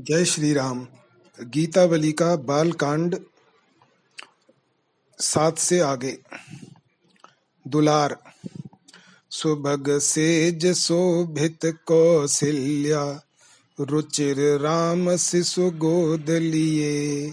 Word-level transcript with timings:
जय 0.00 0.24
श्री 0.24 0.52
राम 0.52 0.86
गीतावली 1.40 2.12
का 2.12 2.36
बाल 2.36 2.72
कांड 2.72 3.16
सात 5.18 5.58
से 5.58 5.80
आगे। 5.80 6.18
दुलार, 7.68 8.18
सुभग 9.30 9.98
सेज 9.98 10.66
शोभित 10.66 11.58
कौशल्या 11.64 13.22
रुचिर 13.80 14.60
राम 14.60 15.16
शिशु 15.16 15.70
गोद 15.70 16.30
लिए। 16.30 17.26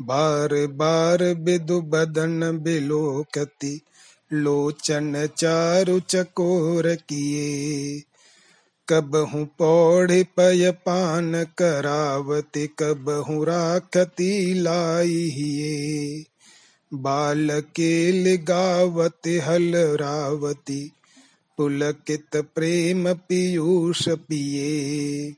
बार 0.00 0.66
बार 0.66 1.34
बिदु 1.34 1.80
बदन 1.80 2.58
बिलोकति, 2.58 3.80
लोचन 4.32 5.28
चारु 5.38 6.00
चकोर 6.00 6.94
किए। 6.94 8.02
कबहु 8.88 9.44
पौढ़ 9.44 10.12
पय 10.12 10.70
पान 10.70 11.44
करावति, 11.44 12.66
कबहु 12.66 13.44
राखती 13.44 14.54
लाई 14.54 15.30
हिये। 15.34 16.24
बालकेल 16.94 18.36
गावति 18.36 19.38
हल 19.38 19.72
रावती, 19.76 20.92
पुलकित 21.56 22.36
प्रेम 22.36 23.12
पीयूष 23.12 24.08
पिए 24.08 25.34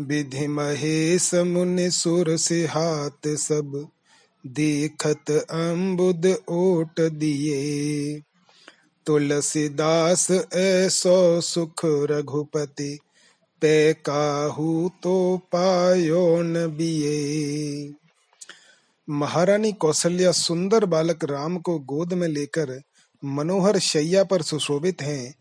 विधि 0.00 0.46
महेश 0.46 1.34
मुनि 1.34 1.90
सुर 1.90 2.36
से 2.36 2.66
हाथ 2.66 3.36
सब, 3.36 3.88
देखत 4.46 5.30
अम्बुद 5.50 6.36
ओट 6.48 7.00
दिए 7.00 8.22
तुलसीदास 9.08 10.30
ऐसो 10.54 11.40
सुख 11.40 11.80
रघुपति, 11.84 12.98
पे 13.62 13.92
काहू 13.92 14.90
तो 15.02 15.36
पायो 15.52 16.42
न 16.42 16.66
बिये। 16.66 17.94
महारानी 19.08 19.72
कौशल्या 19.72 20.32
सुंदर 20.32 20.84
बालक 20.84 21.24
राम 21.24 21.56
को 21.58 21.78
गोद 21.78 22.12
में 22.12 22.28
लेकर 22.28 22.80
मनोहर 23.24 23.78
शैया 23.78 24.24
पर 24.24 24.42
सुशोभित 24.42 25.02
हैं 25.02 25.34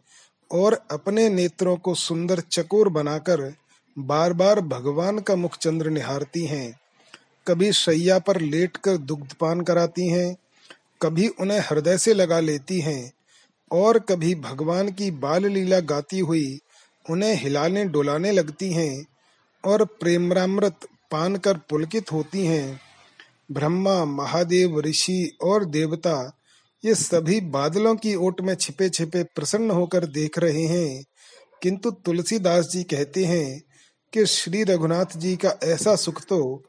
और 0.52 0.80
अपने 0.92 1.30
नेत्रों 1.30 1.76
को 1.78 1.96
सुंदर 1.96 2.40
चकोर 2.40 2.90
बनाकर 2.90 3.54
बार 3.98 4.34
बार 4.34 4.62
भगवान 4.62 5.20
का 5.20 5.36
मुख 5.36 5.58
चंद्र 5.58 5.90
निहारती 5.90 6.46
हैं। 6.46 6.80
कभी 7.48 7.72
शैया 7.72 8.20
पर 8.20 8.42
लेटकर 8.42 8.98
दुग्धपान 8.98 9.62
कराती 9.62 10.08
हैं, 10.08 10.36
कभी 11.02 11.28
उन्हें 11.28 11.60
हृदय 11.60 11.98
से 11.98 12.14
लगा 12.14 12.40
लेती 12.40 12.80
हैं 12.82 13.12
और 13.72 14.00
कभी 14.00 14.36
भगवान 14.36 14.92
की 14.92 15.12
बाल 15.12 15.46
लीला 15.46 15.80
गाती 15.80 16.20
हुई 16.20 16.60
उन्हें 17.10 17.36
हिलाने 17.36 17.86
डुलाने 17.86 18.32
लगती 18.32 18.74
हैं 18.74 19.06
और 19.66 19.86
प्रेमरामृत 19.86 20.76
पान 21.12 21.36
कर 21.36 21.58
पुलकित 21.58 22.12
होती 22.12 22.46
हैं। 22.46 22.80
ब्रह्मा, 23.52 24.06
महादेव, 24.06 24.80
ऋषि 24.80 25.38
और 25.44 25.66
देवता 25.66 26.38
ये 26.86 26.96
सभी 26.96 27.42
बादलों 27.42 27.96
की 27.96 28.16
ओट 28.16 28.42
में 28.42 28.56
छिपे 28.56 28.90
छिपे 28.90 29.24
प्रसन्न 29.24 29.72
होकर 29.72 30.06
देख 30.06 30.40
रहे 30.40 30.64
हैं। 30.64 31.06
किंतु 31.62 31.92
तुलसीदास 31.92 32.66
जी 32.66 32.84
कहते 32.84 33.26
हैं 33.26 33.64
कि 34.14 34.26
श्री 34.26 34.64
रघुनाथ 34.64 35.18
जी 35.18 35.36
का 35.36 35.60
ऐसा 35.64 35.96
सुख 35.96 36.22
तो 36.22 36.64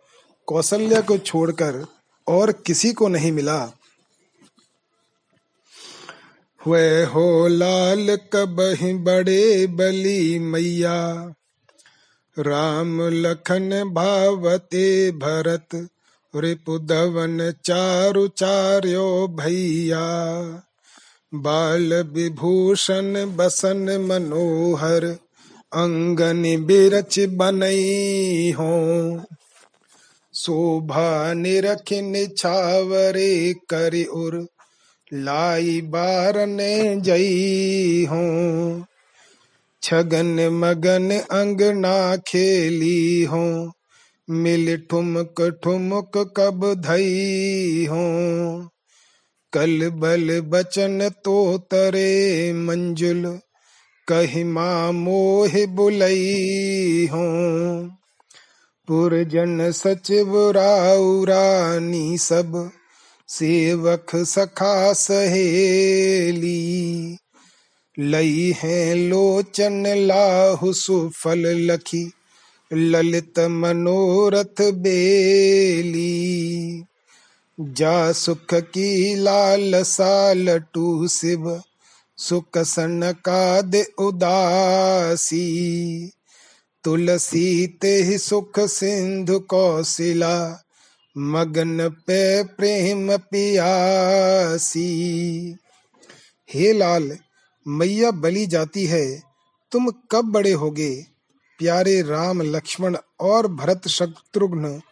कौशल्या 0.46 1.00
को 1.00 1.18
छोड़कर 1.18 1.86
और 2.28 2.52
किसी 2.52 2.92
को 2.92 3.08
नहीं 3.08 3.32
मिला। 3.32 3.72
हुए 6.68 7.04
हो 7.04 7.48
लाल 7.48 8.18
कबहि 8.32 8.92
बड़े 8.92 9.66
बली 9.66 10.38
मैया। 10.38 11.32
राम 12.38 13.08
लखन 13.08 13.90
भावते 13.92 15.10
भरत 15.10 15.88
रिपुधवन 16.36 17.54
चारु 17.64 18.28
चार्यो 18.28 19.28
भैया। 19.28 20.04
बाल 21.34 21.94
विभूषण 21.94 23.36
बसन 23.36 24.06
मनोहर, 24.08 25.04
अंगन 25.72 26.64
बिरच 26.64 27.20
बनई 27.20 28.54
हो। 28.58 29.22
शोभा 30.34 31.32
निरख 31.32 31.92
निछावरे 31.92 33.54
करि 33.70 34.04
उर 34.04 34.46
लाई 35.12 35.80
बारने 35.80 36.96
जई 36.96 38.06
हूँ। 38.10 38.86
छगन 39.82 40.48
मगन 40.52 41.10
अंगना 41.10 42.16
खेली 42.16 43.22
हो। 43.22 43.72
मिल 44.30 44.82
ठुमक 44.90 45.60
ठुमक 45.64 46.34
कब 46.36 46.74
धई 46.74 47.86
हो। 47.90 48.04
कल 49.52 49.88
बल 49.88 50.40
बचन 50.40 51.08
तो 51.24 51.58
तरे 51.58 52.52
मंजुल, 52.52 53.38
कही 54.08 54.26
कहिमा 54.26 54.92
मोह 54.92 55.66
बुलई 55.66 57.08
हूँ। 57.12 57.98
पुरजन 58.88 59.72
सचिव 59.72 60.50
राउ 60.50 61.24
रानी 61.24 62.18
सब 62.18 62.70
सेवक 63.28 64.06
सखा 64.16 64.92
सहेली, 64.92 66.58
लई 67.98 68.54
है 68.56 68.94
लोचन 68.94 69.84
लाहु 69.86 70.72
सुफल 70.72 71.38
लखी, 71.38 72.12
ललित 72.72 73.38
मनोरथ 73.38 74.72
बेली। 74.72 76.18
जा 77.60 78.12
सुख 78.12 78.54
की 78.54 79.14
लाल 79.14 79.82
सालटू 79.82 81.08
शिव, 81.08 81.62
सुख 82.16 82.58
सन 82.58 83.14
का 83.24 83.60
दे 83.60 83.86
उदासी। 83.98 85.48
तुलसी 86.84 87.66
ते 87.66 88.18
सुख 88.18 88.60
सिंधु 88.60 89.38
कौशिला 89.38 90.64
मगन 91.20 91.88
पे 91.88 92.44
प्रेम 92.44 93.16
पियासी। 93.16 94.88
हे 96.54 96.72
लाल, 96.72 97.18
मैया 97.68 98.10
बली 98.10 98.46
जाती 98.46 98.86
है, 98.86 99.22
तुम 99.72 99.90
कब 99.90 100.24
बड़े 100.24 100.52
होगे? 100.52 101.06
प्यारे 101.58 102.02
राम, 102.02 102.42
लक्ष्मण 102.42 102.96
और 103.20 103.46
भरत 103.46 103.88
शत्रुघ्न, 103.88 104.82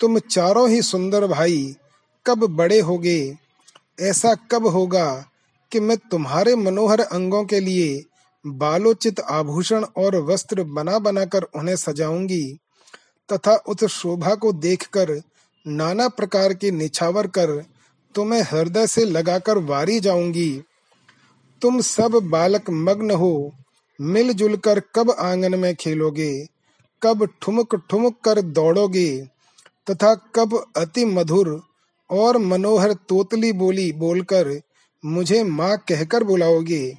तुम 0.00 0.18
चारों 0.18 0.68
ही 0.68 0.82
सुंदर 0.82 1.26
भाई, 1.26 1.76
कब 2.26 2.38
बड़े 2.38 2.80
होगे? 2.80 3.36
ऐसा 4.00 4.34
कब 4.34 4.66
होगा 4.66 5.26
कि 5.72 5.80
मैं 5.80 5.96
तुम्हारे 5.96 6.56
मनोहर 6.56 7.00
अंगों 7.00 7.44
के 7.44 7.60
लिए 7.60 8.04
बालोचित 8.46 9.20
आभूषण 9.20 9.84
और 9.84 10.16
वस्त्र 10.16 10.62
बना 10.62 10.98
बनाकर 10.98 11.42
उन्हें 11.42 11.76
सजाऊँगी? 11.76 12.58
तथा 13.32 13.54
उस 13.56 13.84
शोभा 13.84 14.34
को 14.34 14.52
देखकर 14.52 15.22
नाना 15.66 16.08
प्रकार 16.08 16.54
के 16.54 16.70
निछावर 16.70 17.26
कर 17.26 17.64
तुम्हें 18.14 18.42
हृदय 18.42 18.86
से 18.86 19.04
लगाकर 19.04 19.58
वारी 19.58 20.00
जाऊँगी। 20.00 20.62
तुम 21.62 21.80
सब 21.80 22.12
बालक 22.24 22.70
मग्न 22.70 23.10
हो, 23.10 23.52
मिलजुल 24.00 24.56
कर 24.56 24.80
कब 24.94 25.10
आँगन 25.10 25.58
में 25.58 25.74
खेलोगे, 25.74 26.46
कब 27.02 27.28
ठुमक 27.42 27.76
ठुमक 27.90 28.16
कर 28.24 28.40
दौड़ोगे, 28.42 29.26
तथा 29.90 30.14
कब 30.14 30.72
अति 30.76 31.04
मधुर 31.04 31.62
और 32.10 32.38
मनोहर 32.38 32.92
तोतली 32.92 33.52
बोली 33.52 33.92
बोलकर 33.92 34.60
मुझे 35.04 35.44
माँ 35.44 35.76
कहकर 35.88 36.24
बुलाओगे। 36.24 36.96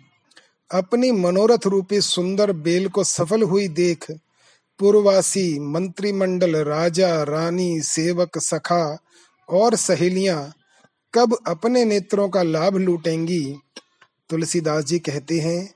अपनी 0.72 1.12
मनोरथ 1.12 1.68
रूपी 1.68 2.01
सुंदर 2.01 2.51
बेल 2.51 2.88
को 2.88 3.03
सफल 3.03 3.44
हुई 3.44 3.68
देख 3.68 4.12
पूर्ववासी, 4.80 5.60
मंत्रिमंडल, 5.60 6.56
राजा, 6.56 7.24
रानी, 7.24 7.81
सेवक, 7.81 8.38
सखा 8.38 8.98
और 9.50 9.75
सहेलियाँ 9.75 10.54
कब 11.14 11.38
अपने 11.48 11.86
नेत्रों 11.86 12.30
का 12.30 12.44
लाभ 12.44 12.78
लूटेंगी? 12.78 13.56
तुलसीदास 14.30 14.84
जी 14.84 15.00
कहते 15.00 15.40
हैं 15.40 15.74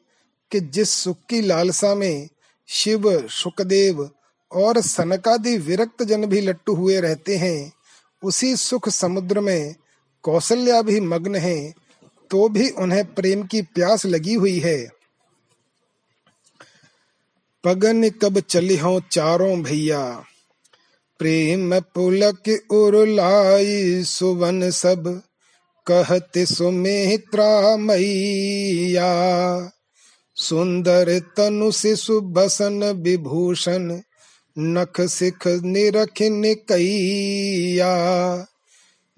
कि 0.52 0.60
जिस 0.60 0.90
सुख 0.90 1.18
की 1.30 1.42
लालसा 1.42 1.96
में 1.96 2.30
शिव, 2.68 3.28
सुखदेव 3.28 4.10
और 4.52 4.82
सनकादि 4.82 5.58
विरक्त 5.58 6.04
जन 6.04 6.26
भी 6.26 6.42
लट्टू 6.42 6.76
हुए 6.76 7.00
रहते 7.00 7.38
हैं, 7.38 7.72
उसी 8.24 8.56
सुख 8.56 8.90
समुद्र 8.90 9.40
में 9.40 9.76
कौशल्या 10.24 10.82
भी 10.82 11.00
मग्न 11.00 11.36
है 11.36 11.74
तो 12.32 12.48
भी 12.50 12.70
उन्हें 12.70 13.04
प्रेम 13.14 13.44
की 13.44 13.62
प्यास 13.62 14.06
लगी 14.06 14.34
हुई 14.34 14.60
है। 14.60 14.97
पगन 17.64 18.10
कब 18.10 18.40
चली 18.40 18.78
हो 18.78 19.02
चारों 19.12 19.64
भैया। 19.64 20.24
प्रेम 21.20 21.80
पुलक 21.80 22.72
उरलाई 22.72 24.04
सुवन 24.04 24.70
सब, 24.70 25.22
कहते 25.88 26.46
सुमित्रा 26.46 27.78
मैया। 27.78 29.12
सुंदर 30.36 31.20
तनु 31.20 31.72
से 31.72 31.96
सुबसन 31.96 32.84
विभूषण, 32.84 34.00
नख 34.60 35.02
सिख 35.02 35.48
निरख 35.48 36.22
निकैया। 36.22 37.94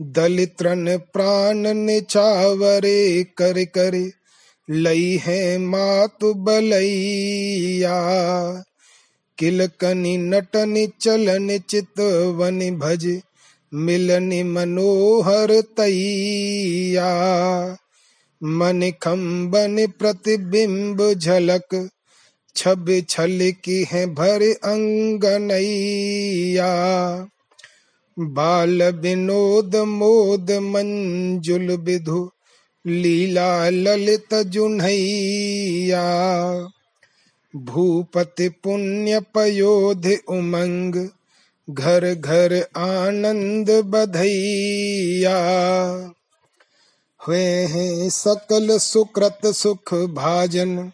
दलित्रन 0.01 0.97
प्राण 0.97 1.73
निछावरे 1.73 3.23
कर 3.23 3.65
कर 3.65 4.11
लई 4.69 5.19
है 5.21 5.57
मातु 5.57 6.33
बलैया। 6.33 7.95
किलकनि 9.37 10.17
नटनि 10.17 10.89
चलन 11.01 11.59
चितवन 11.69 12.77
भज, 12.77 13.21
मिलनि 13.73 14.43
मनोहर 14.43 15.61
तैया। 15.61 17.17
मन 18.43 18.91
खम्बन 19.01 19.87
प्रतिबिंब 19.99 21.13
झलक, 21.13 21.89
छब 22.55 23.01
छल 23.09 23.53
की 23.63 23.83
है 23.83 24.05
भर 24.05 24.55
अंगनैया 24.63 26.71
बाल 28.19 28.83
विनोद 28.83 29.75
मोद 29.75 30.51
मंजुल 30.51 31.71
विधु 31.71 32.31
लीला 32.87 33.69
ललित 33.69 34.35
जुन्हैया, 34.35 36.03
भूपति 37.55 38.49
पुण्य 38.49 39.19
पयोध 39.19 40.17
उमंग, 40.29 41.09
घर 41.69 42.13
घर 42.13 42.67
आनंद 42.77 43.69
बधैया। 43.69 45.37
हुए 47.27 47.43
हैं 47.43 48.09
सकल 48.09 48.77
सुकृत 48.77 49.39
सुख 49.45 49.93
भाजन, 49.93 50.91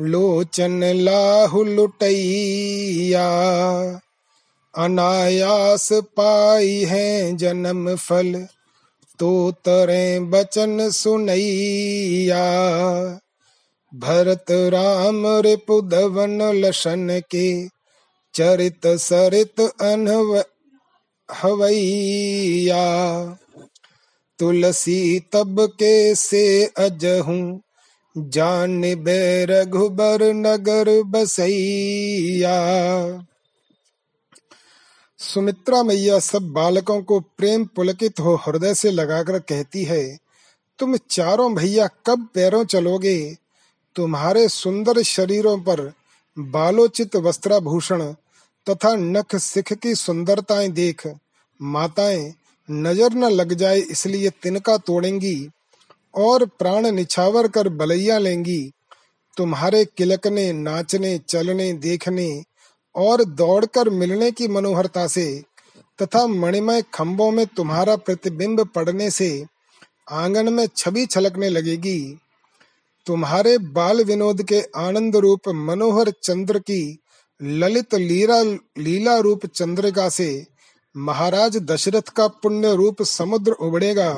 लोचन 0.00 0.84
लाहु 0.84 1.64
लुटैया। 1.64 3.30
अनायास 4.78 5.88
पाई 5.92 6.84
है 6.84 7.36
जन्म 7.36 7.96
फल 7.96 8.46
तो 9.20 9.50
तरे 9.50 10.20
बचन 10.20 10.90
सुनैया। 10.90 12.44
भरत 13.94 14.44
राम 14.50 15.26
रिपुधवन 15.26 16.42
लशन 16.42 17.20
के 17.30 17.68
चरित 18.34 18.86
सरित 18.86 19.60
अनव 19.60 20.44
हवैया। 21.34 22.86
तुलसी 24.38 25.20
तब 25.20 25.56
के 25.60 26.14
से 26.14 26.64
अजहूं? 26.64 27.58
जान 28.18 28.80
बे 28.80 29.44
रघुबर 29.44 30.32
नगर 30.32 31.02
बसैया। 31.02 32.58
सुमित्रा 35.20 35.82
मैया 35.82 36.18
सब 36.18 36.42
बालकों 36.42 37.02
को 37.02 37.20
प्रेम 37.20 37.64
पुलकित 37.64 38.20
हो 38.20 38.34
हृदय 38.36 38.74
से 38.74 38.90
लगाकर 38.90 39.38
कहती 39.38 39.84
है, 39.84 40.18
तुम 40.78 40.96
चारों 41.10 41.54
भैया 41.54 41.88
कब 42.06 42.26
पैरों 42.34 42.64
चलोगे? 42.64 43.36
तुम्हारे 43.96 44.48
सुंदर 44.48 45.02
शरीरों 45.02 45.58
पर 45.58 45.92
बालोचित 46.36 47.16
वस्त्राभूषण 47.16 48.02
तथा 48.66 48.94
नख 48.96 49.36
सिख 49.36 49.72
की 49.72 49.94
सुंदरताएँ 49.94 50.68
देख, 50.68 51.06
माताएँ, 51.60 52.34
नज़र 52.70 53.14
न 53.14 53.24
लग 53.24 53.52
जाए 53.52 53.78
इसलिए 53.80 54.30
तिनका 54.42 54.76
तोड़ेंगी 54.76 55.48
और 56.14 56.46
प्राण 56.58 56.90
निछावर 56.90 57.48
कर 57.48 57.68
बलैया 57.68 58.18
लेंगी। 58.18 58.72
तुम्हारे 59.36 59.84
किलकने, 59.84 60.52
नाचने, 60.52 61.18
चलने, 61.18 61.72
देखने 61.72 62.44
और 62.94 63.24
दौड़कर 63.24 63.90
मिलने 63.90 64.30
की 64.30 64.48
मनोहरता 64.48 65.06
से 65.06 65.42
तथा 66.02 66.26
मणिमय 66.26 66.82
खम्बों 66.94 67.30
में 67.30 67.46
तुम्हारा 67.46 67.96
प्रतिबिंब 67.96 68.66
पड़ने 68.66 69.10
से 69.10 69.44
आँगन 70.10 70.52
में 70.52 70.66
छवि 70.76 71.06
छलकने 71.06 71.48
लगेगी। 71.48 72.18
तुम्हारे 73.06 73.58
बाल 73.58 74.04
विनोद 74.04 74.42
के 74.42 74.60
आनंद 74.76 75.16
रूप 75.16 75.48
मनोहर 75.48 76.10
चंद्र 76.22 76.58
की 76.58 76.98
ललित 77.42 77.94
लीला 77.94 78.42
लीला 78.78 79.18
रूप 79.18 79.46
चंद्रिका 79.46 80.08
से 80.08 80.46
महाराज 80.96 81.56
दशरथ 81.56 82.08
का 82.16 82.26
पुण्य 82.28 82.74
रूप 82.74 83.02
समुद्र 83.02 83.52
उबड़ेगा 83.52 84.10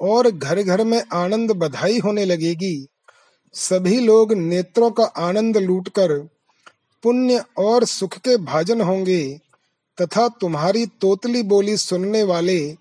और 0.00 0.30
घर 0.30 0.62
घर 0.62 0.84
में 0.84 1.02
आनंद 1.12 1.50
बधाई 1.50 1.98
होने 1.98 2.24
लगेगी। 2.24 2.86
सभी 3.54 4.00
लोग 4.00 4.32
नेत्रों 4.32 4.90
का 4.90 5.04
आनंद 5.04 5.56
लूटकर 5.56 6.28
पुण्य 7.02 7.44
और 7.58 7.84
सुख 7.84 8.18
के 8.18 8.36
भाजन 8.36 8.80
होंगे, 8.80 9.40
तथा 10.00 10.28
तुम्हारी 10.28 10.86
तोतली 10.86 11.42
बोली 11.42 11.76
सुनने 11.76 12.22
वाले 12.22 12.76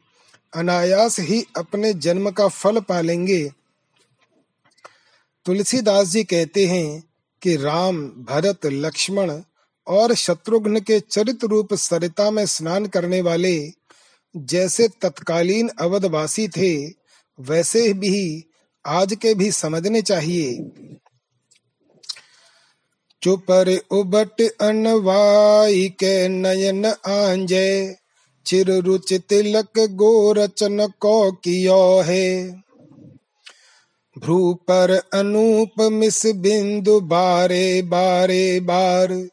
अनायास 0.54 1.20
ही 1.20 1.46
अपने 1.58 1.94
जन्म 1.94 2.32
का 2.32 2.48
फल 2.48 2.80
पालेंगे। 2.80 3.52
तुलसीदास 5.46 6.08
जी 6.08 6.24
कहते 6.24 6.66
हैं 6.66 7.04
कि 7.42 7.56
राम, 7.56 8.08
भरत, 8.08 8.66
लक्ष्मण 8.66 9.42
और 9.88 10.14
शत्रुघ्न 10.14 10.80
के 10.80 11.00
चरित 11.00 11.44
रूप 11.44 11.74
सरिता 11.74 12.32
में 12.32 12.46
स्नान 12.46 12.86
करने 12.86 13.22
वाले 13.22 13.74
जैसे 14.36 14.88
तत्कालीन 14.88 15.70
अवधवासी 15.80 16.48
थे, 16.48 16.88
वैसे 17.40 17.94
भी 17.94 18.46
आज 18.86 19.14
के 19.14 19.34
भी 19.34 19.52
समझने 19.52 20.02
चाहिए। 20.02 20.54
चुपर 23.24 23.80
उबट 23.92 24.50
अनवाई 24.62 25.90
के 25.90 26.28
नयन 26.28 26.86
आंजे। 26.86 27.96
चिर 28.46 28.72
रुचि 28.72 29.20
तिलक 29.20 29.80
गोरचन 29.80 30.88
को 31.00 31.32
कियो 31.32 32.02
है। 32.02 32.50
भ्रू 34.18 34.54
पर 34.54 35.02
अनूप 35.14 35.82
मिस 35.82 36.26
बिंदु 36.26 37.00
बारे 37.02 37.82
बारे 37.82 38.60
बार। 38.60 39.28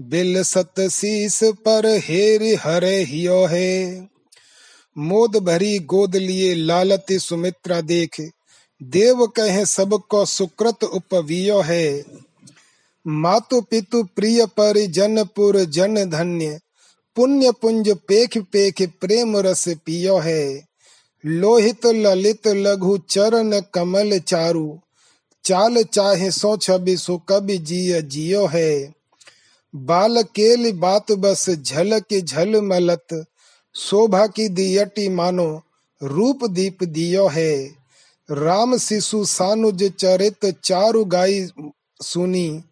बिल 0.00 0.42
सत 0.42 0.80
शीस 0.80 1.40
पर 1.44 1.86
हेर 1.86 2.58
हरे 2.62 3.02
हियो 3.02 3.44
है। 3.44 4.08
मोद 4.98 5.36
भरी 5.36 5.78
गोद 5.78 6.16
लिए 6.16 6.54
लालती 6.54 7.18
सुमित्रा 7.18 7.80
देख। 7.80 8.30
देव 8.82 9.26
कहे 9.26 9.66
सबको 9.66 10.24
सुकृत 10.24 10.84
उपवियो 10.84 11.60
है। 11.60 12.04
मातु 13.06 13.60
पितु 13.60 14.02
प्रिय 14.02 14.86
जन 14.86 15.24
पुर 15.24 15.64
जन 15.64 16.10
धन्य, 16.10 16.60
पुण्य 17.16 17.50
पुंज 17.50 17.96
पेख 18.08 18.38
पेख 18.38 18.82
प्रेम 19.00 19.36
रस 19.36 19.68
पियो 19.68 20.18
है। 20.18 20.66
लोहित 21.26 21.86
ललित 21.86 22.46
लघु 22.46 22.98
चरण 22.98 23.60
कमल 23.74 24.18
चारु, 24.18 24.78
चाल 25.44 25.82
चाहे 25.82 26.30
सो 26.30 26.56
छबि 26.56 26.96
सो 26.96 27.18
कभी 27.18 27.58
जिय 27.58 28.02
जियो 28.02 28.46
है। 28.46 28.94
बाल 29.74 30.22
केल 30.22 30.72
बात 30.72 31.12
बस 31.12 31.50
झलक 31.50 32.24
झल 32.24 32.60
मलत, 32.60 33.24
शोभा 33.74 34.26
की 34.26 34.48
दियटी 34.48 35.08
मानो 35.08 35.62
रूप 36.02 36.44
दीप 36.44 36.84
दियो 36.84 37.26
है। 37.28 37.70
राम 38.30 38.78
शिशु 38.78 39.24
सानुज 39.24 39.92
चरित 39.92 40.60
चारु 40.64 41.04
गाई 41.04 41.48
सुनी 42.02 42.62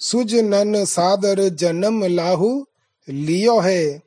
सुज 0.00 0.34
नन 0.34 0.84
सादर 0.84 1.48
जन्म 1.48 2.04
लाहु, 2.04 2.64
लियो 3.08 3.58
है। 3.60 4.02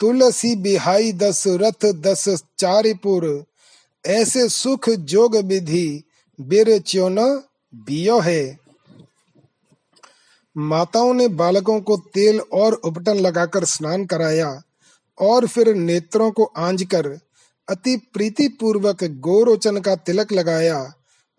तुलसी 0.00 0.56
बिहाई 0.56 1.12
दस 1.12 1.44
रथ 1.46 1.86
दस 1.92 2.44
चारिपुर, 2.58 3.44
ऐसे 4.06 4.48
सुख 4.48 4.90
जोग 4.90 5.36
विधि 5.36 6.04
बिर 6.40 6.78
च्योन 6.78 7.18
बियो 7.74 8.18
है। 8.20 8.58
माताओं 10.56 11.14
ने 11.14 11.28
बालकों 11.28 11.80
को 11.80 11.96
तेल 11.96 12.40
और 12.40 12.72
उपटन 12.74 13.18
लगाकर 13.18 13.64
स्नान 13.64 14.04
कराया 14.04 14.62
और 15.18 15.46
फिर 15.46 15.74
नेत्रों 15.74 16.30
को 16.30 16.44
आंज 16.44 16.82
कर 16.82 17.06
अति 17.68 17.96
प्रीति 17.96 18.48
पूर्वक 18.48 19.04
गोरोचन 19.04 19.80
का 19.80 19.94
तिलक 19.96 20.32
लगाया। 20.32 20.94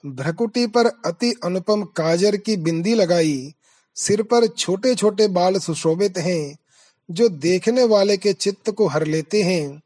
भ्रकुटी 0.06 0.68
पर 0.68 0.86
अति 1.06 1.34
अनुपम 1.44 1.84
काजर 1.84 2.38
की 2.38 2.56
बिंदी 2.58 2.94
लगाई। 2.94 3.54
सिर 3.98 4.22
पर 4.24 4.48
छोटे 4.48 4.96
छोटे 4.96 5.28
बाल 5.28 5.58
सुशोभित 5.60 6.18
हैं, 6.18 6.58
जो 7.10 7.28
देखने 7.30 7.84
वाले 7.84 8.18
के 8.18 8.34
चित्त 8.34 8.70
को 8.70 8.88
हर 8.88 9.06
लेते 9.08 9.42
हैं। 9.44 9.82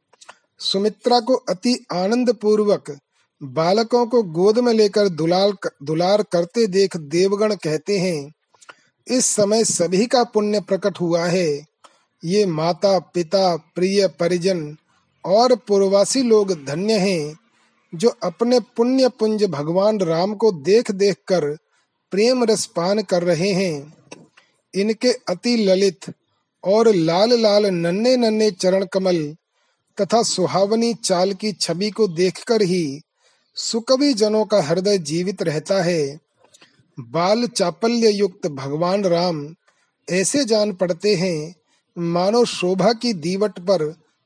सुमित्रा 0.59 1.19
को 1.19 1.33
अति 1.49 1.77
आनंद 1.93 2.33
पूर्वक 2.33 2.97
बालकों 3.41 4.05
को 4.05 4.21
गोद 4.23 4.59
में 4.59 4.73
लेकर 4.73 5.07
दुलार 5.09 5.51
दुलार 5.83 6.23
करते 6.31 6.67
देख 6.67 6.97
देवगण 6.97 7.55
कहते 7.55 7.97
हैं, 7.99 8.33
इस 9.07 9.25
समय 9.25 9.63
सभी 9.63 10.05
का 10.05 10.23
पुण्य 10.23 10.59
प्रकट 10.59 10.99
हुआ 11.01 11.25
है। 11.25 11.49
ये 12.23 12.45
माता, 12.45 12.97
पिता, 12.99 13.55
प्रिय, 13.55 14.07
परिजन 14.07 14.75
और 15.23 15.55
पूर्वासी 15.67 16.21
लोग 16.23 16.53
धन्य 16.65 16.97
हैं, 16.97 17.39
जो 17.93 18.09
अपने 18.23 18.59
पुण्य 18.75 19.09
पुंज 19.09 19.43
भगवान 19.43 19.99
राम 19.99 20.33
को 20.35 20.51
देख 20.51 20.91
देख 20.91 21.17
कर 21.27 21.55
प्रेम 22.11 22.43
रस 22.43 22.65
पान 22.65 23.01
कर 23.01 23.23
रहे 23.23 23.49
हैं। 23.51 23.93
इनके 24.73 25.11
अति 25.29 25.55
ललित 25.57 26.13
और 26.63 26.93
लाल 26.95 27.41
लाल 27.41 27.65
नन्हे 27.65 28.15
नन्हे 28.17 28.51
चरण 28.51 28.85
कमल 28.85 29.35
तथा 29.97 30.21
सुहावनी 30.23 30.93
चाल 30.93 31.33
की 31.33 31.51
छवि 31.51 31.89
को 31.89 32.07
देखकर 32.07 32.61
ही 32.61 33.01
सुकवि 33.57 34.13
जनों 34.13 34.45
का 34.45 34.61
हृदय 34.61 34.97
जीवित 34.97 35.43
रहता 35.43 35.81
है। 35.83 36.19
बाल 36.97 37.45
चापल्य 37.47 38.09
युक्त 38.09 38.47
भगवान 38.47 39.03
राम 39.03 39.55
ऐसे 40.07 40.43
जान 40.45 40.73
पड़ते 40.73 41.15
हैं, 41.15 41.55
मानो 41.97 42.45
शोभा 42.45 42.93
की 42.93 43.13
दीवट 43.13 43.59
पर 43.59 43.83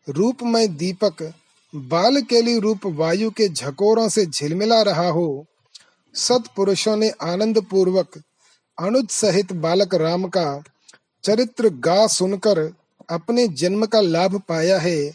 रूपमय 0.08 0.68
दीपक 0.68 1.32
बाल 1.74 2.22
केली 2.22 2.60
रूप 2.60 2.86
वायु 2.86 3.30
के 3.32 3.48
झकोरों 3.50 4.10
से 4.10 4.26
झिलमिला 4.26 4.82
रहा 4.82 5.08
हो। 5.10 5.46
सत्पुरुषों 6.16 6.96
ने 6.96 7.10
आनंद 7.10 7.62
पूर्वक 7.62 8.22
अनुज 8.78 9.10
सहित 9.10 9.54
बालक 9.54 9.96
राम 9.96 10.28
का 10.28 10.64
चरित्र 11.24 11.70
गा 11.70 12.08
सुनकर 12.08 12.60
अपने 13.10 13.48
जन्म 13.48 13.86
का 13.86 14.02
लाभ 14.02 14.42
पाया 14.50 14.80
है। 14.80 15.12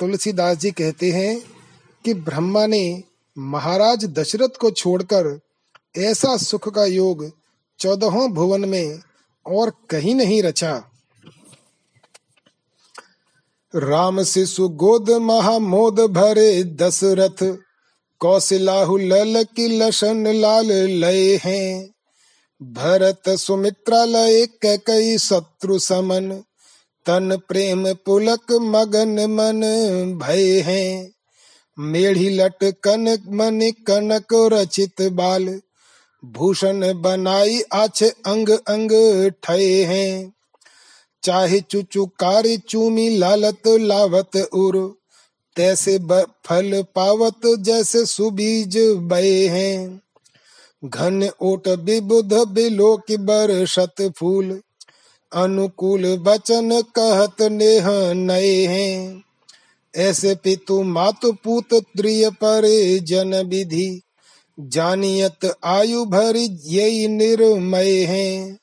तुलसीदास 0.00 0.56
जी 0.56 0.70
कहते 0.70 1.10
हैं 1.10 1.40
कि 2.04 2.14
ब्रह्मा 2.14 2.66
ने 2.66 3.02
महाराज 3.36 4.04
दशरथ 4.04 4.56
को 4.60 4.70
छोड़कर 4.70 5.38
ऐसा 5.96 6.36
सुख 6.36 6.68
का 6.74 6.84
योग 6.84 7.30
चौदहों 7.78 8.32
भुवन 8.32 8.68
में 8.68 9.00
और 9.46 9.72
कहीं 9.90 10.14
नहीं 10.14 10.42
रचा। 10.42 10.74
राम 13.74 14.22
शिशु 14.22 14.68
गोद 14.68 15.10
महामोद 15.10 16.00
भरे 16.00 16.64
दशरथ 16.64 17.42
कौशिलाहु 18.20 18.98
लल 18.98 19.42
की 19.42 19.78
लसन 19.78 20.26
लाल 20.26 20.72
लय 20.72 21.40
हैं। 21.44 21.90
भरत 22.62 23.30
सुमित्रा 23.30 24.04
लय 24.04 24.46
कई 24.64 25.18
शत्रु 25.18 25.78
समन, 25.78 26.42
तन 27.06 27.36
प्रेम 27.48 27.92
पुलक 27.92 28.52
मगन 28.52 29.26
मन 29.30 29.60
भय 30.22 30.60
हैं। 30.60 31.12
मेढ़ी 31.78 32.28
लट 32.28 32.64
कनक 32.64 33.24
मन 33.28 33.72
कनक 33.86 34.26
रचित 34.32 35.02
बाल, 35.02 35.60
भूषण 36.24 37.02
बनाई 37.02 37.62
आछे 37.72 38.08
अंग 38.08 38.48
अंग 38.48 38.90
ठय 39.42 39.84
हैं। 39.84 40.32
चाहे 41.22 41.60
चुचुकारी 41.60 42.56
चूमी 42.56 43.18
लालत 43.18 43.62
लावत 43.66 44.36
उर 44.36 44.97
तैसे 45.58 45.98
फल 46.46 46.84
पावत 46.94 47.40
जैसे 47.58 48.06
सुबीज 48.06 48.76
बे 48.78 49.48
हैं। 49.48 50.00
घन 50.84 51.30
ओट 51.42 51.68
विबुध 51.68 52.34
बिलो 52.34 52.96
की 52.96 53.16
बरसत 53.16 54.12
फूल। 54.18 54.60
अनुकूल 55.32 56.06
वचन 56.06 56.82
कहत 56.98 57.42
नेह 57.42 57.86
नए 58.12 58.66
हैं। 58.66 59.22
ऐसे 59.96 60.34
पितु 60.34 60.82
मातु 60.82 61.32
पूत 61.32 61.74
त्रिय 61.74 62.30
परे 62.30 62.98
जन 62.98 63.34
विधि। 63.34 64.02
जानियत 64.60 65.54
आयु 65.64 66.04
भरी 66.04 66.58
यही 66.64 67.08
निर्मय 67.08 68.04
हैं। 68.04 68.58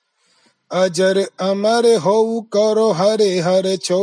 अजर 0.72 1.28
अमर 1.40 1.96
हो 1.98 2.42
करो 2.42 2.92
हरे 2.92 3.40
हर 3.40 3.76
छो 3.76 4.02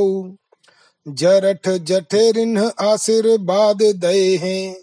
जरठ 1.09 1.69
जठेरिन 1.69 2.71
आशीर्वाद 2.81 3.83
दे 3.83 4.37
हैं। 4.37 4.77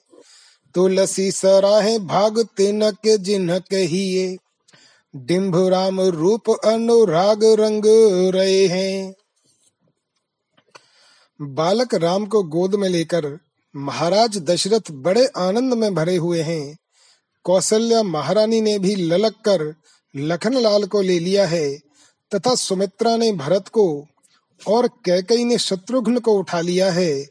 तुलसी 0.76 1.32
सराहे 1.32 2.00
भाग 2.00 2.48
तिनक 2.58 3.18
जिनक 3.18 3.74
हिये। 3.74 4.38
डिम्भ 5.16 5.68
राम 5.68 6.02
रूप 6.02 6.50
अनुराग 6.66 7.44
रंग 7.44 7.84
रहे 8.36 8.68
हैं। 8.68 9.14
बालक 11.42 11.96
राम 11.96 12.26
को 12.26 12.44
गोद 12.44 12.76
में 12.76 12.90
लेकर 12.90 13.40
महाराज 13.76 14.38
दशरथ 14.38 14.92
बड़े 14.92 15.26
आनंद 15.26 15.74
में 15.74 15.96
भरे 15.96 16.16
हुए 16.16 16.42
हैं। 16.42 16.78
कौशल्या 17.44 18.04
महारानी 18.04 18.62
ने 18.62 18.80
भी 18.80 18.96
ललक 18.96 19.34
कर 19.34 19.76
लखनलाल 20.16 20.84
को 20.84 21.02
ले 21.02 21.20
लिया 21.20 21.48
है 21.48 21.78
तथा 22.36 22.56
सुमित्रा 22.56 23.18
ने 23.18 23.32
भरत 23.32 23.68
को 23.68 24.08
और 24.68 24.88
कैकई 24.88 25.44
ने 25.44 25.58
शत्रुघ्न 25.58 26.20
को 26.20 26.34
उठा 26.34 26.62
लिया 26.62 26.92
है। 26.92 27.28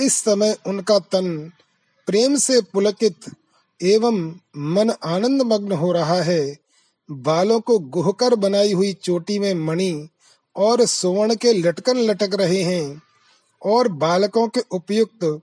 इस 0.00 0.14
समय 0.14 0.56
उनका 0.66 0.98
तन 0.98 1.52
प्रेम 2.06 2.36
से 2.36 2.60
पुलकित 2.60 3.16
एवं 3.82 4.34
मन 4.56 4.90
आनंद 5.04 5.42
मग्न 5.42 5.72
हो 5.72 5.92
रहा 5.92 6.22
है। 6.22 6.56
बालों 7.10 7.60
को 7.60 7.78
गुहकर 7.78 8.34
बनाई 8.34 8.72
हुई 8.72 8.92
चोटी 8.92 9.38
में 9.38 9.54
मणि 9.54 10.08
और 10.56 10.84
सुवर्ण 10.86 11.34
के 11.34 11.52
लटकन 11.52 11.98
लटक 11.98 12.34
रहे 12.34 12.62
हैं 12.62 13.02
और 13.62 13.88
बालकों 13.88 14.48
के 14.48 14.60
उपयुक्त 14.70 15.42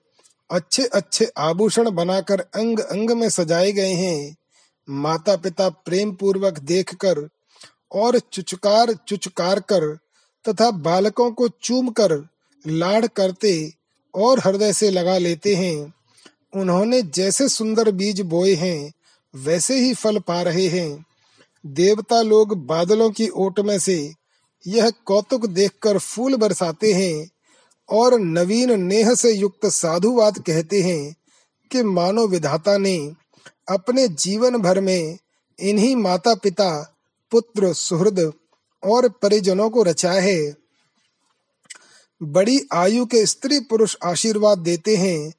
अच्छे 0.51 0.83
अच्छे 0.83 1.31
आभूषण 1.37 1.89
बनाकर 1.91 2.39
अंग 2.39 2.79
अंग 2.79 3.11
में 3.11 3.29
सजाए 3.29 3.71
गए 3.71 3.93
हैं। 3.93 4.35
माता 4.89 5.35
पिता 5.35 5.69
प्रेम 5.69 6.11
पूर्वक 6.11 6.59
देखकर 6.59 7.29
और 7.91 8.19
चुचकार 8.19 8.93
चुचकार 9.07 9.59
कर 9.59 9.97
तथा 10.49 10.71
बालकों 10.71 11.31
को 11.31 11.47
चूम 11.47 11.89
कर 11.89 12.27
लाड़ 12.67 13.07
करते 13.07 13.73
और 14.15 14.39
हृदय 14.39 14.73
से 14.73 14.89
लगा 14.89 15.17
लेते 15.17 15.55
हैं। 15.55 15.93
उन्होंने 16.55 17.01
जैसे 17.01 17.49
सुंदर 17.49 17.91
बीज 17.91 18.21
बोए 18.21 18.55
हैं, 18.55 18.93
वैसे 19.35 19.79
ही 19.79 19.93
फल 19.93 20.19
पा 20.19 20.41
रहे 20.41 20.67
हैं। 20.67 21.05
देवता 21.65 22.21
लोग 22.21 22.65
बादलों 22.65 23.09
की 23.09 23.27
ओट 23.27 23.59
में 23.59 23.79
से 23.79 24.13
यह 24.67 24.89
कौतुक 25.05 25.45
देखकर 25.45 25.97
फूल 25.97 26.35
बरसाते 26.35 26.93
हैं 26.93 27.29
और 27.89 28.19
नवीन 28.19 28.81
नेह 28.81 29.13
से 29.13 29.31
युक्त 29.31 29.65
साधुवाद 29.65 30.39
कहते 30.39 30.81
हैं 30.81 31.15
कि 31.71 31.83
मानव 31.83 32.27
विधाता 32.27 32.77
ने 32.77 32.97
अपने 33.69 34.07
जीवन 34.07 34.57
भर 34.57 34.81
में 34.81 35.17
इन्हीं 35.59 35.95
माता 35.95 36.35
पिता 36.35 36.95
पुत्र, 37.31 37.73
सुहृद 37.73 38.33
और 38.85 39.09
परिजनों 39.09 39.69
को 39.69 39.83
रचा 39.83 40.11
है। 40.11 40.55
बड़ी 42.23 42.61
आयु 42.73 43.05
के 43.05 43.25
स्त्री 43.25 43.59
पुरुष 43.59 43.95
आशीर्वाद 44.03 44.57
देते 44.57 44.95
हैं 44.95 45.33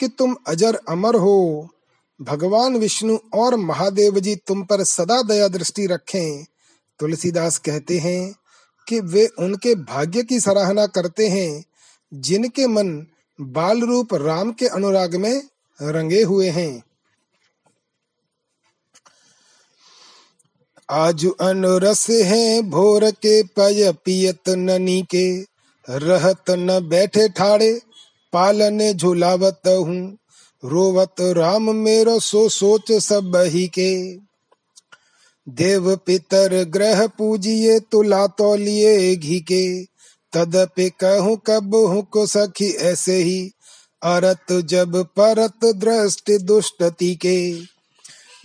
कि 0.00 0.08
तुम 0.08 0.36
अजर 0.46 0.80
अमर 0.88 1.16
हो। 1.16 1.68
भगवान 2.22 2.76
विष्णु 2.76 3.18
और 3.34 3.56
महादेव 3.56 4.20
जी 4.20 4.36
तुम 4.36 4.62
पर 4.64 4.84
सदा 4.84 5.22
दया 5.22 5.48
दृष्टि 5.48 5.86
रखें। 5.86 6.44
तुलसीदास 6.98 7.58
कहते 7.58 7.98
हैं 7.98 8.34
कि 8.88 9.00
वे 9.00 9.26
उनके 9.26 9.74
भाग्य 9.74 10.22
की 10.22 10.40
सराहना 10.40 10.86
करते 10.86 11.28
हैं, 11.28 11.64
जिनके 12.14 12.66
मन 12.66 13.06
बाल 13.40 13.80
रूप 13.80 14.14
राम 14.14 14.52
के 14.52 14.66
अनुराग 14.66 15.16
में 15.16 15.42
रंगे 15.82 16.22
हुए 16.22 16.48
हैं। 16.48 16.82
आज 20.90 21.26
अनुरस 21.40 22.10
है 22.10 22.62
भोर 22.62 23.10
के 23.10 23.42
पय 23.42 23.92
पियत 24.04 24.48
ननी 24.48 25.02
के। 25.02 25.42
रहत 25.88 26.50
न 26.50 26.88
बैठे 26.88 27.28
ठाड़े, 27.28 27.80
पालन 28.32 28.92
झुलावत 28.92 29.60
हूँ। 29.66 30.18
रोवत 30.64 31.14
राम 31.20 31.76
मेरो 31.76 32.20
सो 32.20 32.48
सोच 32.48 32.92
सब 32.92 33.36
ही 33.36 33.66
के। 33.66 34.16
देव 35.48 35.96
पितर 35.96 36.64
ग्रह 36.64 37.06
पूजिए, 37.06 37.80
तुला 37.80 38.26
तो 38.26 38.34
तौलिए 38.38 39.16
घी 39.16 39.40
के। 39.40 39.84
तदपि 40.32 40.90
कहूँ 40.90 41.40
कब 41.46 41.74
हूँ 41.74 42.06
को 42.10 42.26
सखी 42.26 42.70
ऐसे 42.70 43.16
ही, 43.16 43.50
अरत 44.02 44.52
जब 44.52 45.04
परत 45.04 45.64
दृष्टि 45.64 46.38
दुष्टति 46.38 47.14
के। 47.14 47.72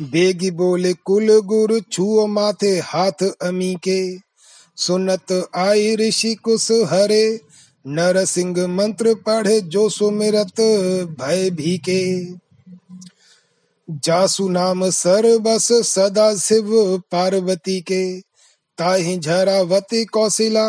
बेगी 0.02 0.52
बोले, 0.52 0.94
कुल 0.94 1.40
गुरु 1.42 1.80
छुओ 1.80 2.26
माथे 2.28 2.80
हाथ 2.80 3.24
अमी 3.42 3.76
के 3.76 4.18
सुनत 4.78 5.50
आई 5.56 5.96
ऋषि 5.96 6.34
कुश 6.36 6.68
हरे 6.72 7.40
नर 7.88 8.26
सिंह 8.26 8.68
मंत्र 8.68 9.14
पढ़े 9.16 9.62
जो 9.62 9.90
सुमिरत 9.90 10.60
भय 11.22 11.50
भी 11.50 11.78
के 11.78 12.02
जासु 13.90 14.48
नाम 14.50 14.84
बस 15.40 15.68
सदा 15.72 16.36
शिव 16.36 16.70
पार्वती 17.12 17.80
के 17.82 18.20
ताहि 18.78 19.18
झरावती 19.18 20.06
कौशिला, 20.06 20.68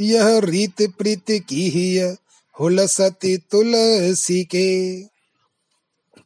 यह 0.00 0.38
रीत 0.44 0.82
प्रीत 0.98 1.30
की 1.48 1.68
ही 1.68 1.98
हुलसती 2.60 3.36
तुलसी 3.36 4.44
के 4.44 4.68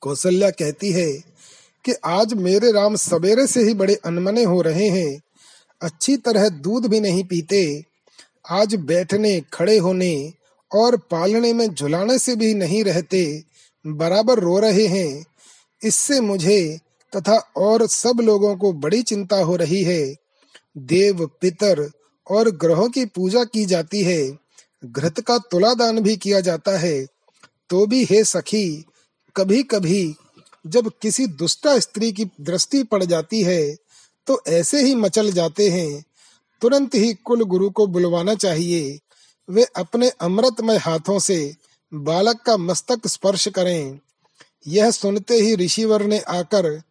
कौशल्या 0.00 0.50
कहती 0.50 0.90
है 0.92 1.35
कि 1.86 1.92
आज 2.04 2.34
मेरे 2.34 2.72
राम 2.72 2.96
सवेरे 2.96 3.46
से 3.46 3.62
ही 3.62 3.74
बड़े 3.74 3.94
अनमने 3.94 4.44
हो 4.44 4.62
रहे 4.62 4.88
हैं। 4.88 5.20
अच्छी 5.82 6.16
तरह 6.16 6.48
दूध 6.48 6.86
भी 6.86 7.00
नहीं 7.00 7.24
पीते। 7.24 7.84
आज 8.50 8.74
बैठने, 8.74 9.42
खड़े 9.52 9.78
होने 9.78 10.32
और 10.74 10.96
पालने 10.96 11.52
में 11.52 11.74
झुलाने 11.74 12.18
से 12.18 12.36
भी 12.36 12.54
नहीं 12.54 12.84
रहते, 12.84 13.42
बराबर 13.86 14.38
रो 14.38 14.58
रहे 14.58 14.86
हैं। 14.86 15.26
इससे 15.84 16.20
मुझे 16.20 16.80
तथा 17.16 17.52
और 17.56 17.86
सब 17.86 18.20
लोगों 18.20 18.56
को 18.56 18.72
बड़ी 18.72 19.02
चिंता 19.02 19.36
हो 19.36 19.56
रही 19.56 19.82
है। 19.82 20.14
देव, 20.78 21.30
पितर 21.40 21.90
और 22.30 22.50
ग्रहों 22.50 22.88
की 22.88 23.04
पूजा 23.04 23.44
की 23.44 23.64
जाती 23.64 24.02
है। 24.02 24.38
घृत 24.84 25.20
का 25.20 25.38
तुलादान 25.38 26.00
भी 26.00 26.16
किया 26.16 26.40
जाता 26.40 26.78
है। 26.78 27.06
तो 27.70 27.86
भी 27.86 28.04
हे 28.04 28.24
सखी 28.24 28.84
कभी 29.36 29.62
कभी 29.62 30.14
जब 30.66 30.90
किसी 31.02 31.26
दुष्टा 31.26 31.78
स्त्री 31.78 32.12
की 32.12 32.24
दृष्टि 32.40 32.82
पड़ 32.82 33.02
जाती 33.04 33.42
है 33.42 33.76
तो 34.26 34.40
ऐसे 34.48 34.82
ही 34.82 34.94
मचल 34.94 35.30
जाते 35.32 35.68
हैं। 35.70 36.04
तुरंत 36.62 36.94
ही 36.94 37.12
कुल 37.14 37.42
गुरु 37.44 37.70
को 37.70 37.86
बुलवाना 37.86 38.34
चाहिए। 38.34 38.98
वे 39.48 39.64
अपने 39.76 40.08
अमृतमय 40.20 40.76
हाथों 40.76 41.18
से 41.18 41.54
बालक 41.92 42.40
का 42.42 42.56
मस्तक 42.56 43.06
स्पर्श 43.06 43.48
करें। 43.48 43.98
यह 44.66 44.90
सुनते 44.90 45.34
ही 45.34 45.54
ऋषिवर 45.54 46.02
ने 46.02 46.18
आकर 46.18 46.82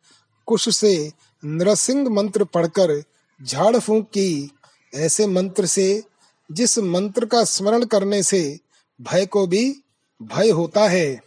कुश 0.48 0.70
से 0.75 1.12
नरसिंह 1.44 2.10
मंत्र 2.10 2.44
पढ़कर 2.44 3.01
झाड़ 3.39 3.77
फूंक 3.77 4.05
की। 4.08 4.51
ऐसे 4.94 5.27
मंत्र 5.27 5.65
से, 5.65 6.03
जिस 6.50 6.77
मंत्र 6.79 7.25
का 7.25 7.44
स्मरण 7.44 7.86
करने 7.86 8.24
से 8.24 8.60
भय 9.00 9.25
को 9.25 9.48
भी 9.48 9.84
भय 10.22 10.50
होता 10.50 10.88
है। 10.88 11.22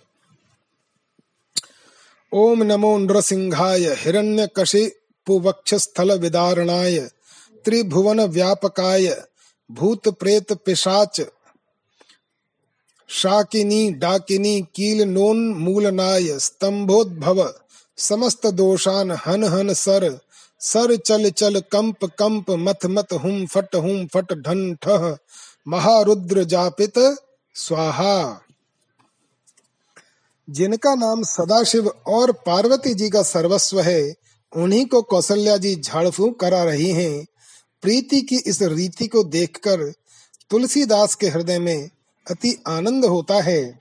ओम 2.32 2.62
नमो 2.62 2.96
नृसिंहाय 2.98 3.84
हिरण्य 3.98 4.48
पुवक्ष 5.26 5.74
स्थल 5.74 6.12
विदारणाय 6.18 6.98
त्रिभुवन 7.64 8.20
व्यापकाय 8.20 9.24
भूत 9.70 10.08
प्रेत 10.08 10.52
पिशाच, 10.52 11.20
शाकिनी 13.08 13.90
डाकिनी 13.90 14.60
कील 14.74 15.02
नोन 15.08 15.38
मूलनाय, 15.54 16.38
स्तंभोद्भव, 16.38 17.54
समस्त 17.98 18.46
दोषान 18.46 19.10
हन 19.26 19.44
हन 19.44 19.72
सर 19.74 20.18
सर 20.60 20.96
चल 20.96 21.30
चल 21.30 21.60
कंप 21.60 22.04
कंप, 22.04 22.50
मथ 22.50 22.86
मत 22.86 23.12
हुम 23.12 23.46
फट 23.46 23.74
हुम 23.76 24.06
फट 24.06 24.32
ढन 24.32 24.74
ठह 24.74 25.16
महारुद्र 25.68 26.44
जापित, 26.44 26.98
स्वाहा। 27.54 28.40
जिनका 30.50 30.94
नाम 30.94 31.22
सदाशिव 31.22 31.88
और 32.06 32.32
पार्वती 32.32 32.94
जी 32.94 33.10
का 33.10 33.22
सर्वस्व 33.22 33.80
है, 33.80 34.14
उन्हीं 34.56 34.86
को 34.86 35.02
कौशल्या 35.02 35.56
जी 35.56 35.76
झाड़ 35.76 36.08
फूक 36.08 36.40
करा 36.40 36.64
रही 36.64 36.90
हैं। 36.90 37.26
प्रीति 37.82 38.20
की 38.20 38.36
इस 38.36 38.62
रीति 38.62 39.06
को 39.06 39.24
देखकर 39.24 39.92
तुलसीदास 40.50 41.14
के 41.14 41.28
हृदय 41.28 41.58
में 41.58 41.90
अति 42.30 42.62
आनंद 42.66 43.04
होता 43.04 43.40
है। 43.40 43.80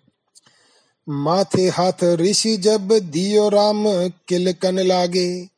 माथे 1.10 1.70
हाथ 1.70 2.04
ऋषि 2.04 2.58
जब 2.58 2.88
दियो 2.88 3.50
राम 3.50 3.84
किलकन 4.28 4.80
लागे, 4.80 5.50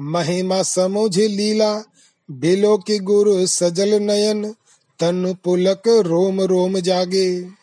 महिमा 0.00 0.62
समुझ 0.62 1.18
लीला, 1.18 1.82
बिलो 2.30 2.78
के 2.78 2.98
गुरु 2.98 3.46
सजल 3.46 4.02
नयन, 4.02 4.54
तन 4.98 5.36
पुलक 5.44 5.82
रोम 5.88 6.40
रोम 6.40 6.80
जागे। 6.80 7.57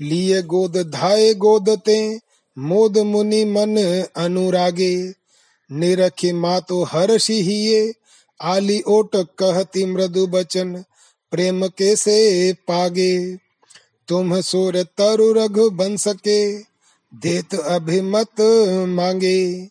लिए 0.00 0.42
गोद 0.42 0.76
धाये 0.76 1.34
गोदते 1.34 2.20
मोद 2.58 2.98
मुनि 2.98 3.44
मन 3.44 4.04
अनुरागे। 4.16 5.12
निरखी 5.72 6.32
मातो 6.32 6.82
हर्षि 6.82 7.42
हिये 7.42 7.94
आली 8.42 8.80
ओट 8.80 9.16
कहती 9.16 9.84
मृदु 9.84 10.26
बचन, 10.26 10.84
प्रेम 11.30 11.66
के 11.66 11.96
से 11.96 12.52
पागे। 12.52 13.36
तुम 14.08 14.40
सुर 14.40 14.82
तरु 14.82 15.32
रघु 15.32 15.70
बन 15.70 15.96
सके 15.96 16.58
देत 17.14 17.54
अभिमत 17.54 18.40
मांगे। 18.88 19.68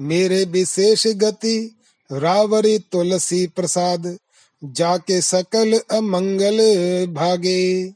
मेरे 0.00 0.44
विशेष 0.44 1.06
गति, 1.06 1.76
रावरी 2.12 2.78
तुलसी 2.78 3.46
प्रसाद, 3.46 4.18
जाके 4.64 5.20
सकल 5.20 5.80
अमंगल 5.90 6.58
भागे। 7.06 7.88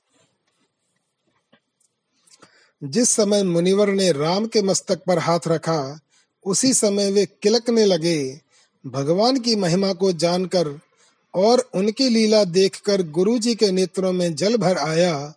जिस 2.82 3.10
समय 3.10 3.42
मुनिवर 3.42 3.90
ने 3.90 4.12
राम 4.12 4.46
के 4.46 4.62
मस्तक 4.62 5.00
पर 5.06 5.18
हाथ 5.18 5.40
रखा, 5.46 6.00
उसी 6.46 6.74
समय 6.74 7.10
वे 7.10 7.26
किलकने 7.42 7.84
लगे। 7.84 8.40
भगवान 8.86 9.40
की 9.40 9.56
महिमा 9.56 9.92
को 9.92 10.12
जानकर 10.12 10.80
और 11.34 11.70
उनकी 11.74 12.08
लीला 12.08 12.44
देखकर 12.44 13.02
गुरुजी 13.02 13.54
के 13.54 13.70
नेत्रों 13.72 14.12
में 14.12 14.34
जल 14.34 14.56
भर 14.56 14.78
आया 14.78 15.34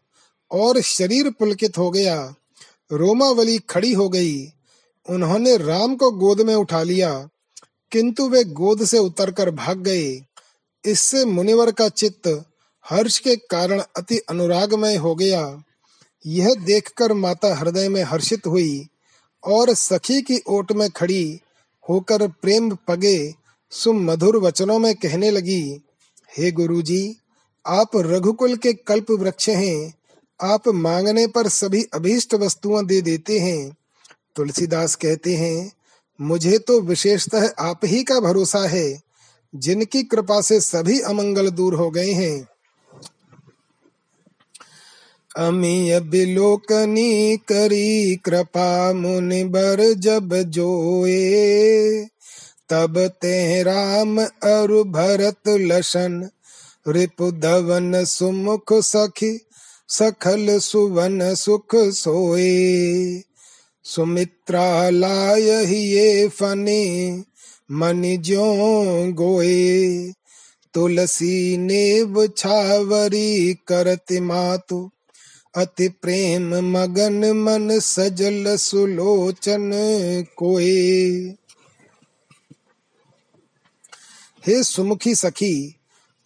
और 0.52 0.82
शरीर 0.82 1.30
पुलकित 1.30 1.78
हो 1.78 1.92
गया। 1.92 2.36
रोमावली 2.92 3.60
खड़ी 3.60 3.94
हो 3.94 4.10
गई। 4.10 4.46
उन्होंने 5.10 5.58
राम 5.58 5.96
को 5.96 6.12
गोद 6.12 6.42
में 6.42 6.56
उठा 6.56 6.84
लिया, 6.84 7.30
किंतु 7.92 8.30
वे 8.30 8.44
गोद 8.44 8.86
से 8.86 8.98
उतरकर 8.98 9.52
भाग 9.52 9.80
गए। 9.80 10.22
इससे 10.86 11.26
मुनिवर 11.26 11.72
का 11.72 11.90
चित्त 11.90 12.46
हर्ष 12.90 13.20
के 13.20 13.36
कारण 13.36 13.82
अति 13.96 14.18
अनुरागमय 14.18 14.96
हो 14.96 15.16
गया। 15.16 15.64
यह 16.26 16.54
देखकर 16.54 17.14
माता 17.14 17.56
हृदय 17.56 17.90
में 17.90 18.04
हर्षित 18.04 18.48
हुई 18.48 18.88
और 19.44 19.74
सखी 19.74 20.22
की 20.22 20.42
ओट 20.48 20.72
में 20.72 20.90
खड़ी 20.90 21.40
होकर 21.90 22.28
प्रेम 22.28 22.76
पगे 22.76 23.36
सुमधुर 23.72 24.38
वचनों 24.38 24.80
में 24.80 24.96
कहने 24.96 25.32
लगी, 25.32 25.82
हे 26.38 26.52
गुरुजी, 26.52 27.18
आप 27.68 27.92
रघुकुल 27.96 28.56
के 28.56 28.74
कल्प 28.74 29.12
वृक्ष 29.12 29.50
हैं। 29.50 29.94
आप 30.42 30.68
मांगने 30.68 31.28
पर 31.28 31.48
सभी 31.48 31.84
अभीष्ट 31.84 32.34
वस्तुएँ 32.34 32.86
दे 32.86 33.02
देते 33.02 33.40
हैं। 33.40 33.78
तुलसीदास 34.36 34.96
कहते 34.96 35.36
हैं, 35.36 35.72
मुझे 36.22 36.58
तो 36.58 36.82
विशेषतः 36.82 37.50
आप 37.60 37.80
ही 37.86 38.04
का 38.04 38.20
भरोसा 38.20 38.68
है। 38.68 39.02
जिनकी 39.56 40.04
कृपा 40.04 40.42
से 40.42 40.62
सभी 40.62 41.00
अमंगल 41.00 41.50
दूर 41.50 41.76
हो 41.76 41.92
गए 41.92 42.12
हैं। 42.12 42.48
अमीय 45.38 46.00
बिलोकनी 46.00 47.38
करी 47.38 48.16
कृपा 48.16 48.94
मुनि 48.94 49.44
बर 49.44 49.94
जब 49.94 50.34
जोए। 50.34 52.06
तब 52.70 53.08
ते 53.08 53.64
राम 53.64 54.24
अरु 54.24 54.84
भरत 54.84 55.42
लशन 55.48 56.30
रिपु 56.88 57.32
धवन 57.32 58.06
सुमुख 58.06 58.74
सखी, 58.74 59.40
सखल 59.90 60.60
सुवन 60.60 61.36
सुख 61.36 61.76
सोए। 61.76 63.22
सुमित्रा 63.84 64.90
लाय 64.90 65.50
ये 65.76 66.28
फने, 66.28 67.24
मन 67.72 68.18
ज्यो 68.22 68.56
गोए। 69.12 70.12
तुलसी 70.74 71.58
ने 71.58 72.06
छावरी 72.28 73.54
करत 73.54 74.06
मातु 74.12 74.92
अति 75.56 75.88
प्रेम 75.88 76.78
मगन 76.78 77.32
मन 77.32 77.80
सजल 77.80 78.58
सुलोचन 78.58 79.72
कोए। 80.38 81.20
हे 84.48 84.64
सुमुखी 84.64 85.16
सखी, 85.16 85.80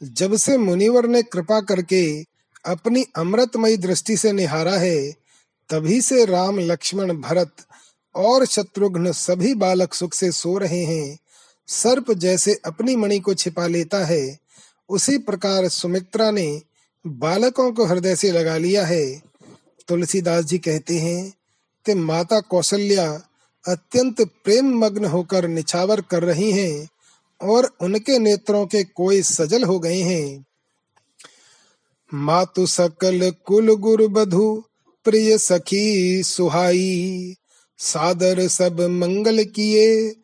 जब 0.04 0.36
से 0.36 0.58
मुनिवर 0.58 1.08
ने 1.08 1.24
कृपा 1.24 1.62
करके 1.62 2.24
अपनी 2.66 3.06
अमृतमयी 3.16 3.78
दृष्टि 3.78 4.18
से 4.18 4.32
निहारा 4.32 4.78
है, 4.78 5.12
तभी 5.70 6.02
से 6.02 6.26
राम, 6.26 6.60
लक्ष्मण, 6.60 7.14
भरत 7.14 7.52
और 8.16 8.46
शत्रुघ्न 8.46 9.12
सभी 9.12 9.54
बालक 9.54 9.94
सुख 9.94 10.14
से 10.14 10.32
सो 10.32 10.58
रहे 10.58 10.84
हैं। 10.84 11.20
सर्प 11.68 12.12
जैसे 12.12 12.62
अपनी 12.66 12.96
मणि 12.96 13.20
को 13.20 13.34
छिपा 13.34 13.68
लेता 13.68 14.06
है, 14.06 14.40
उसी 14.90 15.18
प्रकार 15.18 15.68
सुमित्रा 15.68 16.32
ने 16.32 16.62
बालकों 17.08 17.72
को 17.72 17.86
हृदय 17.86 18.16
से 18.16 18.32
लगा 18.32 18.58
लिया 18.58 18.86
है। 18.86 19.22
तुलसीदास 19.88 20.46
जी 20.46 20.58
कहते 20.58 20.98
हैं 21.00 21.34
कि 21.86 21.94
माता 21.94 22.40
कौशल्या 22.40 23.22
अत्यंत 23.68 24.22
प्रेम 24.22 24.78
मग्न 24.78 25.06
होकर 25.06 25.48
निछावर 25.48 26.02
कर 26.02 26.24
रही 26.24 26.52
हैं 26.52 26.90
और 27.42 27.74
उनके 27.82 28.20
नेत्रों 28.20 28.66
के 28.66 28.84
कोई 28.84 29.22
सजल 29.22 29.64
हो 29.64 29.80
गए 29.80 30.02
हैं। 30.02 30.46
मातु 32.14 32.66
सकल 32.68 33.34
कुल 33.46 33.76
गुरु 33.76 34.08
बधु, 34.08 34.64
प्रिय 35.04 35.38
सखी 35.38 36.24
सुहाई, 36.24 37.36
सादर 37.78 38.48
सब 38.48 38.82
मंगल 38.82 39.44
किए, 39.44 40.16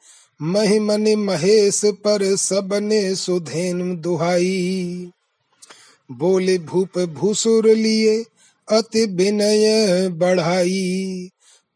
महिमन 0.41 1.15
महेश 1.15 1.81
पर 1.85 2.35
सबने 2.35 3.15
सुधेन 3.15 3.97
दुहाई। 3.97 5.11
बोले 6.11 6.57
भूप 6.57 6.99
भूसुर 6.99 7.69
लिए, 7.69 8.25
अति 8.71 9.05
विनय 9.05 10.09
बढ़ाई। 10.09 11.29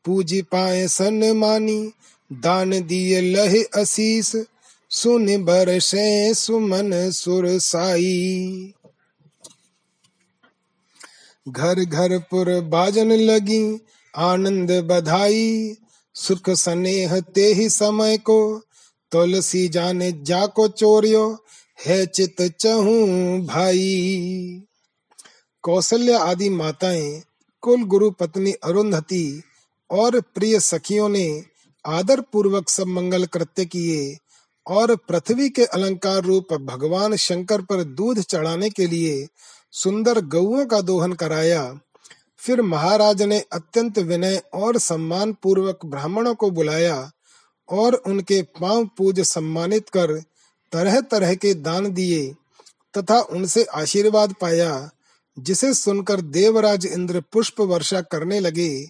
पूज 0.06 0.44
पाए 0.52 0.88
सन 0.88 1.32
मानी, 1.32 1.92
दान 2.34 2.82
दिए 2.82 3.22
लह 3.22 3.64
असीस, 3.76 4.46
सुन 4.90 5.44
बरसे 5.44 6.34
सुमन 6.34 7.12
सुर 7.12 7.60
साई। 7.60 8.74
घर 11.50 11.80
घर 11.80 12.20
पुर 12.20 12.62
बाजन 12.62 13.12
लगी, 13.12 13.80
आनंद 14.16 14.72
बधाई। 14.72 15.76
सुख 16.16 16.50
स्नेह 16.50 17.20
ते 17.20 17.54
ही 17.54 17.70
समय 17.70 18.18
को, 18.18 18.62
तुलसी 19.12 19.68
जाने 19.68 20.12
जाको 20.12 20.68
चोरियो 20.68 21.42
है 21.80 22.06
चित 22.06 22.42
चहू 22.60 22.94
भाई। 23.46 24.62
कौशल्या 25.64 26.20
आदि 26.20 26.50
माताएँ, 26.50 27.22
कुल 27.64 27.84
गुरु 27.84 28.12
पत्नी 28.12 28.52
अरुंधति 28.52 29.44
और 29.90 30.20
प्रिय 30.22 30.60
सखियों 30.60 31.10
ने 31.10 31.44
आदर 31.86 32.22
पूर्वक 32.22 32.70
सब 32.70 32.88
मंगल 32.88 33.26
कृत्य 33.26 33.66
किए 33.66 34.18
और 34.66 34.96
पृथ्वी 34.96 35.50
के 35.50 35.66
अलंकार 35.66 36.22
रूप 36.22 36.54
भगवान 36.54 37.16
शंकर 37.16 37.62
पर 37.62 37.84
दूध 37.84 38.20
चढ़ाने 38.20 38.70
के 38.70 38.88
लिए 38.88 39.28
सुंदर 39.72 40.22
गौओं 40.22 40.66
का 40.66 40.82
दोहन 40.82 41.14
कराया। 41.14 41.80
फिर 42.38 42.62
महाराज 42.62 43.22
ने 43.22 43.40
अत्यंत 43.52 44.00
विनय 44.00 44.42
और 44.54 44.78
सम्मान 44.78 45.34
पूर्वक 45.34 45.86
ब्राह्मणों 45.86 46.36
को 46.36 46.50
बुलाया 46.52 47.12
और 47.70 47.94
उनके 47.94 48.42
पाँव 48.42 48.90
पूज 48.98 49.20
सम्मानित 49.20 49.90
कर 49.90 50.22
तरह 50.76 51.02
तरह 51.02 51.36
के 51.36 51.54
दान 51.54 51.94
दिए 51.94 52.36
तथा 52.98 53.20
उनसे 53.20 53.64
आशीर्वाद 53.64 54.34
पाया, 54.42 54.90
जिसे 55.40 55.74
सुनकर 55.74 56.22
देवराज 56.22 56.86
इंद्र 56.86 57.24
पुष्प 57.32 57.62
वर्षा 57.62 58.02
करने 58.02 58.40
लगे। 58.40 58.90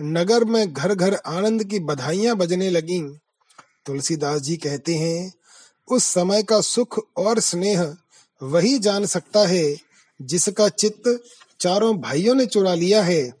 नगर 0.00 0.44
में 0.44 0.72
घर 0.72 0.94
घर 0.94 1.14
आनंद 1.14 1.64
की 1.64 1.78
बधाइयाँ 1.78 2.36
बजने 2.36 2.70
लगीं। 2.70 3.08
तुलसीदास 3.86 4.40
जी 4.40 4.56
कहते 4.56 4.94
हैं, 4.94 5.32
उस 5.90 6.04
समय 6.04 6.42
का 6.42 6.60
सुख 6.60 7.06
और 7.16 7.40
स्नेह 7.40 7.96
वही 8.42 8.78
जान 8.78 9.06
सकता 9.06 9.46
है, 9.46 9.76
जिसका 10.22 10.68
चित्त 10.68 11.24
चारों 11.60 11.96
भाइयों 11.96 12.34
ने 12.34 12.46
चुरा 12.46 12.74
लिया 12.74 13.02
है। 13.02 13.32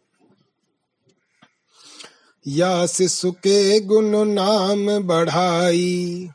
या 2.46 2.86
शिशु 2.86 3.32
के 3.32 3.80
गुण 3.80 4.24
नाम 4.24 5.02
बढ़ाई 5.02 6.30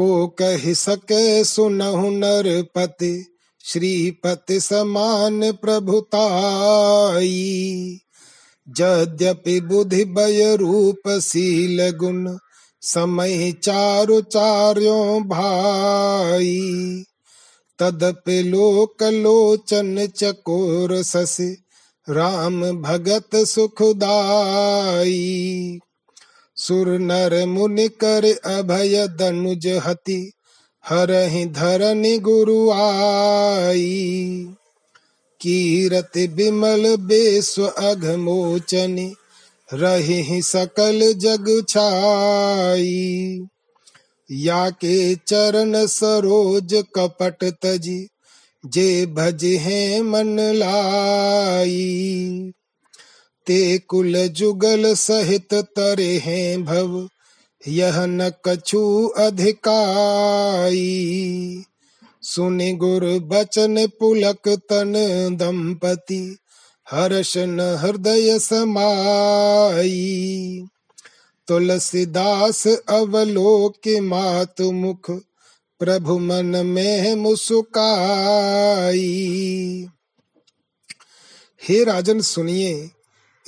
को 0.00 0.26
कह 0.26 0.72
सके 0.72 1.44
सुनहु 1.44 2.10
नरपति, 2.10 3.26
श्रीपति 3.64 4.60
समान 4.60 5.52
प्रभुताई। 5.52 8.00
यद्यपि 8.80 9.60
बुद्धि 9.60 10.04
बय 10.04 10.56
रूप 10.56 11.18
शील 11.18 11.90
गुण, 11.90 12.38
समय 12.80 13.52
चारु 13.52 14.20
चार्यों 14.20 15.22
भाई। 15.22 17.04
तदपि 17.78 18.42
लोक 18.42 19.02
लोचन 19.02 20.06
चकोर 20.06 21.02
सस 21.02 21.56
राम 22.08 22.82
भगत 22.82 23.36
सुखदाई। 23.36 25.78
सुर 26.66 26.88
नर 26.88 27.46
मुनि 27.46 27.88
कर 27.88 28.38
अभय 28.44 29.08
दनुज 29.08 29.66
हति, 29.66 30.32
हरहि 30.88 31.46
धरनि 31.46 32.18
गुरु 32.18 32.70
आई। 32.70 34.46
कीरत 35.40 36.12
बिमल 36.16 36.96
बेस्व 36.96 37.66
अघमोचनी 37.66 39.14
रही 39.72 40.42
सकल 40.42 41.12
जग 41.12 41.64
छाई। 41.68 43.40
या 44.30 44.70
के 44.70 45.14
चरण 45.14 45.86
सरोज 45.86 46.84
कपट 46.94 47.44
तजी, 47.44 48.08
जे 48.66 49.06
भज 49.06 49.44
है 49.44 50.02
मन 50.02 50.40
लाई। 50.40 52.00
ते 53.50 53.78
कुल 53.78 54.26
जुगल 54.26 54.94
सहित 54.94 55.54
तरे 55.54 56.18
हैं 56.18 56.64
भव, 56.64 57.08
यह 57.68 58.06
न 58.06 58.32
कछु 58.44 59.06
अधिकाई। 59.06 60.86
सुनि 62.22 62.72
गुर 62.72 63.04
बचन 63.04 63.86
पुलक 63.86 64.48
तन 64.48 64.92
दंपति, 65.32 66.38
हर्ष 66.90 67.36
न 67.36 67.60
हृदय 67.60 68.38
समाई। 68.38 69.98
तुलसीदास 71.48 72.66
अवलोक 72.66 74.00
मात 74.00 74.60
मुख, 74.60 75.10
प्रभु 75.80 76.18
मन 76.18 76.66
में 76.66 77.14
मुस्काई। 77.14 77.80
हे 81.68 81.84
राजन, 81.84 82.20
सुनिए 82.20 82.90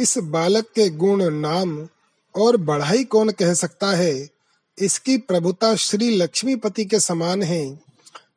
इस 0.00 0.18
बालक 0.18 0.64
के 0.64 0.90
गुण, 0.90 1.30
नाम 1.30 1.88
और 2.36 2.56
बढ़ाई 2.56 3.04
कौन 3.04 3.30
कह 3.30 3.54
सकता 3.54 3.90
है? 3.90 4.28
इसकी 4.78 5.16
प्रभुता 5.18 5.74
श्री 5.74 6.10
लक्ष्मीपति 6.10 6.84
के 6.84 7.00
समान 7.00 7.42
है। 7.42 7.80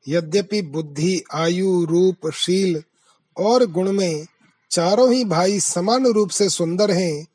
यद्यपि 0.08 0.62
बुद्धि, 0.62 1.24
आयु, 1.34 1.86
रूप, 1.86 2.32
शील 2.32 2.84
और 3.38 3.66
गुण 3.66 3.92
में 3.92 4.28
चारों 4.72 5.14
ही 5.14 5.26
भाई 5.26 5.60
समान 5.60 6.06
रूप 6.06 6.30
से 6.30 6.50
सुंदर 6.50 6.92
हैं, 6.92 7.28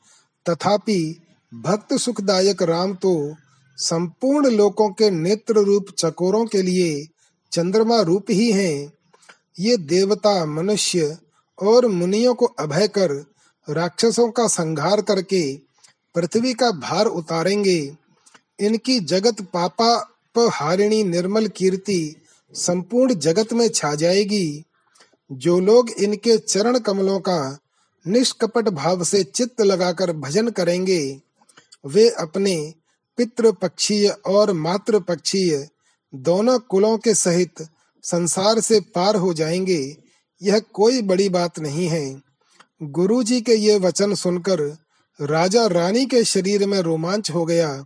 तथापि 0.48 1.20
भक्त 1.54 1.94
सुखदायक 1.94 2.62
राम 2.62 2.94
तो 2.94 3.36
संपूर्ण 3.76 4.50
लोकों 4.50 4.90
के 4.90 5.10
नेत्र 5.10 5.54
रूप 5.54 5.86
चकोरों 5.98 6.46
के 6.46 6.62
लिए 6.62 7.08
चंद्रमा 7.52 8.00
रूप 8.00 8.26
ही 8.30 8.52
हैं। 8.52 8.92
ये 9.58 9.76
देवता, 9.76 10.46
मनुष्य 10.46 11.18
और 11.62 11.86
मुनियों 11.86 12.34
को 12.34 12.46
अभय 12.46 12.88
कर 12.88 13.29
राक्षसों 13.70 14.30
का 14.30 14.46
संहार 14.46 15.02
करके 15.02 15.58
पृथ्वी 16.14 16.54
का 16.54 16.70
भार 16.70 17.06
उतारेंगे। 17.06 17.96
इनकी 18.60 19.00
जगत 19.00 19.36
पापा 19.40 20.16
हारिणी 20.38 21.04
निर्मल 21.04 21.46
कीर्ति 21.46 22.16
संपूर्ण 22.52 23.14
जगत 23.14 23.52
में 23.52 23.68
छा 23.68 23.94
जाएगी। 23.94 24.64
जो 25.32 25.60
लोग 25.60 25.90
इनके 25.90 26.38
चरण 26.38 26.78
कमलों 26.78 27.20
का 27.20 27.58
निष्कपट 28.06 28.68
भाव 28.68 29.04
से 29.04 29.24
चित्त 29.24 29.60
लगाकर 29.60 30.12
भजन 30.12 30.48
करेंगे, 30.48 31.20
वे 31.86 32.10
अपने 32.10 32.74
पितृ 33.16 33.52
पक्षीय 33.52 34.08
और 34.08 34.52
मातृ 34.52 34.98
पक्षीय 34.98 35.68
दोनों 36.14 36.58
कुलों 36.58 36.98
के 36.98 37.14
सहित 37.14 37.68
संसार 38.02 38.60
से 38.60 38.80
पार 38.80 39.16
हो 39.16 39.34
जाएँगे। 39.34 39.96
यह 40.42 40.58
कोई 40.58 41.02
बड़ी 41.02 41.28
बात 41.28 41.58
नहीं 41.58 41.88
है। 41.88 42.29
गुरु 42.82 43.22
जी 43.22 43.40
के 43.40 43.52
ये 43.52 43.78
वचन 43.78 44.14
सुनकर 44.14 44.76
राजा 45.20 45.66
रानी 45.66 46.06
के 46.06 46.24
शरीर 46.24 46.66
में 46.66 46.80
रोमांच 46.80 47.30
हो 47.30 47.44
गया। 47.44 47.84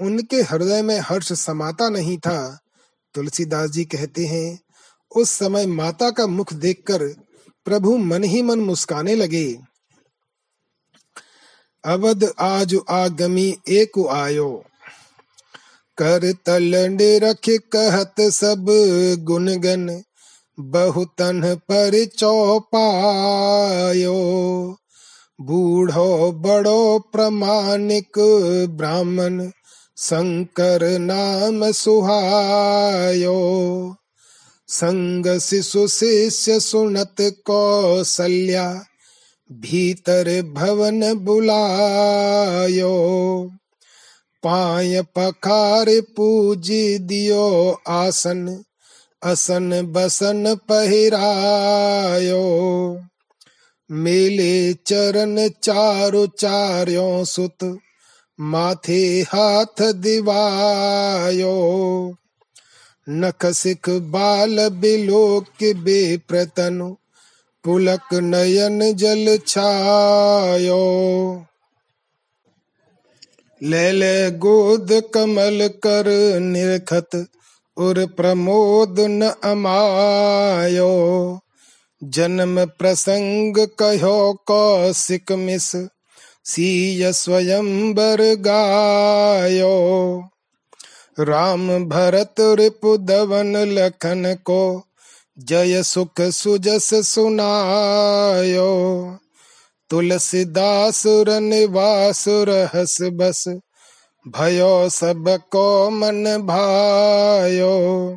उनके 0.00 0.36
हृदय 0.36 0.82
में 0.82 1.00
हर्ष 1.00 1.32
समाता 1.32 1.88
नहीं 1.88 2.18
था। 2.18 2.58
तुलसीदास 3.14 3.70
जी 3.70 3.84
कहते 3.84 4.26
हैं, 4.26 4.60
उस 5.16 5.30
समय 5.30 5.66
माता 5.66 6.10
का 6.10 6.26
मुख 6.26 6.52
देखकर 6.52 7.08
प्रभु 7.64 7.96
मन 7.96 8.24
ही 8.24 8.42
मन 8.42 8.60
मुस्काने 8.60 9.14
लगे। 9.14 9.58
अवध 11.84 12.32
आज 12.40 12.76
आगमी 12.90 13.58
एक 13.68 14.08
आयो। 14.10 14.64
कर 15.98 16.32
तल 16.32 16.98
रख 17.00 17.38
कहत 17.48 18.14
सब 18.20 18.66
गुणगन 19.18 20.02
बहुतन 20.60 21.54
पर 21.54 22.04
चौपायो 22.04 24.16
बूढ़ो 25.40 26.32
बड़ो 26.32 26.98
प्रमाणिक 26.98 28.66
ब्राह्मण 28.70 29.50
शंकर 29.96 30.98
नाम 30.98 31.72
सुहायो। 31.72 33.94
संग 34.68 35.38
शिशु 35.38 35.88
शिष्य 35.88 36.60
सुनत 36.60 37.16
कौशल्या 37.20 38.84
भीतर 39.52 40.42
भवन 40.42 41.14
बुलायो। 41.14 42.94
पाय 44.42 45.02
पखार 45.02 45.86
पूज 45.88 46.98
दियो 47.00 47.80
आसन 47.88 48.64
असन 49.26 49.92
बसन 49.92 50.54
पहिरायो, 50.54 52.44
मेले 53.90 54.72
चरण 54.72 55.48
चारु 55.48 56.26
चार्यो 56.26 57.24
सुत, 57.24 57.78
माथे 58.40 59.20
हाथ 59.20 59.92
दिवायो। 59.92 61.54
नख 63.08 63.46
सिख 63.46 63.88
बाल 63.88 64.68
बिलोक 64.68 65.74
बेप्रतनु, 65.76 66.96
पुलक 67.64 68.14
नयन 68.14 68.92
जल 68.92 69.38
छायो। 69.46 70.84
ले 73.62 73.92
ले 73.92 74.30
गोद 74.30 75.02
कमल 75.14 75.68
कर 75.68 76.38
निरखत 76.40 77.26
उर 77.76 78.06
प्रमोद 78.06 78.96
न 79.00 79.28
अमायो। 79.44 80.92
जन्म 82.04 82.64
प्रसंग 82.64 83.56
कहो, 83.58 84.32
कौशिक 84.32 85.32
मिस, 85.32 85.88
सीय 86.44 87.12
स्वयं 87.12 87.94
बर 87.94 88.18
गायो। 88.20 89.74
राम 91.20 91.84
भरत 91.84 92.34
रिपु 92.40 92.96
दवन 92.96 93.56
लखन 93.56 94.34
को, 94.34 94.82
जय 95.38 95.82
सुख 95.82 96.20
सुजस 96.20 96.94
सुनायो। 96.94 98.72
तुलसीदास 99.90 101.02
निवास 101.28 102.24
रहस 102.28 102.98
बस 103.02 103.44
भयो 104.28 104.88
सबको 104.90 105.90
मन 105.90 106.24
भायो। 106.24 108.16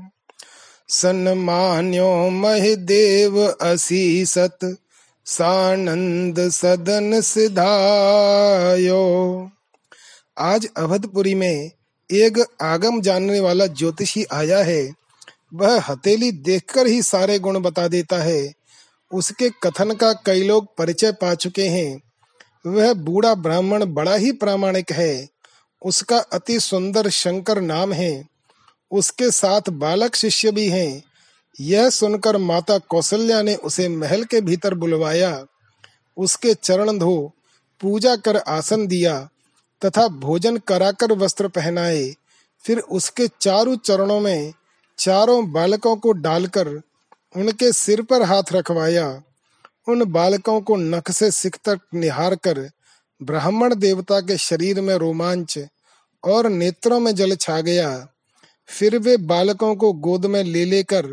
सन्मान्यो 0.90 2.76
देव 2.76 3.48
असीसत, 3.48 4.78
सानंद 5.26 6.50
सदन 6.50 7.22
सिधायो। 7.22 9.02
आज 10.38 10.68
अवधपुरी 10.78 11.36
में 11.36 11.72
एक 12.12 12.46
आगम 12.62 13.02
जानने 13.02 13.40
वाला 13.40 13.66
ज्योतिषी 13.66 14.24
आया 14.24 14.60
है। 14.60 14.94
वह 15.54 15.82
हथेली 15.82 16.32
देखकर 16.32 16.88
ही 16.88 17.02
सारे 17.02 17.40
गुण 17.40 17.60
बता 17.60 17.88
देता 17.88 18.18
है। 18.18 18.54
उसके 19.14 19.50
कथन 19.50 19.92
का 19.92 20.14
कई 20.14 20.44
लोग 20.44 20.78
परिचय 20.78 21.12
पा 21.12 21.34
चुके 21.34 21.64
हैं। 21.64 22.02
वह 22.66 22.94
बूढ़ा 22.94 23.34
ब्राह्मण 23.34 23.86
बड़ा 23.86 24.16
ही 24.16 24.32
प्रामाणिक 24.32 24.92
है। 24.92 25.39
उसका 25.82 26.18
अति 26.18 26.60
सुंदर 26.60 27.10
शंकर 27.10 27.62
नाम 27.62 27.94
है। 27.94 28.28
उसके 28.92 29.32
साथ 29.32 29.62
बालक 29.70 30.16
शिष्य 30.16 30.52
भी 30.52 30.70
हैं। 30.70 31.04
यह 31.62 31.90
सुनकर 31.90 32.38
माता 32.38 32.78
कौशल्या 32.78 33.42
ने 33.42 33.56
उसे 33.56 33.90
महल 33.90 34.24
के 34.24 34.42
भीतर 34.42 34.74
बुलवाया। 34.74 35.46
उसके 36.18 36.54
चरण 36.54 36.98
धो, 36.98 37.32
पूजा 37.82 38.16
कर 38.16 38.38
आसन 38.38 38.88
दिया 38.88 39.30
तथा 39.86 40.08
भोजन 40.08 40.58
कराकर 40.58 41.12
वस्त्र 41.12 41.48
पहनाए। 41.48 42.16
फिर 42.64 42.80
उसके 42.80 43.30
चारों 43.42 43.78
चरणों 43.78 44.20
में 44.20 44.54
चारों 44.98 45.52
बालकों 45.52 45.96
को 45.96 46.12
डालकर 46.12 46.68
उनके 47.36 47.72
सिर 47.74 48.02
पर 48.02 48.22
हाथ 48.22 48.44
रखवाया। 48.52 49.22
उन 49.88 50.06
बालकों 50.06 50.62
को 50.62 50.76
नख 50.76 51.12
से 51.12 51.32
सिख 51.32 51.56
तक 51.56 51.80
निहार 51.94 52.36
कर 52.36 52.70
ब्राह्मण 53.22 53.76
देवता 53.76 54.20
के 54.20 54.38
शरीर 54.38 54.82
में 54.82 54.96
रोमांच 54.96 55.60
और 56.24 56.50
नेत्रों 56.50 57.00
में 57.00 57.16
जल 57.16 57.36
छा 57.36 57.62
गया। 57.62 58.08
फिर 58.68 58.98
वे 58.98 59.18
बालकों 59.18 59.76
को 59.76 59.94
गोद 59.94 60.26
में 60.26 60.44
ले 60.44 60.66
लेकर 60.66 61.06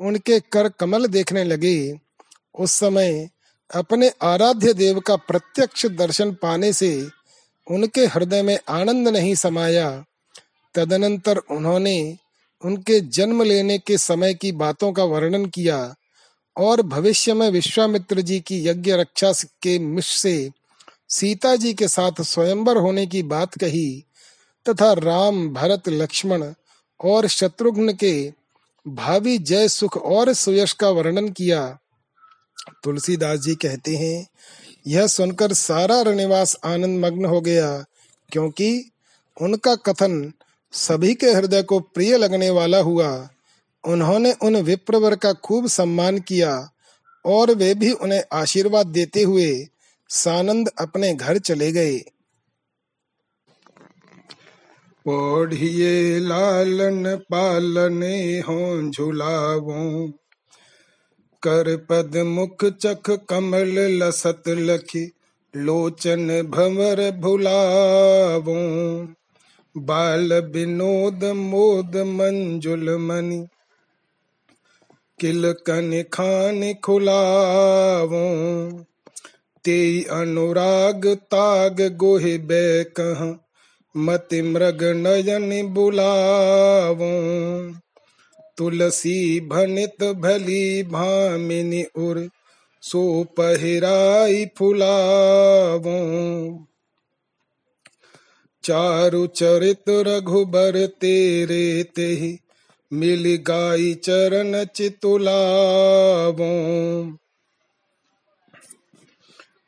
उनके 0.00 0.40
कर 0.40 0.68
कमल 0.68 1.06
देखने 1.06 1.44
लगे। 1.44 1.98
उस 2.58 2.72
समय 2.72 3.28
अपने 3.74 4.12
आराध्य 4.22 4.74
देव 4.74 5.00
का 5.00 5.16
प्रत्यक्ष 5.16 5.86
दर्शन 5.86 6.32
पाने 6.32 6.72
से 6.72 7.08
उनके 7.70 8.06
हृदय 8.06 8.42
में 8.42 8.58
आनंद 8.68 9.08
नहीं 9.08 9.34
समाया। 9.34 10.04
तदनंतर 10.74 11.36
उन्होंने 11.36 12.16
उनके 12.64 13.00
जन्म 13.00 13.42
लेने 13.42 13.78
के 13.78 13.98
समय 13.98 14.34
की 14.34 14.52
बातों 14.52 14.92
का 14.92 15.04
वर्णन 15.04 15.46
किया 15.46 15.94
और 16.56 16.82
भविष्य 16.82 17.34
में 17.34 17.50
विश्वामित्र 17.50 18.20
जी 18.20 18.40
की 18.40 18.68
यज्ञ 18.68 18.92
रक्षा 18.92 19.32
के 19.32 19.78
मिश 19.78 20.06
से 20.06 20.50
सीता 21.10 21.56
जी 21.56 21.74
के 21.74 21.88
साथ 21.88 22.22
स्वयंवर 22.22 22.76
होने 22.76 23.06
की 23.06 23.22
बात 23.22 23.54
कही, 23.54 24.04
तथा 24.68 24.92
राम, 24.92 25.48
भरत, 25.48 25.88
लक्ष्मण 25.88 26.52
और 27.00 27.26
शत्रुघ्न 27.26 27.92
के 27.92 28.32
भावी 28.88 29.38
जय 29.38 29.68
सुख 29.68 29.96
और 29.96 30.32
सुयश 30.32 30.72
का 30.72 30.90
वर्णन 30.90 31.28
किया। 31.28 31.78
तुलसीदास 32.84 33.38
जी 33.40 33.54
कहते 33.54 33.96
हैं, 33.96 34.28
यह 34.86 35.06
सुनकर 35.06 35.52
सारा 35.52 36.02
रनिवास 36.02 36.56
आनंद 36.64 37.04
मग्न 37.04 37.24
हो 37.24 37.40
गया, 37.40 37.84
क्योंकि 38.32 38.90
उनका 39.40 39.74
कथन 39.74 40.32
सभी 40.72 41.14
के 41.14 41.26
हृदय 41.26 41.62
को 41.62 41.80
प्रिय 41.80 42.16
लगने 42.16 42.50
वाला 42.50 42.78
हुआ। 42.78 43.28
उन्होंने 43.84 44.32
उन 44.32 44.56
विप्रवर 44.56 45.16
का 45.16 45.32
खूब 45.32 45.66
सम्मान 45.66 46.18
किया 46.18 46.70
और 47.24 47.54
वे 47.54 47.74
भी 47.74 47.92
उन्हें 47.92 48.22
आशीर्वाद 48.32 48.86
देते 48.86 49.22
हुए 49.22 49.68
सानंद 50.10 50.68
अपने 50.78 51.14
घर 51.14 51.38
चले 51.38 51.72
गए। 51.72 51.98
पौढ़िए 55.04 56.18
लालन 56.18 57.16
पालने 57.16 58.40
हो 58.40 58.90
झुलावो, 58.90 60.08
कर 61.42 61.76
पद 61.76 62.16
मुख 62.16 62.64
चख 62.64 63.10
कमल 63.10 63.78
लसत 63.78 64.42
लखी, 64.48 65.12
लोचन 65.56 66.42
भंवर 66.42 67.10
भुलावो। 67.10 68.58
बाल 69.76 70.32
विनोद 70.32 71.24
मोद 71.24 71.96
मंजुल 71.96 72.96
मणि 72.96 73.46
किल 75.20 75.52
कन 75.52 76.04
खान 76.12 76.74
खुलावो। 76.74 78.26
ते 79.64 80.02
अनुराग 80.02 81.06
ताग 81.06 81.96
गोहे 81.96 82.38
बै 82.38 82.84
कह, 83.00 83.38
मति 83.96 84.42
मृग 84.42 84.78
नयन 84.82 85.68
बुलावो। 85.68 87.10
तुलसी 88.56 89.40
भनित 89.40 90.04
भली 90.04 90.82
भामिनी 90.82 91.82
उर, 91.82 92.30
सो 92.82 93.24
पहिराई 93.24 94.46
फुलावो। 94.58 95.98
चारु 98.64 99.26
चरित 99.26 99.84
रघुबर 99.88 100.86
तेरे 100.86 101.82
ते 101.82 102.38
मिल 102.92 103.36
गाई 103.36 103.94
चरण 103.94 104.64
चितुलावो। 104.64 106.50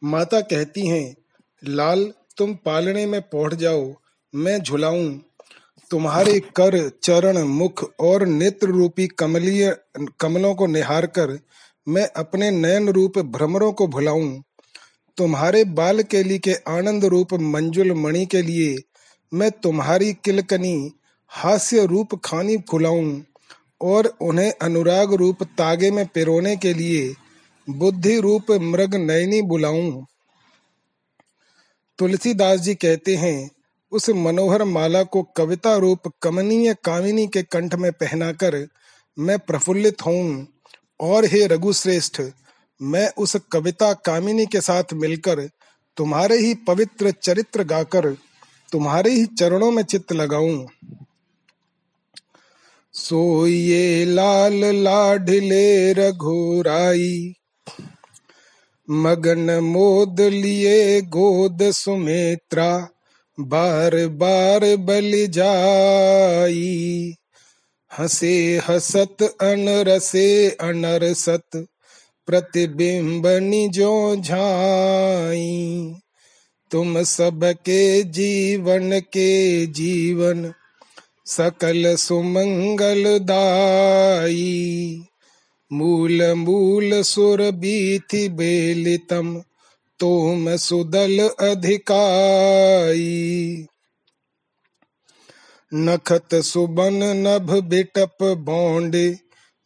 माता 0.05 0.41
कहती 0.41 0.87
हैं, 0.87 1.17
लाल, 1.65 2.13
तुम 2.37 2.55
पालने 2.55 3.07
में 3.07 3.21
पहुँच 3.21 3.55
जाओ, 3.55 3.95
मैं 4.35 4.59
झुलाऊं। 4.63 5.19
तुम्हारे 5.91 6.41
कर, 6.41 6.91
चरण, 7.03 7.39
मुख 7.39 7.93
और 8.01 8.27
नेत्र 8.27 8.67
रूपी 8.67 9.07
कमलीय, 9.07 9.77
कमलों 10.21 10.55
को 10.55 10.67
निहार 10.67 11.07
कर 11.07 11.39
मैं 11.89 12.07
अपने 12.17 12.51
नयन 12.51 12.89
रूप 12.89 13.19
भ्रमरों 13.19 13.73
को 13.73 13.87
भुलाऊं। 13.87 14.41
तुम्हारे 15.17 15.65
बाल 15.65 16.03
केली 16.03 16.39
के 16.39 16.53
आनंद 16.53 17.05
रूप 17.05 17.35
मंजुल 17.35 17.93
मणि 17.93 18.27
के 18.27 18.43
लिए 18.43 18.77
मैं 19.35 19.51
तुम्हारी 19.51 20.13
किलकनी, 20.13 20.93
हास्य 21.29 21.87
रूप 21.87 22.21
खानी 22.25 22.59
खुलाऊं 22.59 23.21
और 23.81 24.17
उन्हें 24.21 24.53
अनुराग 24.63 25.15
रूप 25.15 25.43
तागे 25.43 25.91
में 25.91 26.07
पिरोने 26.07 26.57
के 26.57 26.75
लिए 26.75 27.15
बुद्धि 27.69 28.19
रूप 28.21 28.51
मृग 28.51 28.95
नयनी 28.95 29.43
बुलाऊं। 29.43 30.05
तुलसीदास 31.99 32.61
जी 32.61 32.75
कहते 32.75 33.17
हैं, 33.17 33.51
उस 33.93 34.09
मनोहर 34.11 34.65
माला 34.65 35.03
को 35.03 35.23
कविता 35.37 35.77
रूप 35.77 36.13
कमनीय 36.23 36.75
कामिनी 36.75 37.27
के 37.27 37.43
कंठ 37.43 37.75
में 37.75 37.91
पहनाकर 37.93 38.67
मैं 39.17 39.39
प्रफुल्लित 39.39 40.07
हूँ 40.07 40.47
और 41.01 41.25
हे 41.25 41.47
रघुश्रेष्ठ, 41.47 42.21
मैं 42.81 43.09
उस 43.19 43.37
कविता 43.53 43.93
कामिनी 43.93 44.47
के 44.47 44.61
साथ 44.61 44.93
मिलकर 44.95 45.49
तुम्हारे 45.97 46.37
ही 46.37 46.55
पवित्र 46.55 47.11
चरित्र 47.11 47.65
गाकर 47.65 48.11
तुम्हारे 48.73 49.11
ही 49.11 49.25
चरणों 49.27 49.71
में 49.71 49.83
चित्त 49.83 50.13
लगाऊँ। 50.13 50.67
सोइए 52.95 54.05
लाल 54.05 54.65
लाढले 54.75 55.93
रघुराई 55.93 57.35
मगन 58.91 59.59
मोद 59.59 60.21
लिए 60.21 61.01
गोद 61.01 61.71
सुमेत्रा, 61.71 62.89
बार 63.41 64.07
बार 64.07 64.77
बल 64.77 65.27
जाई। 65.31 67.15
हसे 67.99 68.61
हसत, 68.69 69.17
अनरसे 69.23 70.51
अनरसत 70.51 71.67
प्रतिबिंबनी 72.27 73.69
जो 73.69 74.17
झाई। 74.17 75.95
तुम 76.71 77.03
सबके 77.03 78.03
जीवन 78.03 79.01
के 79.01 79.67
जीवन, 79.67 80.53
सकल 81.27 81.97
सुमंगल 81.97 83.19
दाई। 83.19 85.03
मूल 85.73 86.35
मूल 86.35 87.03
सुर 87.03 87.51
बीथि 87.51 88.29
बेलितम 88.29 89.43
तुम 90.01 90.57
सुदल 90.57 91.31
अधिकाई। 91.41 93.67
नखत 95.75 96.35
सुबन 96.35 96.95
नभ 96.95 97.65
बिटप 97.65 98.17
बोंडे 98.23 99.19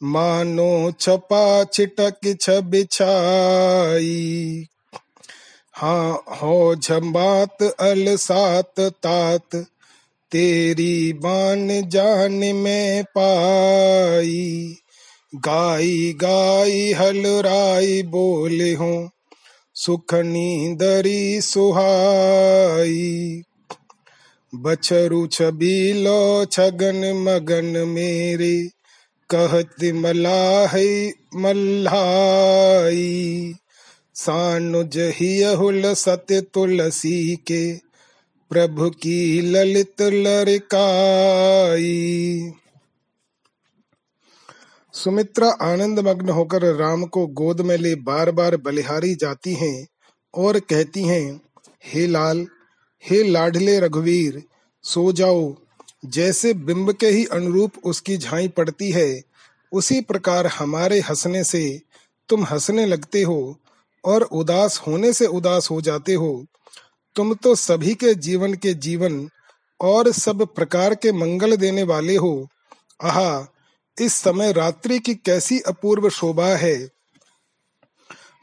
मानो 0.03 0.93
छपा 1.01 1.65
छिटक 1.65 2.37
छबिछाई 2.41 4.67
हाँ 5.75 6.25
हो 6.43 6.75
झम्बात 6.75 7.63
अलसात 7.63 8.81
तात, 8.81 9.67
तेरी 10.33 11.13
बान 11.13 11.89
जान 11.89 12.33
में 12.33 13.05
पाई। 13.05 14.77
गाई 15.37 16.15
गाई 16.17 16.93
हलराई 16.93 18.03
बोले 18.03 18.73
हो, 18.73 19.11
सुख 19.75 20.15
नींदरी 20.15 21.41
सुहाई। 21.41 23.43
बछरु 24.55 25.27
छबीलो 25.27 26.45
छगन 26.45 27.17
मगन 27.17 27.89
मेरे, 27.89 28.69
कहत 29.35 29.95
मलाह 29.95 31.01
मल्हाई। 31.41 33.55
सानुज 34.15 35.55
हुल 35.59 35.95
सत्य 35.95 36.41
तुलसी 36.41 37.37
के, 37.37 37.79
प्रभु 38.51 38.91
की 38.91 39.41
ललित 39.41 40.03
लड़काई 40.03 42.53
सुमित्रा 44.97 45.49
आनंद 45.51 46.01
मग्न 46.01 46.29
होकर 46.29 46.63
राम 46.75 47.05
को 47.05 47.27
गोद 47.27 47.61
में 47.61 47.77
ले 47.77 47.95
बार 47.95 48.31
बार 48.31 48.57
बलिहारी 48.57 49.15
जाती 49.15 49.55
हैं 49.55 49.87
और 50.35 50.59
कहती 50.61 51.03
हैं, 51.03 51.41
हे 51.85 52.07
लाल, 52.07 52.47
हे 53.11 53.23
लाडले 53.23 53.81
रघुवीर, 53.81 54.43
सो 54.83 55.13
जाओ। 55.13 55.55
जैसे 56.07 56.55
बिंब 56.55 56.93
के 56.93 57.07
ही 57.07 57.25
अनुरूप 57.25 57.73
उसकी 57.85 58.17
झाई 58.17 58.49
पड़ती 58.49 58.91
है, 58.91 59.23
उसी 59.73 60.01
प्रकार 60.01 60.47
हमारे 60.47 61.01
हंसने 61.01 61.45
से 61.45 61.81
तुम 62.29 62.45
हंसने 62.45 62.87
लगते 62.87 63.23
हो 63.23 63.57
और 64.05 64.23
उदास 64.23 64.83
होने 64.87 65.13
से 65.13 65.27
उदास 65.27 65.71
हो 65.71 65.81
जाते 65.81 66.15
हो। 66.15 66.45
तुम 67.17 67.35
तो 67.35 67.55
सभी 67.55 67.95
के 67.95 68.15
जीवन 68.15 68.55
के 68.55 68.75
जीवन 68.75 69.29
और 69.81 70.13
सब 70.13 70.47
प्रकार 70.55 70.95
के 70.95 71.13
मंगल 71.13 71.57
देने 71.57 71.83
वाले 71.83 72.17
हो। 72.17 72.49
आहा 73.03 73.53
इस 74.01 74.15
समय 74.15 74.53
रात्रि 74.53 74.99
की 74.99 75.15
कैसी 75.15 75.61
अपूर्व 75.61 76.09
शोभा 76.09 76.47
है? 76.47 76.89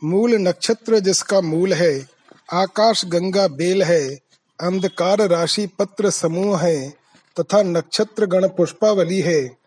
मूल 0.04 0.34
नक्षत्र 0.34 1.00
जिसका 1.00 1.42
मूल 1.42 1.74
है, 1.74 2.08
आकाश 2.54 3.06
गंगा 3.06 3.48
बेल 3.48 3.84
है, 3.84 4.16
अंधकार 4.62 5.30
राशि 5.30 5.68
पत्र 5.68 6.10
समूह 6.10 6.60
है, 6.60 6.90
तथा 7.40 7.62
नक्षत्र 7.62 8.26
गण 8.26 8.48
पुष्पावली 8.48 9.22
है। 9.22 9.58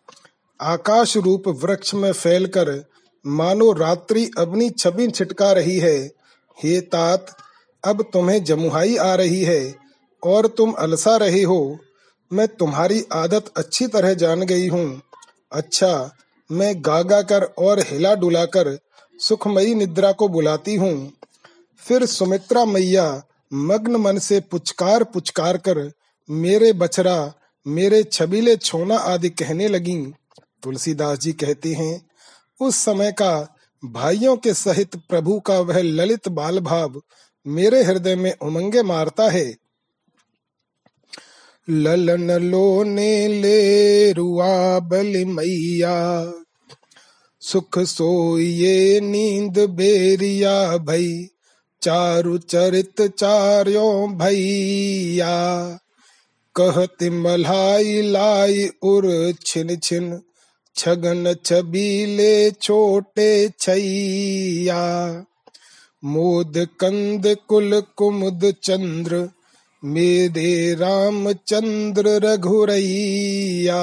आकाश 0.61 1.16
रूप 1.16 1.49
वृक्ष 1.49 1.94
में 1.94 2.12
फैलकर 2.12 2.85
मानो 3.27 3.72
रात्रि 3.72 4.31
अपनी 4.38 4.70
छवि 4.70 5.11
छिटका 5.11 5.53
रही 5.53 5.79
है। 5.79 5.99
हे 6.64 6.81
तात, 6.81 7.27
अब 7.85 8.03
तुम्हें 8.12 8.44
जमुहाई 8.44 8.96
आ 8.96 9.14
रही 9.14 9.42
है, 9.42 9.75
और 10.25 10.46
तुम 10.46 10.72
अलसा 10.72 11.16
रहे 11.16 11.42
हो। 11.42 11.79
मैं 12.33 12.49
तुम्हारी 12.49 13.05
आदत 13.12 13.53
अच्छी 13.57 13.87
तरह 13.87 14.14
जान 14.14 14.42
गई 14.42 14.68
हूँ। 14.68 15.03
अच्छा 15.53 16.11
मैं 16.51 16.75
गागा 16.79 17.23
कर 17.23 17.45
और 17.59 17.81
हिला 17.81 18.15
डुलाकर 18.15 18.79
सुखमयी 19.21 19.75
निद्रा 19.75 20.13
को 20.13 20.29
बुलाती 20.29 20.75
हूँ। 20.75 21.13
फिर 21.79 22.07
सुमित्रा 22.07 22.65
मैया 22.65 23.23
मग्न 23.53 23.97
मन 23.97 24.19
से 24.19 24.41
पुचकार 24.41 25.05
पुचकार 25.05 25.57
कर 25.57 25.91
मेरे 26.29 26.73
बछरा 26.73 27.33
मेरे 27.67 28.03
छबीले 28.03 28.57
छोना 28.57 28.97
आदि 28.97 29.29
कहने 29.31 29.69
लगी। 29.69 29.97
तुलसीदास 30.63 31.19
जी 31.19 31.33
कहते 31.33 31.73
हैं, 31.73 32.07
उस 32.61 32.77
समय 32.77 33.13
का 33.13 33.57
भाइयों 33.83 34.37
के 34.37 34.55
सहित 34.55 34.97
प्रभु 35.09 35.39
का 35.41 35.59
वह 35.61 35.83
ललित 35.83 36.29
बाल 36.29 36.61
भाव 36.61 37.01
मेरे 37.47 37.83
हृदय 37.83 38.17
में 38.17 38.33
उमंगे 38.43 38.83
मारता 38.83 39.29
है। 39.31 39.66
ललन 41.71 42.31
लोने 42.31 43.29
ले 43.29 44.13
रुआ 44.13 44.79
बल 44.79 45.25
मैया। 45.25 46.33
सुख 47.41 47.79
सोइए 47.79 49.01
नींद 49.01 49.59
बेरिया 49.59 50.77
भई, 50.77 51.29
चारु 51.83 52.39
चरित 52.39 53.03
चार्यो 53.03 54.07
भैया 54.07 55.35
कहत 56.57 57.03
मल्हाई 57.03 58.03
लाई 58.03 58.69
उर 58.83 59.35
छिन 59.47 59.77
छिन, 59.77 60.21
छगन 60.77 61.37
छबीले 61.45 62.51
छोटे 62.51 63.49
छैया। 63.61 65.25
मोद 66.05 66.67
कंद 66.81 67.37
कुल 67.49 67.83
कुमुद 67.97 68.55
चंद्र 68.63 69.29
मेरे 69.87 70.75
रामचंद्र 70.75 72.09
रघुरैया, 72.09 73.81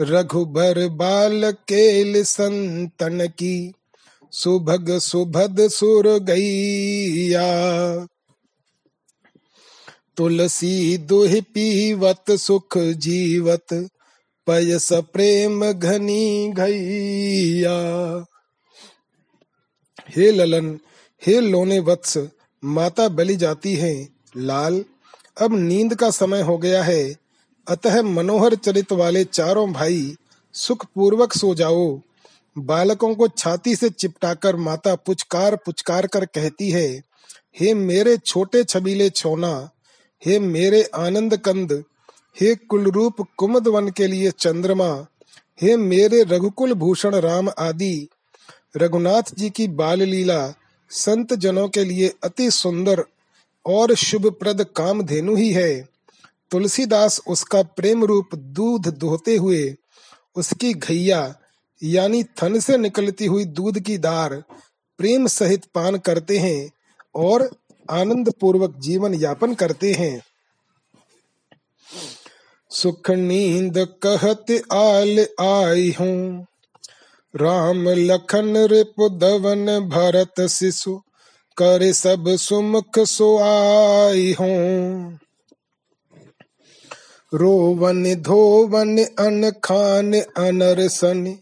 रघुबर 0.00 0.88
बाल 0.88 1.50
केल 1.50 2.24
संतन 2.24 3.26
की, 3.26 3.72
सुभग 4.32 4.98
सुभद 4.98 5.68
सुर 5.68 6.18
गैया 6.18 7.46
तुलसी 10.16 10.98
दुह 10.98 11.40
पीवत 11.40 12.30
सुख 12.30 12.78
जीवत, 12.78 13.88
पयस 14.46 14.92
प्रेम 14.92 15.72
घनी 15.72 16.52
घैया। 16.52 17.76
हे 20.16 20.30
ललन, 20.30 20.78
हे 21.26 21.40
लोने 21.40 21.78
वत्स, 21.78 22.18
माता 22.64 23.08
बलि 23.08 23.36
जाती 23.36 23.74
है 23.74 24.15
लाल, 24.36 24.84
अब 25.40 25.54
नींद 25.54 25.94
का 25.94 26.10
समय 26.10 26.42
हो 26.42 26.56
गया 26.58 26.82
है। 26.82 27.16
अतः 27.66 28.02
मनोहर 28.02 28.54
चरित 28.54 28.92
वाले 28.92 29.24
चारों 29.24 29.72
भाई 29.72 30.16
सुख 30.54 30.84
पूर्वक 30.94 31.32
सो 31.32 31.54
जाओ। 31.54 32.00
बालकों 32.56 33.14
को 33.14 33.28
छाती 33.28 33.74
से 33.76 33.88
चिपटाकर 33.90 34.56
माता 34.56 34.94
पुचकार 34.96 35.56
पुचकार 35.56 36.06
कर 36.06 36.24
कहती 36.24 36.70
है, 36.70 36.88
हे 37.60 37.74
मेरे 37.74 38.16
छोटे 38.16 38.64
छबीले 38.64 39.08
छोना, 39.10 39.70
हे 40.22 40.38
मेरे 40.38 40.82
आनंद 40.94 41.36
कंद, 41.36 41.84
हे 42.40 42.54
कुलरूप 42.54 43.26
कुमद 43.36 43.68
वन 43.68 43.88
के 43.88 44.06
लिए 44.06 44.30
चंद्रमा, 44.30 45.06
हे 45.60 45.76
मेरे 45.76 46.22
रघुकुल 46.22 46.72
भूषण 46.72 47.14
राम 47.14 47.50
आदि, 47.58 48.08
रघुनाथ 48.76 49.34
जी 49.34 49.50
की 49.50 49.68
बाल 49.68 50.02
लीला 50.02 50.54
संत 50.90 51.34
जनों 51.34 51.68
के 51.68 51.84
लिए 51.84 52.12
अति 52.24 52.50
सुंदर 52.50 53.04
और 53.66 53.94
शुभ 53.94 54.26
प्रद 54.30 54.64
काम 54.76 55.02
धेनु 55.02 55.36
ही 55.36 55.52
है। 55.52 55.88
तुलसीदास 56.50 57.20
उसका 57.28 57.62
प्रेम 57.62 58.04
रूप 58.04 58.34
दूध 58.34 58.88
दोहते 58.98 59.36
हुए, 59.36 59.74
उसकी 60.36 60.72
घैया, 60.74 61.34
यानी 61.82 62.22
थन 62.24 62.58
से 62.60 62.76
निकलती 62.76 63.26
हुई 63.26 63.44
दूध 63.44 63.80
की 63.80 63.98
दार, 63.98 64.42
प्रेम 64.98 65.26
सहित 65.26 65.64
पान 65.74 65.96
करते 65.98 66.38
हैं 66.38 66.70
और 67.14 67.50
आनंद 67.90 68.32
पूर्वक 68.40 68.78
जीवन 68.78 69.14
यापन 69.14 69.54
करते 69.54 69.92
हैं। 69.92 70.22
सुख 72.70 73.10
नींद 73.10 73.78
कहत 74.02 74.50
आल 74.72 75.26
आई 75.40 75.94
हूँ। 76.00 76.46
राम 77.34 77.88
लखन 77.88 78.56
रिप 78.56 78.94
दवन 79.12 79.66
भरत 79.88 80.40
शिशु 80.48 81.00
कर 81.56 81.92
सब 81.92 82.24
सुमुख 82.28 82.98
सुआई 82.98 84.36
हूँ। 84.40 85.18
रोवन, 87.34 88.14
धोवन, 88.14 88.98
अन 88.98 89.52
खान 89.64 90.12
अनरसन 90.14 91.36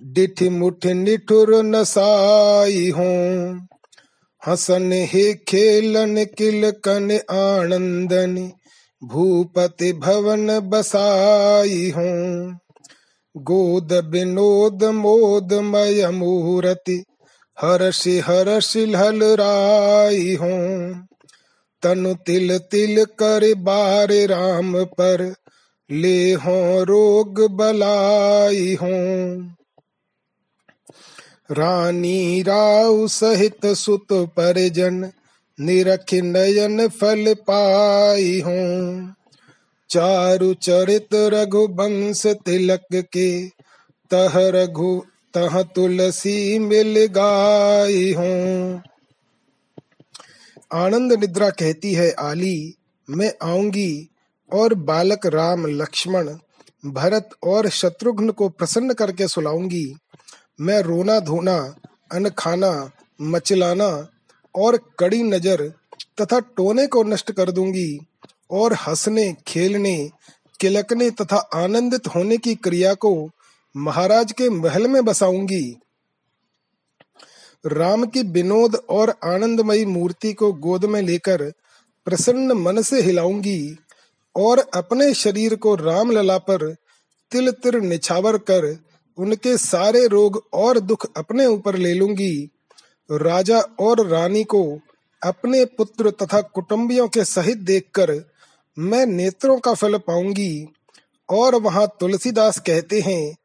डिठ 0.00 0.42
मुठ 0.42 0.86
निठुर 0.86 1.62
नसाई 1.62 2.90
हूँ। 2.90 3.68
हसन 4.48 4.92
हे 4.92 5.34
खेलन 5.34 6.24
किल 6.24 6.70
कन 6.70 7.10
आनंदन, 7.30 8.52
भूपति 9.04 9.92
भवन 9.92 10.60
बसाई 10.60 11.90
हूँ। 11.90 12.58
गोद 13.36 13.92
विनोद 13.92 14.84
मोद, 14.84 15.52
मय, 15.52 16.10
मूर्ति 16.10 17.04
हर्षि 17.62 18.18
हर्षि 18.18 18.84
राई 18.94 20.34
हूँ। 20.34 21.08
तनु 21.82 22.14
तिल 22.14 22.58
तिल 22.58 23.04
कर 23.04 23.54
बार 23.54 24.08
राम 24.12 24.84
पर 24.84 25.34
ले 25.90 26.32
हो 26.32 26.84
रोग 26.84 27.50
बलाई 27.50 28.74
हूँ। 28.82 29.56
रानी 31.50 32.42
राव 32.42 33.06
सहित 33.08 33.66
सुत 33.66 34.06
परिजन 34.12 35.10
निरख 35.60 36.14
नयन 36.14 36.88
फल 36.88 37.34
पाई 37.34 38.40
हूँ। 38.40 39.14
चारु 39.90 40.54
चरित 40.54 41.08
रघुवंश 41.14 42.26
तिलक 42.26 42.86
के 42.92 43.48
तह 44.10 44.32
रघु 44.36 45.02
तह 45.34 45.62
तुलसी 45.74 46.58
मिल 46.58 47.06
गाई 47.10 48.12
हूँ। 48.12 48.82
आनंद 50.74 51.12
निद्रा 51.12 51.48
कहती 51.50 51.92
है 51.94 52.10
आली, 52.20 52.74
मैं 53.08 53.32
आऊँगी 53.42 54.08
और 54.50 54.74
बालक 54.84 55.26
राम 55.26 55.66
लक्ष्मण, 55.66 56.28
भरत 56.84 57.30
और 57.44 57.68
शत्रुघ्न 57.70 58.30
को 58.30 58.48
प्रसन्न 58.48 58.94
करके 58.94 59.28
सुलाऊँगी। 59.28 59.86
मैं 60.60 60.80
रोना 60.82 61.18
धोना 61.20 61.56
अन 62.12 62.28
खाना, 62.38 62.90
मचलाना 63.20 63.90
और 64.54 64.78
कड़ी 64.98 65.22
नज़र 65.22 65.68
तथा 66.20 66.38
टोने 66.56 66.86
को 66.86 67.02
नष्ट 67.02 67.32
कर 67.32 67.50
दूँगी 67.50 67.98
और 68.50 68.72
हंसने, 68.72 69.32
खेलने, 69.46 70.10
किलकने 70.60 71.10
तथा 71.10 71.36
आनंदित 71.54 72.06
होने 72.06 72.36
की 72.36 72.54
क्रिया 72.54 72.94
को 72.94 73.14
महाराज 73.76 74.32
के 74.32 74.48
महल 74.50 74.86
में 74.86 75.04
बसाऊँगी। 75.04 75.76
राम 77.66 78.04
की 78.06 78.22
विनोद 78.22 78.74
और 78.90 79.10
आनंदमयी 79.24 79.84
मूर्ति 79.84 80.32
को 80.32 80.52
गोद 80.52 80.84
में 80.84 81.02
लेकर 81.02 81.42
प्रसन्न 82.06 82.52
मन 82.52 82.82
से 82.82 83.02
हिलाऊँगी 83.02 83.76
और 84.36 84.58
अपने 84.74 85.14
शरीर 85.14 85.54
को 85.54 85.74
राम 85.74 86.10
लला 86.10 86.38
पर 86.38 86.74
तिल 87.32 87.50
तिर 87.50 87.80
निछावर 87.80 88.38
कर 88.38 88.78
उनके 89.18 89.58
सारे 89.58 90.06
रोग 90.06 90.42
और 90.52 90.78
दुख 90.78 91.06
अपने 91.16 91.46
ऊपर 91.46 91.76
ले 91.76 91.94
लूँगी। 91.94 92.50
राजा 93.10 93.60
और 93.60 94.06
रानी 94.06 94.44
को 94.44 94.80
अपने 95.22 95.64
पुत्र 95.64 96.10
तथा 96.10 96.40
कुटुंबियों 96.40 97.08
के 97.08 97.24
सहित 97.24 97.58
देखकर 97.58 98.12
मैं 98.78 99.06
नेत्रों 99.06 99.58
का 99.58 99.74
फल 99.74 99.98
पाऊँगी 99.98 100.68
और 101.28 101.54
वहाँ 101.54 101.86
तुलसीदास 102.00 102.58
कहते 102.58 103.00
हैं 103.00 103.36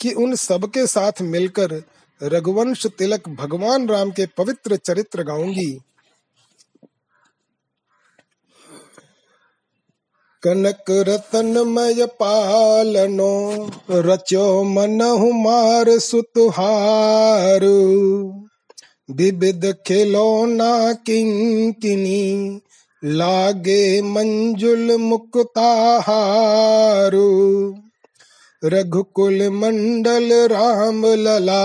कि 0.00 0.12
उन 0.12 0.34
सबके 0.34 0.86
साथ 0.86 1.12
मिलकर 1.22 1.82
रघुवंश 2.22 2.86
तिलक 2.86 3.28
भगवान 3.28 3.88
राम 3.88 4.10
के 4.10 4.26
पवित्र 4.26 4.76
चरित्र 4.76 5.22
गाऊँगी। 5.22 5.80
कनक 10.42 10.84
रतन 10.90 11.58
मय 11.58 12.06
पालनो, 12.06 13.70
रचो 13.90 14.64
मन 14.64 15.02
मार 15.34 15.98
सुतहार। 15.98 17.60
विविध 19.10 19.74
खिलौना 19.86 20.92
किंकिनी, 20.92 22.60
लागे 23.04 24.02
मंजुल 24.02 24.96
मुक्ताहारु। 24.96 25.88
रघुकुल 28.64 29.48
मंडल 29.48 30.32
राम 30.32 31.06
लला, 31.06 31.64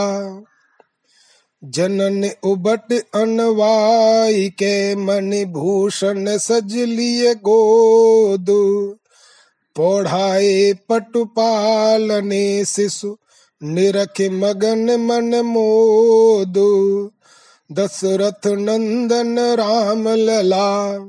जनन 1.64 2.30
उबट 2.44 2.94
अनवाई 3.14 4.50
के 4.50 4.96
मन 4.96 5.46
भूषण 5.46 6.38
सज 6.38 6.76
लिए 6.76 7.34
गोद, 7.36 8.46
पौढ़ाए 9.76 10.74
पटुपालने 10.74 12.66
शिशु 12.66 13.18
निरख 13.64 14.22
मगन 14.32 14.96
मन 15.00 15.41
मोद, 15.41 16.54
दशरथ 17.72 18.48
नंदन 18.48 19.39
राम 19.39 20.08
लला, 20.08 21.00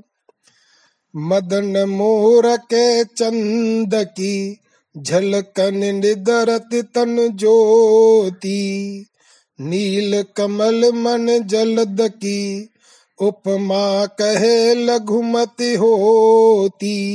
मदन 1.16 1.84
मोर 1.88 2.56
के 2.56 3.04
चंद 3.04 3.94
की 3.94 4.60
झलकन 4.96 5.76
निदरत 5.76 6.68
तन 6.74 7.28
ज्योति, 7.28 9.06
नील 9.60 10.24
कमल 10.36 10.92
मन 10.92 11.42
जलद 11.46 12.00
की, 12.00 12.68
उपमा 13.20 14.06
कहे 14.06 14.74
लघुमति 14.74 15.74
होती। 15.74 17.14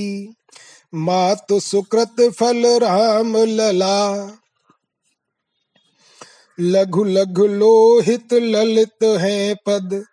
मातु 0.95 1.59
सुकृत 1.59 2.31
फल 2.31 2.79
राम 2.79 3.37
लला। 3.37 4.31
लघु 6.59 7.03
लघु 7.03 7.47
लोहित 7.47 8.33
ललित 8.33 9.03
है 9.03 9.55
पद, 9.55 10.03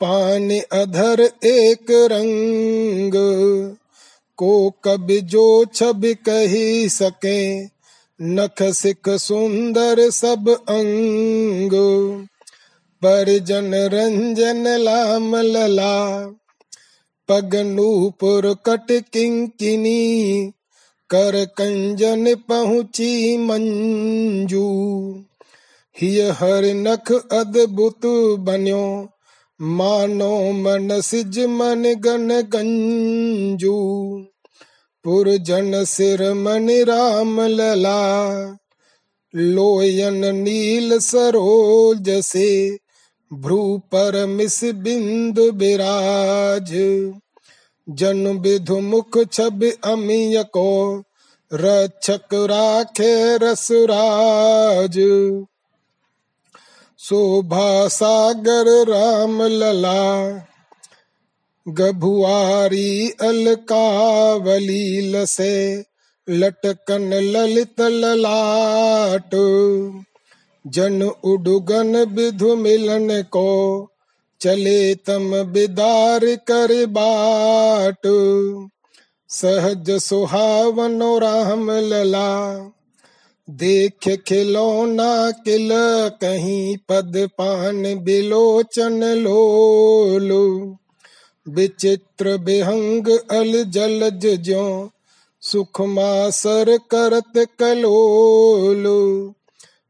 पान 0.00 0.60
अधर 0.72 1.30
एक 1.44 1.86
रंग। 1.90 3.12
को 4.36 4.70
कब 4.84 5.06
जो 5.10 5.64
छब 5.74 6.02
कही 6.04 6.88
सके, 6.88 7.64
नख 8.22 8.62
सिख 8.62 9.08
सुंदर 9.08 10.10
सब 10.10 10.48
अंग। 10.68 11.70
पर 13.02 13.38
जन 13.38 13.74
रंजन 13.74 14.68
लाम 14.68 15.36
लला, 15.36 16.26
पग 17.28 17.54
नूपुर 17.54 18.54
कट 18.54 19.04
किंकिनी, 19.12 20.52
कर 21.10 21.44
कंजन 21.44 22.34
पहुँची 22.34 23.36
मंजू। 23.36 24.64
हिय 26.00 26.22
हर 26.22 26.64
नख 26.64 27.12
अद्भुत 27.12 28.00
बन्यो 28.38 29.08
मानो 29.60 30.52
मन 30.52 31.00
सिज 31.00 31.38
मन 31.38 31.94
गन 31.94 32.28
गंजू, 32.40 33.74
पुरजन 35.04 35.84
सिर 35.84 36.34
मन 36.34 36.68
राम 36.70 37.40
लला। 37.40 38.28
लोयन 39.34 40.34
नील 40.34 40.98
सरोज 40.98 42.10
से 42.10 42.78
भ्रू 43.32 43.78
पर 43.78 44.26
मिस 44.26 44.64
बिंदु 44.64 45.52
बिराज। 45.52 46.70
जन 47.88 48.26
विधु 48.26 48.80
मुख 48.80 49.18
छब 49.32 49.72
अमिय 49.84 50.42
को 50.42 51.02
रक्षक 51.52 52.34
राखे 52.34 53.36
रसराज। 53.36 54.98
शोभा 57.04 57.88
सागर 57.88 58.88
राम 58.88 59.42
लला 59.42 60.28
गभुआरी, 61.68 63.08
अलकावली, 63.08 65.12
लसे, 65.12 65.84
लटकन, 66.28 67.14
ललित, 67.14 67.80
ललाट, 67.80 69.30
जन 70.66 71.02
उडुगन 71.02 71.96
विधु 71.96 72.56
मिलन 72.56 73.22
को, 73.22 73.88
चले 74.40 74.94
तम 74.94 75.42
बिदार 75.42 76.24
कर 76.24 76.86
बाट, 76.86 77.98
सहज 79.28 79.90
सुहावन 79.90 81.02
राम 81.02 81.70
लला 81.70 82.54
देख 83.50 84.22
खिलौना 84.28 85.30
किल 85.30 85.70
कहीं 86.20 86.76
पद 86.88 87.28
पान 87.38 87.94
बिलोचन 88.04 89.04
लोलो। 89.04 90.76
विचित्र 91.48 92.36
बिहंग 92.36 93.08
अल 93.08 93.64
जलज 93.64 94.42
ज्यो 94.44 94.90
सुखमासर 95.40 96.78
करत 96.90 97.48
कलोलो। 97.58 99.32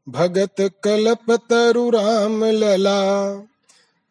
भगत 0.08 0.54
कलप 0.60 1.32
तरु 1.32 1.90
राम 1.90 2.44
लला। 2.44 3.30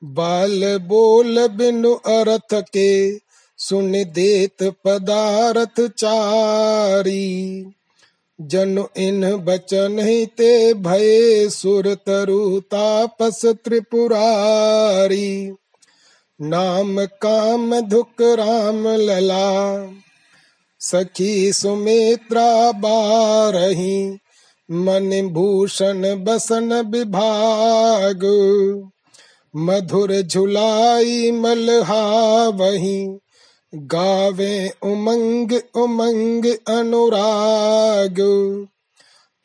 बाल 0.03 0.77
बोल 0.77 1.47
बिनु 1.47 1.93
अर्थ 1.93 2.53
के, 2.53 3.17
सुन 3.57 3.91
देत 3.91 4.63
पदारथ 4.63 5.87
चारी। 5.87 7.65
जनु 8.41 8.85
इन 8.97 9.35
बचन 9.35 9.99
ही 9.99 10.25
ते 10.25 10.73
भय 10.73 11.49
सुर 11.49 11.93
तरु 11.93 12.59
तापस 12.59 13.41
त्रिपुरारी। 13.45 15.55
नाम 16.41 17.05
काम 17.05 17.81
धुक 17.81 18.21
राम 18.21 18.87
लला, 18.87 19.87
सखी 20.79 21.53
सुमित्रा 21.53 22.71
बारही, 22.71 24.19
मन 24.71 25.29
भूषण 25.31 26.23
बसन 26.23 26.73
विभाग। 26.73 28.19
मधुर 29.55 30.21
झुलाई 30.21 31.31
मलहा 31.31 32.47
वही 32.47 33.17
गावे 33.75 34.69
उमंग 34.83 35.51
उमंग 35.75 36.45
अनुराग। 36.67 38.19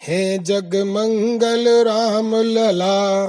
हे 0.03 0.39
जग 0.39 0.77
मंगल 0.77 1.69
राम 1.69 2.35
लला, 2.35 3.29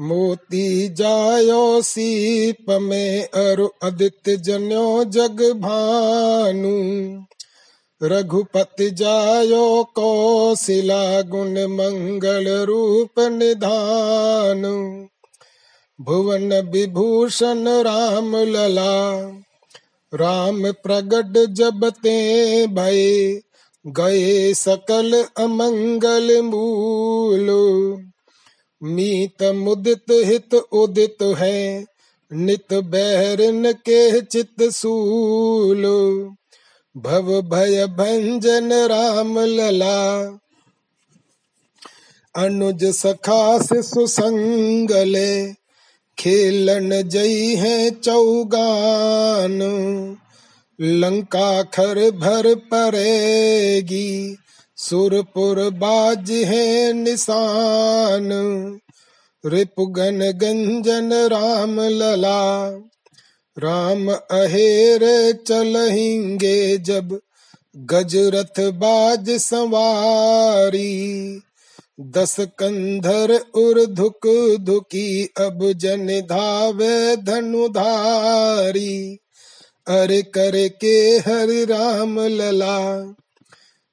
मोती 0.00 0.88
जायो 0.88 1.82
सीप 1.82 2.70
में 2.70 3.28
अरु 3.28 3.68
अदित्य 3.82 4.36
जन्यो 4.36 5.04
जग 5.04 5.42
भानु। 5.54 6.78
रघुपति 8.02 8.90
जायो 8.90 9.84
कौशिला 9.84 11.22
गुण 11.22 11.50
मंगल 11.50 12.48
रूप 12.64 13.20
निधान। 13.20 14.62
भुवन 16.04 16.52
विभूषण 16.52 17.68
राम 17.68 18.36
लला। 18.36 19.12
राम 20.14 20.72
प्रगट 20.72 21.50
जब 21.50 21.90
ते 21.90 22.66
भय 22.66 23.32
गए 23.86 24.54
सकल 24.54 25.24
अमंगल 25.36 26.42
मूल। 26.42 27.48
मीत 28.82 29.42
मुदित 29.42 30.04
हित 30.10 30.54
उदित 30.54 31.16
है, 31.22 31.84
नित 32.32 32.74
बहरन 32.74 33.72
के 33.72 34.20
चित 34.20 34.62
सूल। 34.62 35.82
भव 36.96 37.42
भय 37.42 37.86
भंजन 37.86 38.72
राम 38.72 39.38
लला। 39.38 40.24
अनुज 42.36 42.84
सखा 42.84 43.58
से 43.58 43.82
सुसंगले 43.82 45.63
खेलन 46.18 47.02
जई 47.02 47.54
है 47.56 47.90
चौगान 47.90 49.58
लंका 50.80 51.62
खर 51.62 52.10
भर 52.10 52.54
परेगी, 52.54 54.36
सुरपुर 54.76 55.70
बाज 55.70 56.30
है 56.30 56.92
निशान। 56.92 58.30
रिपुगन 59.46 60.20
गंजन 60.30 61.12
राम 61.12 61.80
लला, 61.80 62.70
राम 63.58 64.08
अहेर 64.12 65.00
चलहिंगे 65.46 66.78
जब, 66.78 67.20
गजरथ 67.76 68.60
बाज 68.60 69.30
सवारी। 69.30 70.92
दस 72.00 72.40
कंधर 72.40 73.44
उर 73.54 73.86
धुक 73.86 74.56
धुकी, 74.60 75.24
अब 75.24 75.72
जन 75.72 76.06
धावे 76.06 77.16
धनुधारी। 77.16 79.18
अरे 79.86 80.22
कर 80.22 80.68
के 80.68 81.18
हर 81.18 81.48
राम 81.48 82.20
लला, 82.20 83.14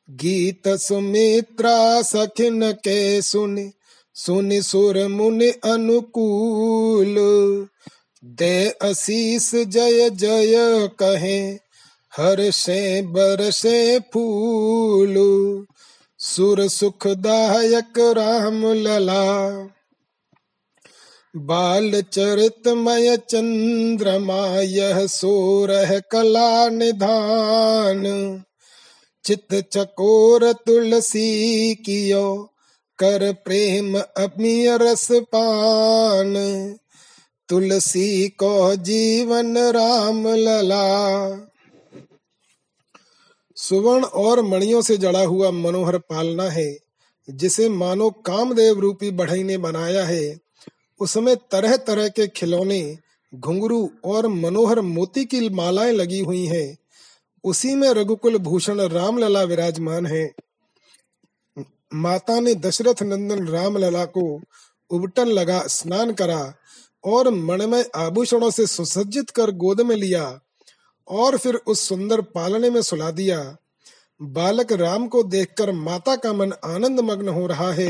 गीत 0.10 0.68
सुमित्रा 0.68 2.02
सखिन 2.02 2.72
के 2.72 3.22
सुन। 3.22 3.72
सुन 4.16 4.62
सुर 4.62 5.08
मुनि 5.08 5.48
अनुकूल, 5.48 7.16
दे 8.26 8.70
असीस 8.70 9.56
जय 9.56 10.10
जय 10.10 10.90
कहे, 11.00 11.58
हर 12.18 12.52
से 12.52 13.02
बरसे 13.02 14.00
फूल। 14.00 15.16
सुर 16.24 16.68
सुखदायक 16.68 17.94
राम 17.98 18.74
लला। 18.74 19.52
बाल 21.36 22.04
चरितमय 22.14 23.18
चंद्रमा 23.18 24.48
यह 24.62 25.08
सोरह 25.08 26.00
कला 26.00 26.70
निधान। 26.70 28.04
चित 29.24 29.70
चकोर 29.74 30.54
तुलसी 30.54 31.76
कियो, 31.76 32.54
कर 33.00 33.34
प्रेम 33.34 34.00
अमीय 34.00 34.78
रस 34.78 35.08
पान। 35.12 36.34
तुलसी 37.50 38.28
को 38.28 38.76
जीवन 38.76 39.58
राम 39.58 40.28
लला। 40.28 41.18
सुवर्ण 43.62 44.04
और 44.04 44.42
मणियों 44.42 44.82
से 44.82 44.98
जड़ा 44.98 45.26
हुआ 45.26 45.52
मनोहर 45.52 45.98
पालना 45.98 46.44
है, 46.44 46.78
जिसे 47.30 47.70
मानो 47.70 48.10
कामदेव 48.10 48.80
रूपी 48.80 49.12
बढ़ई 49.12 49.44
ने 49.44 49.58
बनाया 49.58 50.06
है। 50.06 50.40
उसमें 51.00 51.36
तरह 51.36 51.78
तरह 51.78 52.08
के 52.08 52.28
खिलौने, 52.28 52.98
घुंघरू 53.36 53.92
और 54.06 54.28
मनोहर 54.28 54.82
मोती 54.82 55.26
की 55.26 55.50
मालाएँ 55.50 55.94
लगी 55.94 56.20
हुई 56.20 56.46
हैं। 56.46 56.78
उसी 57.44 57.76
में 57.76 57.90
रघुकुल 57.90 58.38
भूषण 58.38 58.82
रामलला 58.82 59.44
विराजमान 59.44 60.06
है। 60.06 60.34
माता 61.94 62.40
ने 62.40 62.56
दशरथ 62.56 63.04
नंदन 63.04 63.48
रामलला 63.48 64.06
को 64.06 64.42
उबटन 64.90 65.28
लगा, 65.28 65.68
स्नान 65.68 66.14
करा 66.14 66.54
और 67.06 67.30
मणिमय 67.30 67.90
आभूषणों 67.96 68.52
से 68.52 68.68
सुसज्जित 68.68 69.30
कर 69.30 69.52
गोद 69.52 69.82
में 69.82 69.96
लिया। 69.96 70.41
और 71.12 71.38
फिर 71.38 71.56
उस 71.56 71.88
सुंदर 71.88 72.22
पालने 72.22 72.70
में 72.70 72.82
सुला 72.82 73.10
दिया। 73.12 73.40
बालक 74.20 74.72
राम 74.72 75.08
को 75.08 75.24
देखकर 75.24 75.72
माता 75.72 76.16
का 76.16 76.34
मन 76.34 76.54
आनंद 76.66 77.00
मग्न 77.00 77.30
हो 77.30 77.46
रहा 77.48 77.72
है। 77.72 77.90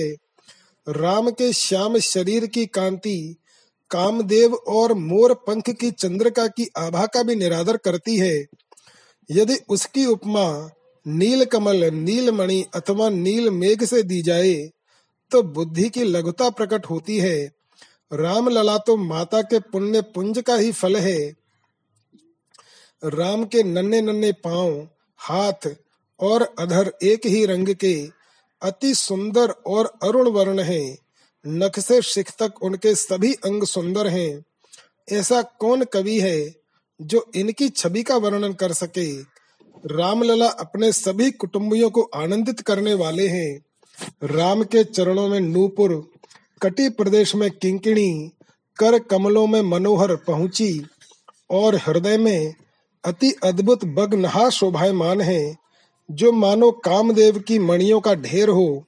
राम 0.87 1.29
के 1.31 1.51
श्याम 1.53 1.97
शरीर 1.99 2.45
की 2.45 2.65
कांति, 2.65 3.35
कामदेव 3.91 4.53
और 4.53 4.93
मोर 4.93 5.33
पंख 5.47 5.69
की 5.69 5.91
चंद्रिका 5.91 6.47
की 6.47 6.67
आभा 6.77 7.05
का 7.05 7.23
भी 7.23 7.35
निरादर 7.35 7.77
करती 7.77 8.17
है। 8.17 8.45
यदि 9.29 9.57
उसकी 9.69 10.05
उपमा 10.05 10.69
नील 11.05 11.45
कमल 11.45 11.83
नील 11.85 12.31
मणि 12.31 12.63
अथवा 12.75 13.09
नील 13.09 13.49
मेघ 13.49 13.83
से 13.83 14.03
दी 14.03 14.21
जाए 14.21 14.53
तो 15.31 15.41
बुद्धि 15.43 15.89
की 15.89 16.03
लघुता 16.03 16.49
प्रकट 16.49 16.85
होती 16.85 17.17
है। 17.19 17.37
राम 18.13 18.49
लला 18.49 18.77
तो 18.77 18.95
माता 18.97 19.41
के 19.41 19.59
पुण्य 19.59 20.01
पुंज 20.01 20.39
का 20.39 20.55
ही 20.55 20.71
फल 20.71 20.97
है। 20.97 21.40
राम 23.05 23.43
के 23.43 23.63
नन्हे 23.63 24.01
नन्हे 24.01 24.31
पाँव, 24.31 24.87
हाथ 25.17 25.75
और 26.19 26.55
अधर 26.59 26.93
एक 27.03 27.25
ही 27.25 27.45
रंग 27.45 27.75
के 27.75 28.09
अति 28.61 28.95
सुंदर 28.95 29.49
और 29.49 29.99
अरुण 30.03 30.29
वर्ण 30.29 30.59
है। 30.59 30.97
नख 31.47 31.79
से 31.79 32.01
शिख 32.01 32.31
तक 32.39 32.53
उनके 32.61 32.95
सभी 32.95 33.33
अंग 33.33 33.63
सुंदर 33.63 34.07
हैं। 34.07 34.43
ऐसा 35.11 35.41
कौन 35.41 35.83
कवि 35.83 36.19
है 36.19 36.55
जो 37.01 37.31
इनकी 37.35 37.69
छवि 37.69 38.03
का 38.03 38.17
वर्णन 38.17 38.53
कर 38.53 38.73
सके? 38.73 39.21
रामलला 39.85 40.47
अपने 40.47 40.91
सभी 40.91 41.31
कुटुंबियों 41.31 41.89
को 41.89 42.01
आनंदित 42.01 42.59
करने 42.59 42.93
वाले 42.93 43.27
हैं। 43.27 43.65
राम 44.23 44.63
के 44.63 44.83
चरणों 44.83 45.27
में 45.27 45.39
नूपुर, 45.39 46.11
कटी 46.61 46.89
प्रदेश 46.89 47.35
में 47.35 47.51
किंकिणी, 47.51 48.31
कर 48.77 48.99
कमलों 48.99 49.47
में 49.47 49.61
मनोहर 49.61 50.15
पहुँची, 50.15 50.87
और 51.51 51.75
हृदय 51.75 52.17
में 52.17 52.53
अति 53.03 53.31
अद्भुत 53.43 53.85
बग 53.85 53.91
बगनहा 53.91 54.49
शोभायमान 54.49 55.21
है, 55.21 55.57
जो 56.11 56.31
मानो 56.31 56.71
कामदेव 56.71 57.39
की 57.39 57.59
मणियों 57.59 58.01
का 58.01 58.13
ढेर 58.15 58.49
हो। 58.49 58.85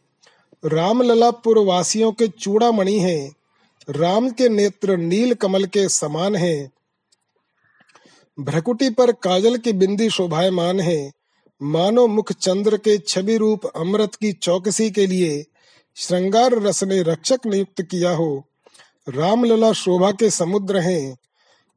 रामललापुर 0.65 1.57
वासियों 1.57 2.11
के 2.11 2.27
चूड़ामणि 2.27 2.99
हैं। 2.99 3.35
राम 3.89 4.29
के 4.29 4.49
नेत्र 4.49 4.97
नील 4.97 5.33
कमल 5.33 5.65
के 5.65 5.89
समान 5.89 6.35
हैं। 6.35 6.71
भ्रकुटी 8.39 8.89
पर 8.89 9.11
काजल 9.11 9.57
की 9.57 9.73
बिंदी 9.73 10.09
शोभायमान 10.09 10.79
है। 10.79 11.11
मानो 11.63 12.07
मुख 12.07 12.31
चंद्र 12.31 12.77
के 12.77 12.97
छवि 12.97 13.37
रूप 13.37 13.65
अमृत 13.65 14.15
की 14.15 14.31
चौकसी 14.31 14.91
के 14.91 15.07
लिए 15.07 15.45
श्रृंगार 15.95 16.51
रस 16.51 16.83
ने 16.83 17.01
रक्षक 17.01 17.39
नियुक्त 17.45 17.81
किया 17.81 18.11
हो। 18.11 18.43
रामलला 19.09 19.73
शोभा 19.73 20.11
के 20.11 20.29
समुद्र 20.29 20.77
हैं। 20.77 21.17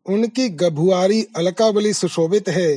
उनकी 0.09 0.49
गभुआरी 0.49 1.27
अलकावली 1.37 1.93
सुशोभित 1.93 2.49
है, 2.49 2.77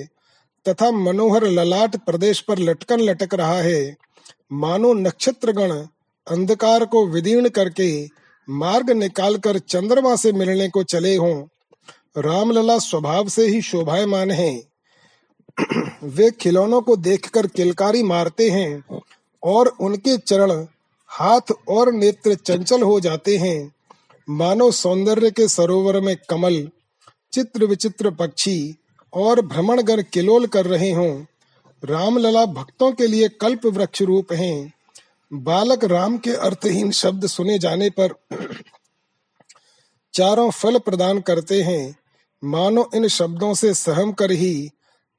तथा 0.68 0.92
मनोहर 0.92 1.44
ललाट 1.44 1.96
प्रदेश 1.96 2.40
पर 2.40 2.60
लटकन 2.60 3.00
लटक 3.00 3.34
रहा 3.34 3.62
है। 3.62 3.96
मानो 4.54 4.94
नक्षत्र 4.94 5.52
गण 5.52 5.72
अंधकार 6.28 6.86
को 6.86 7.08
विदीर्ण 7.08 7.50
करके 7.50 8.08
मार्ग 8.50 8.90
निकालकर 8.90 9.60
चंद्रमा 9.60 10.16
से 10.16 10.32
मिलने 10.32 10.70
को 10.70 10.84
चले 10.84 11.16
हों, 11.16 11.44
रामलला 12.18 12.78
स्वभाव 12.80 13.30
से 13.30 13.48
ही 13.48 13.62
शोभायमान 13.62 14.32
हैं। 14.32 14.64
वे 16.04 16.32
खिलौनों 16.32 16.82
को 16.82 16.96
देखकर 16.96 17.48
किलकारी 17.48 18.04
मारते 18.04 18.50
हैं, 18.50 18.84
और 19.44 19.68
उनके 19.68 20.18
चरण 20.18 20.66
हाथ 21.08 21.52
और 21.70 21.94
नेत्र 21.94 22.36
चंचल 22.36 22.82
हो 22.82 23.00
जाते 23.00 23.38
हैं। 23.38 23.72
मानो 24.30 24.72
सौंदर्य 24.72 25.32
के 25.32 25.48
सरोवर 25.48 26.00
में 26.00 26.16
कमल 26.30 26.70
चित्र 27.32 27.66
विचित्र 27.66 28.12
पक्षी 28.12 28.76
और 29.14 29.42
भ्रमणगण 29.42 30.04
किलोल 30.14 30.46
कर 30.46 30.66
रहे 30.66 30.92
हों। 30.92 31.26
रामलला 31.86 32.46
भक्तों 32.46 32.92
के 32.92 33.08
लिए 33.08 33.30
कल्प 33.30 33.66
वृक्ष 33.66 34.02
रूप 34.02 34.34
हैं। 34.34 34.74
बालक 35.34 35.84
राम 35.84 36.18
के 36.18 36.32
अर्थहीन 36.32 36.92
शब्द 36.92 37.26
सुने 37.28 37.60
जाने 37.60 37.90
पर 37.90 38.14
चारों 40.14 40.50
फल 40.50 40.78
प्रदान 40.78 41.20
करते 41.20 41.62
हैं। 41.64 41.96
मानो 42.44 42.90
इन 42.96 43.08
शब्दों 43.08 43.54
से 43.54 43.74
सहम 43.74 44.12
कर 44.12 44.32
ही 44.32 44.70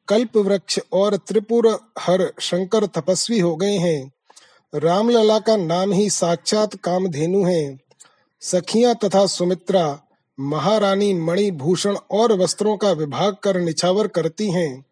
कल्प 0.09 0.37
वृक्ष 0.37 0.79
और 0.93 1.17
त्रिपुर 1.17 1.81
हर 1.99 2.33
शंकर 2.41 2.87
तपस्वी 2.87 3.39
हो 3.39 3.57
गए 3.57 3.77
हैं। 3.77 4.13
रामलला 4.75 5.39
का 5.39 5.57
नाम 5.57 5.93
ही 5.93 6.11
साक्षात 6.11 6.77
कामधेनु 6.77 7.45
है। 7.45 7.79
सखियाँ 8.41 8.95
तथा 9.05 9.27
सुमित्रा 9.27 10.01
महारानी 10.41 11.15
मणि 11.15 11.51
भूषण 11.51 11.97
और 12.11 12.33
वस्त्रों 12.33 12.77
का 12.77 12.93
विभाग 12.93 13.37
कर 13.43 13.61
निछावर 13.61 14.09
करती 14.09 14.51
हैं। 14.51 14.85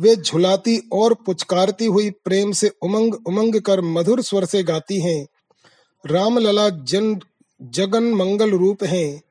वे 0.00 0.16
झुलाती 0.16 0.88
और 0.92 1.14
पुचकारती 1.14 1.86
हुई 1.86 2.10
प्रेम 2.10 2.52
से 2.52 2.72
उमंग 2.82 3.14
उमंग 3.26 3.60
कर 3.60 3.80
मधुर 3.80 4.22
स्वर 4.22 4.44
से 4.44 4.62
गाती 4.62 5.00
हैं। 5.00 5.26
रामलला 6.06 6.68
जन 6.68 7.20
जगन 7.62 8.02
मंगल 8.02 8.50
रूप 8.50 8.84
हैं। 8.84 9.22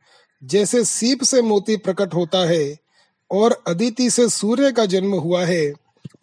जैसे 0.43 0.83
सीप 0.83 1.23
से 1.23 1.41
मोती 1.41 1.77
प्रकट 1.77 2.13
होता 2.13 2.49
है 2.49 2.77
और 3.31 3.63
अदिति 3.67 4.09
से 4.09 4.29
सूर्य 4.29 4.71
का 4.71 4.85
जन्म 4.85 5.13
हुआ 5.13 5.45
है। 5.45 5.73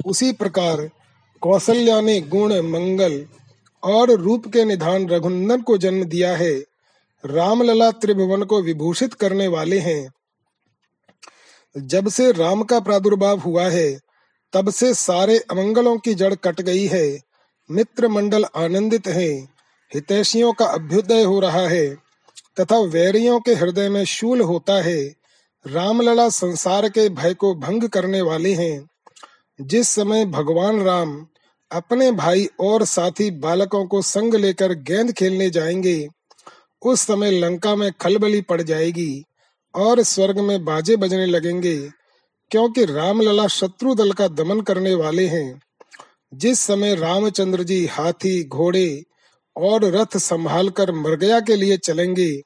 उसी 0.06 0.32
प्रकार 0.32 0.90
कौशल्या 1.40 2.00
ने 2.00 2.20
गुण, 2.20 2.54
मंगल 2.54 3.26
और 3.82 4.10
रूप 4.10 4.48
के 4.48 4.64
निधान 4.64 5.08
रघुनंदन 5.08 5.60
को 5.60 5.78
जन्म 5.78 6.04
दिया 6.04 6.36
है। 6.36 6.69
रामलला 7.26 7.90
त्रिभुवन 7.90 8.42
को 8.42 8.62
विभूषित 8.62 9.14
करने 9.14 9.48
वाले 9.48 9.78
हैं। 9.78 10.12
जब 11.78 12.08
से 12.08 12.32
राम 12.32 12.62
का 12.62 12.80
प्रादुर्भाव 12.80 13.38
हुआ 13.38 13.68
है, 13.68 14.00
तब 14.52 14.70
से 14.70 14.94
सारे 14.94 15.38
अमंगलों 15.38 15.98
की 15.98 16.14
जड़ 16.14 16.34
कट 16.34 16.60
गई 16.60 16.86
है। 16.86 17.20
मित्र 17.70 18.08
मंडल 18.08 18.44
आनंदित 18.44 19.06
है। 19.06 19.48
हितैषियों 19.94 20.52
का 20.52 20.66
अभ्युदय 20.66 21.22
हो 21.22 21.40
रहा 21.40 21.68
है, 21.68 21.94
तथा 22.60 22.78
वैरियों 22.78 23.40
के 23.40 23.54
हृदय 23.54 23.88
में 23.88 24.04
शूल 24.04 24.40
होता 24.40 24.82
है। 24.82 25.14
रामलला 25.66 26.28
संसार 26.28 26.88
के 26.88 27.08
भय 27.08 27.34
को 27.34 27.54
भंग 27.54 27.88
करने 27.88 28.22
वाले 28.22 28.54
हैं। 28.54 28.88
जिस 29.60 29.88
समय 29.88 30.24
भगवान 30.24 30.82
राम 30.82 31.26
अपने 31.72 32.12
भाई 32.12 32.48
और 32.60 32.84
साथी 32.84 33.30
बालकों 33.30 33.86
को 33.86 34.02
संग 34.02 34.34
लेकर 34.34 34.72
गेंद 34.72 35.12
खेलने 35.12 35.50
जाएँगे 35.50 36.08
उस 36.82 37.00
समय 37.00 37.30
लंका 37.30 37.74
में 37.76 37.90
खलबली 38.00 38.40
पड़ 38.40 38.62
जाएगी 38.62 39.24
और 39.74 40.02
स्वर्ग 40.02 40.38
में 40.38 40.64
बाजे 40.64 40.96
बजने 40.96 41.26
लगेंगे, 41.26 41.76
क्योंकि 42.50 42.84
रामलला 42.84 43.46
शत्रु 43.46 43.94
दल 43.94 44.12
का 44.12 44.28
दमन 44.28 44.60
करने 44.60 44.94
वाले 44.94 45.26
हैं। 45.26 45.62
जिस 46.34 46.60
समय 46.60 46.94
रामचंद्र 46.94 47.62
जी 47.62 47.86
हाथी, 47.86 48.44
घोड़े 48.44 49.04
और 49.56 49.84
रथ 49.84 50.16
संभाल 50.16 50.70
कर 50.70 50.92
मरगया 50.92 51.40
के 51.40 51.56
लिए 51.56 51.76
चलेंगे, 51.76 52.42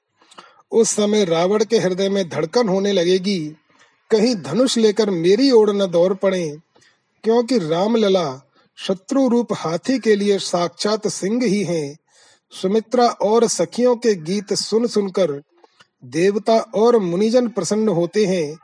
उस 0.72 0.90
समय 0.90 1.24
रावण 1.24 1.64
के 1.64 1.78
हृदय 1.78 2.08
में 2.08 2.28
धड़कन 2.28 2.68
होने 2.68 2.92
लगेगी। 2.92 3.56
कहीं 4.10 4.34
धनुष 4.36 4.76
लेकर 4.76 5.10
मेरी 5.10 5.50
ओर 5.50 5.74
न 5.74 5.86
दौड़ 5.86 6.14
पड़े, 6.14 6.56
क्योंकि 7.24 7.58
रामलला 7.58 8.40
शत्रु 8.76 9.28
रूप 9.28 9.52
हाथी 9.52 9.98
के 9.98 10.16
लिए 10.16 10.38
साक्षात 10.38 11.08
सिंह 11.08 11.44
ही 11.44 11.62
हैं। 11.64 11.96
सुमित्रा 12.52 13.06
और 13.22 13.46
सखियों 13.48 13.96
के 13.96 14.14
गीत 14.14 14.52
सुन 14.52 14.86
सुनकर 14.86 15.42
देवता 16.04 16.58
और 16.74 16.98
मुनिजन 16.98 17.48
प्रसन्न 17.48 17.88
होते 17.88 18.26
हैं 18.26 18.56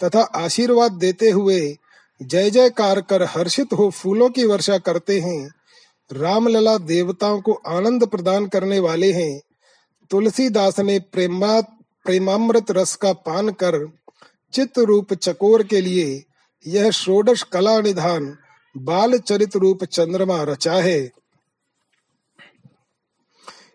तथा 0.00 0.22
आशीर्वाद 0.22 0.92
देते 0.92 1.30
हुए 1.30 1.76
जय 2.22 2.50
जयकार 2.50 3.00
कर 3.00 3.22
हर्षित 3.22 3.72
हो 3.72 3.90
फूलों 3.90 4.30
की 4.30 4.44
वर्षा 4.44 4.78
करते 4.78 5.20
हैं। 5.20 5.48
रामलला 6.12 6.76
देवताओं 6.78 7.40
को 7.40 7.52
आनंद 7.66 8.06
प्रदान 8.06 8.46
करने 8.46 8.78
वाले 8.78 9.12
हैं। 9.12 9.40
तुलसीदास 10.10 10.80
ने 10.80 10.98
प्रेमा, 10.98 11.60
प्रेमामृत 12.04 12.70
रस 12.70 12.94
का 12.96 13.12
पान 13.12 13.48
कर 13.48 13.86
चित्त 14.52 14.78
रूप 14.78 15.14
चकोर 15.14 15.62
के 15.62 15.80
लिए 15.80 16.24
यह 16.66 16.90
षोडश 16.90 17.42
कला 17.42 17.80
निधान 17.80 18.36
बाल 18.76 19.18
चरित 19.18 19.56
रूप 19.56 19.84
चंद्रमा 19.84 20.42
रचा 20.42 20.72
है। 20.72 21.10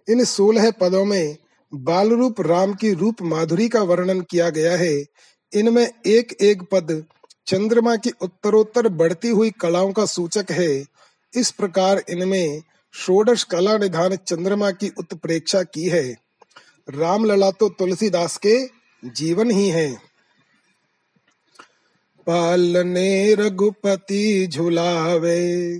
इन 0.09 0.25
सोलह 0.25 0.71
पदों 0.71 1.05
में 1.05 1.37
बाल 1.73 2.09
रूप 2.09 2.41
राम 2.41 2.73
की 2.73 2.93
रूप 2.93 3.21
माधुरी 3.21 3.69
का 3.69 3.81
वर्णन 3.83 4.21
किया 4.21 4.49
गया 4.49 4.77
है। 4.77 5.05
इनमें 5.53 5.87
एक 6.05 6.37
एक 6.41 6.63
पद 6.71 7.05
चंद्रमा 7.47 7.95
की 7.95 8.11
उत्तरोत्तर 8.21 8.87
बढ़ती 8.87 9.27
हुई 9.27 9.51
कलाओं 9.51 9.91
का 9.91 10.05
सूचक 10.05 10.45
है। 10.51 10.85
इस 11.33 11.51
प्रकार 11.51 12.03
इनमें 12.09 12.63
षोडश 12.93 13.43
कला 13.43 13.77
निधान 13.77 14.15
चंद्रमा 14.15 14.71
की 14.71 14.91
उत्प्रेक्षा 14.97 15.63
की 15.63 15.83
है। 15.83 16.17
रामलला 16.89 17.51
तो 17.51 17.69
तुलसीदास 17.69 18.37
के 18.37 18.67
जीवन 19.05 19.51
ही 19.51 19.69
है। 19.69 19.93
पालने 22.27 23.33
रघुपति 23.33 24.47
झुलावे 24.47 25.79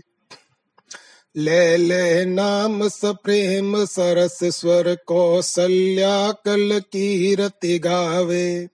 ले 1.38 1.78
ले 1.78 2.26
नाम 2.26 2.88
सप्रेम 2.88 3.86
सरस 3.86 4.40
स्वर 4.44 4.98
कौशल्या 5.08 6.32
कल 6.32 6.80
कीरति 6.80 7.80
गावे। 7.80 8.68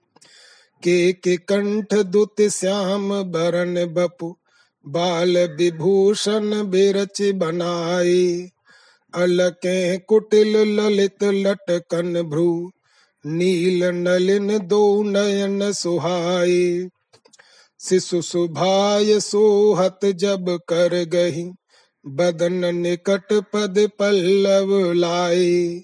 के 0.84 1.14
के 1.14 1.38
कंठ 1.38 1.94
दुत 1.94 2.42
श्याम 2.42 3.24
बरन 3.24 3.86
बपु, 3.86 4.36
बाल 4.88 5.38
विभूषण 5.38 6.70
बिरच 6.70 7.22
बनाई। 7.22 8.50
अलके 9.16 9.98
कुटिल 9.98 10.58
ललित 10.58 11.24
लटकन 11.24 12.22
भ्रू, 12.22 12.72
नील 13.26 13.84
नलिन 13.84 14.58
दो 14.58 15.04
नयन 15.04 15.72
सुहाई। 15.72 16.88
शिशु 17.82 18.22
सुभाय 18.22 19.20
सोहत 19.20 20.00
जब 20.06 20.60
कर 20.68 21.06
गही 21.06 21.52
बदन 22.06 22.76
निकट 22.76 23.34
पद 23.54 23.90
पल्लव 24.00 24.94
लाई 24.94 25.84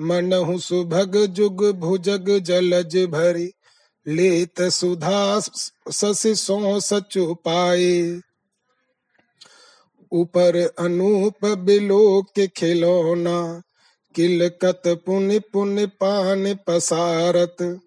मनहु 0.00 0.58
सुभग 0.58 1.26
जुग 1.26 1.64
भुजग 1.72 2.38
जलज 2.38 2.96
भरी, 2.96 3.52
लेत 4.06 4.62
सुधा 4.62 5.40
ससि 5.90 6.34
सो 6.34 6.80
सचु 6.80 7.34
पाए। 7.34 8.20
ऊपर 10.12 10.56
अनूप 10.78 11.46
बिलो 11.46 12.22
के 12.22 12.46
खिलौना, 12.46 13.62
किलकत 14.14 14.82
पुनि 14.86 15.38
पुनि 15.38 15.86
पान 15.86 16.54
पसारत 16.66 17.80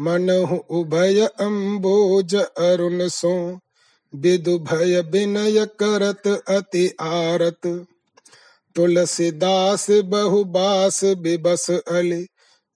मन 0.00 0.30
उभय 0.70 1.26
अम्बोज 1.40 2.34
अरुण 2.34 3.08
सो 3.08 3.58
विदु 4.14 4.58
भय 4.58 5.00
विनय 5.00 5.66
करत 5.82 6.42
अति 6.48 6.96
आरत। 7.00 7.86
तुलसीदास 8.76 9.86
बहु 9.90 10.44
बास 10.44 11.04
बिबस 11.04 11.70
अली, 11.70 12.26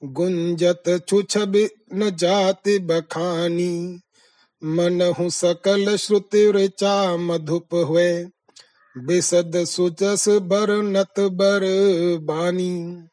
गुंजत 0.04 0.82
छुछब 1.08 1.68
न 1.94 2.10
जाति 2.16 2.78
बखानी। 2.78 4.00
मनहु 4.64 5.30
सकल 5.30 5.96
श्रुति 5.96 6.50
ऋचा 6.50 7.16
मधुप 7.16 7.74
हुए, 7.74 8.26
बिसद 8.98 9.64
सुजस 9.64 10.28
बर 10.28 10.82
नत 10.82 11.20
बर 11.20 11.60
बानी। 12.20 13.04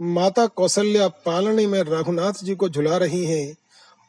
माता 0.00 0.46
कौशल्या 0.46 1.08
पालनी 1.08 1.66
में 1.66 1.80
रघुनाथ 1.80 2.32
जी 2.44 2.54
को 2.54 2.68
झुला 2.68 2.96
रही 2.96 3.24
हैं 3.24 3.56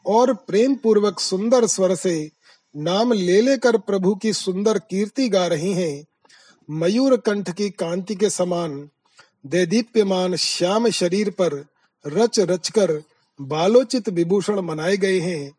और 0.06 0.34
प्रेम 0.34 0.74
पूर्वक 0.74 1.20
सुंदर 1.20 1.66
स्वर 1.66 1.94
से 1.94 2.30
नाम 2.76 3.12
ले 3.12 3.40
लेकर 3.40 3.78
प्रभु 3.78 4.14
की 4.14 4.32
सुंदर 4.32 4.78
कीर्ति 4.78 5.28
गा 5.28 5.46
रही 5.46 5.72
हैं। 5.72 6.04
मयूर 6.70 7.16
कंठ 7.16 7.50
की 7.50 7.70
कांति 7.70 8.14
के 8.14 8.30
समान, 8.30 8.88
देदीप्यमान 9.46 10.36
श्याम 10.36 10.88
शरीर 10.88 11.30
पर 11.30 11.66
रच 12.06 12.40
रचकर 12.40 13.02
बालोचित 13.40 14.08
विभूषण 14.08 14.60
मनाए 14.60 14.96
गए 14.96 15.20
हैं। 15.20 15.52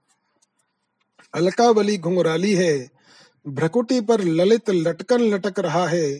अलकावली 1.33 1.97
घुंघराली 1.97 2.55
है, 2.55 2.89
भ्रकुटी 3.47 4.01
पर 4.01 4.23
ललित 4.23 4.69
लटकन 4.69 5.21
लटक 5.21 5.59
रहा 5.59 5.87
है, 5.87 6.15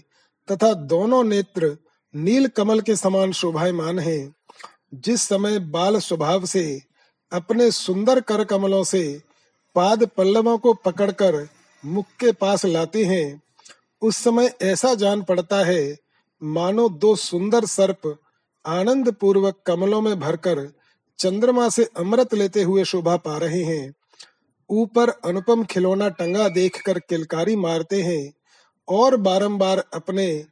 तथा 0.51 0.73
दोनों 0.73 1.23
नेत्र 1.23 1.77
नील 2.15 2.47
कमल 2.47 2.81
के 2.81 2.95
समान 2.95 3.31
शोभायमान 3.31 3.99
है। 3.99 4.31
जिस 4.93 5.21
समय 5.21 5.59
बाल 5.59 5.99
स्वभाव 5.99 6.45
से, 6.45 6.81
अपने 7.31 7.71
सुंदर 7.71 8.21
कर 8.21 8.43
कमलों 8.43 8.83
से 8.83 9.28
पाद 9.76 10.05
पल्लवों 10.17 10.57
को 10.57 10.74
पकड़कर 10.74 11.47
मुख 11.86 12.05
के 12.20 12.32
पास 12.32 12.65
लाते 12.65 13.03
हैं। 13.05 13.41
उस 14.01 14.17
समय 14.17 14.53
ऐसा 14.61 14.93
जान 14.93 15.22
पड़ता 15.22 15.63
है, 15.65 15.97
मानो 16.43 16.89
दो 16.89 17.15
सुंदर 17.15 17.65
सर्प 17.65 18.17
आनंद 18.65 19.11
पूर्वक 19.11 19.61
कमलों 19.65 20.01
में 20.01 20.20
भरकर 20.20 20.74
चंद्रमा 21.20 21.70
से 21.70 21.84
अमृत 21.97 22.34
लेते 22.34 22.63
हुए 22.63 22.84
शोभा 22.84 23.17
पा 23.17 23.38
रहे 23.38 23.63
हैं। 23.63 23.93
ऊपर 24.70 25.09
अनुपम 25.09 25.63
खिलौना 25.63 26.09
टंगा 26.09 26.47
देखकर 26.49 26.99
किलकारी 26.99 27.55
मारते 27.55 28.01
हैं 28.01 28.34
और 28.88 29.15
बारंबार 29.15 29.84
अपने 29.93 30.45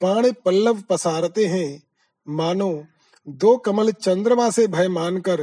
पाण 0.00 0.32
पल्लव 0.44 0.80
पसारते 0.80 1.46
हैं। 1.46 1.82
मानो 2.28 2.84
दो 3.28 3.56
कमल 3.56 3.92
चंद्रमा 3.92 4.50
से 4.50 4.66
भय 4.66 4.88
मानकर 4.88 5.40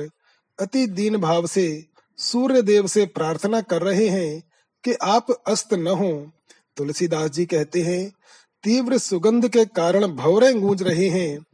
अति 0.59 0.87
दीन 0.87 1.17
भाव 1.17 1.47
से 1.47 1.85
सूर्य 2.17 2.61
देव 2.61 2.87
से 2.87 3.05
प्रार्थना 3.05 3.61
कर 3.61 3.81
रहे 3.81 4.07
हैं 4.07 4.43
कि 4.83 4.93
आप 4.93 5.43
अस्त 5.47 5.73
न 5.73 5.87
हो। 5.87 6.31
तुलसीदास 6.77 7.31
जी 7.31 7.45
कहते 7.45 7.81
हैं, 7.81 8.13
तीव्र 8.63 8.97
सुगंध 8.97 9.49
के 9.49 9.65
कारण 9.65 10.07
भवरे 10.07 10.53
गूंज 10.53 10.83
रहे 10.83 11.09
हैं। 11.09 11.45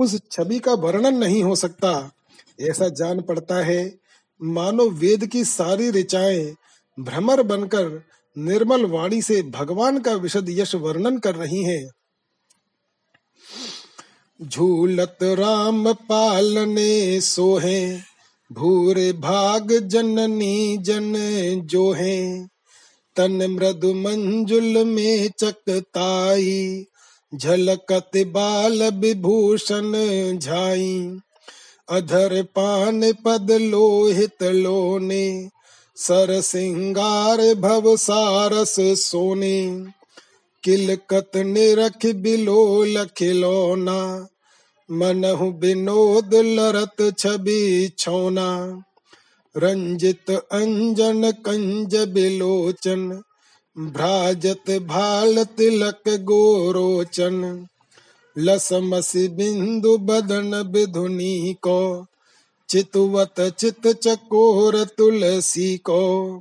उस 0.00 0.20
छवि 0.30 0.58
का 0.58 0.72
वर्णन 0.72 1.14
नहीं 1.16 1.42
हो 1.42 1.56
सकता। 1.56 2.12
ऐसा 2.60 2.88
जान 2.88 3.20
पड़ता 3.20 3.54
है, 3.54 3.98
मानो 4.42 4.90
वेद 4.90 5.26
की 5.26 5.44
सारी 5.44 5.90
ऋचाएँ 5.90 6.56
भ्रमर 7.00 7.42
बनकर 7.42 8.02
निर्मल 8.38 8.84
वाणी 8.84 9.22
से 9.22 9.42
भगवान 9.42 9.98
का 9.98 10.12
विशद 10.12 10.46
यश 10.48 10.74
वर्णन 10.74 11.18
कर 11.18 11.34
रही 11.34 11.64
हैं। 11.64 11.90
झूलत 14.42 15.18
राम 15.22 15.92
पालने 15.92 17.20
सोहे 17.20 18.11
भूरे 18.52 19.12
भाग 19.12 19.72
जननी 19.72 20.76
जन 20.76 21.12
जो 21.64 21.92
है 21.92 22.48
तन 23.16 23.46
मृदु 23.50 23.94
मंजुल 23.94 24.84
में 24.84 25.30
चकताई 25.38 26.86
झलकत 27.34 28.10
बाल 28.16 28.82
विभूषण 28.82 29.92
झाई। 30.38 31.18
अधर 31.88 32.42
पान 32.42 33.12
पद 33.12 33.50
लोहित 33.50 34.42
लोने, 34.42 35.48
सर 35.96 36.40
सिंगार 36.40 37.54
भव 37.54 37.96
सारस 37.96 38.76
सोने। 38.80 39.86
किलकत 40.62 41.30
निरख 41.36 42.14
बिलोल 42.14 43.04
खिलौना 43.04 44.28
मनहु 44.92 45.50
विनोद 45.50 46.34
लरत 46.34 47.14
छवि 47.18 47.92
छौना। 47.98 48.82
रंजित 49.56 50.30
अंजन 50.30 51.30
कंज 51.30 51.96
बिलोचन। 51.96 53.22
भ्राजत 53.78 54.70
भाल 54.70 55.44
तिलक 55.44 56.02
गोरोचन। 56.08 57.66
लसमसि 58.38 59.28
बिंदु 59.28 59.98
बदन 59.98 60.62
बिधुनी 60.62 61.54
को। 61.54 62.06
चितवत 62.68 63.40
चित 63.40 63.86
चकोर 63.86 64.84
तुलसी 64.84 65.76
को। 65.76 66.40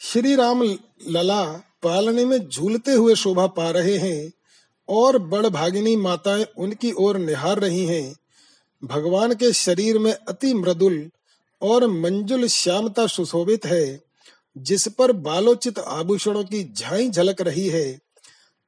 श्री 0.00 0.34
राम 0.34 0.62
लला 1.08 1.44
पालने 1.82 2.24
में 2.24 2.48
झूलते 2.48 2.92
हुए 2.92 3.14
शोभा 3.14 3.46
पा 3.46 3.70
रहे 3.70 3.96
हैं। 3.96 4.32
और 4.88 5.18
बड़ 5.18 5.46
भागिनी 5.46 5.96
माताएँ 5.96 6.46
उनकी 6.58 6.92
ओर 6.92 7.18
निहार 7.18 7.58
रही 7.58 7.86
हैं। 7.86 8.16
भगवान 8.84 9.34
के 9.34 9.52
शरीर 9.52 9.98
में 9.98 10.12
अति 10.12 10.54
मृदुल 10.54 11.10
और 11.62 11.86
मंजुल 11.86 12.46
श्यामता 12.46 13.06
सुशोभित 13.06 13.66
है, 13.66 14.00
जिस 14.58 14.88
पर 14.88 15.12
बालोचित 15.12 15.78
आभूषणों 15.78 16.44
की 16.44 16.72
झाई 16.72 17.10
झलक 17.10 17.40
रही 17.40 17.68
है। 17.68 18.00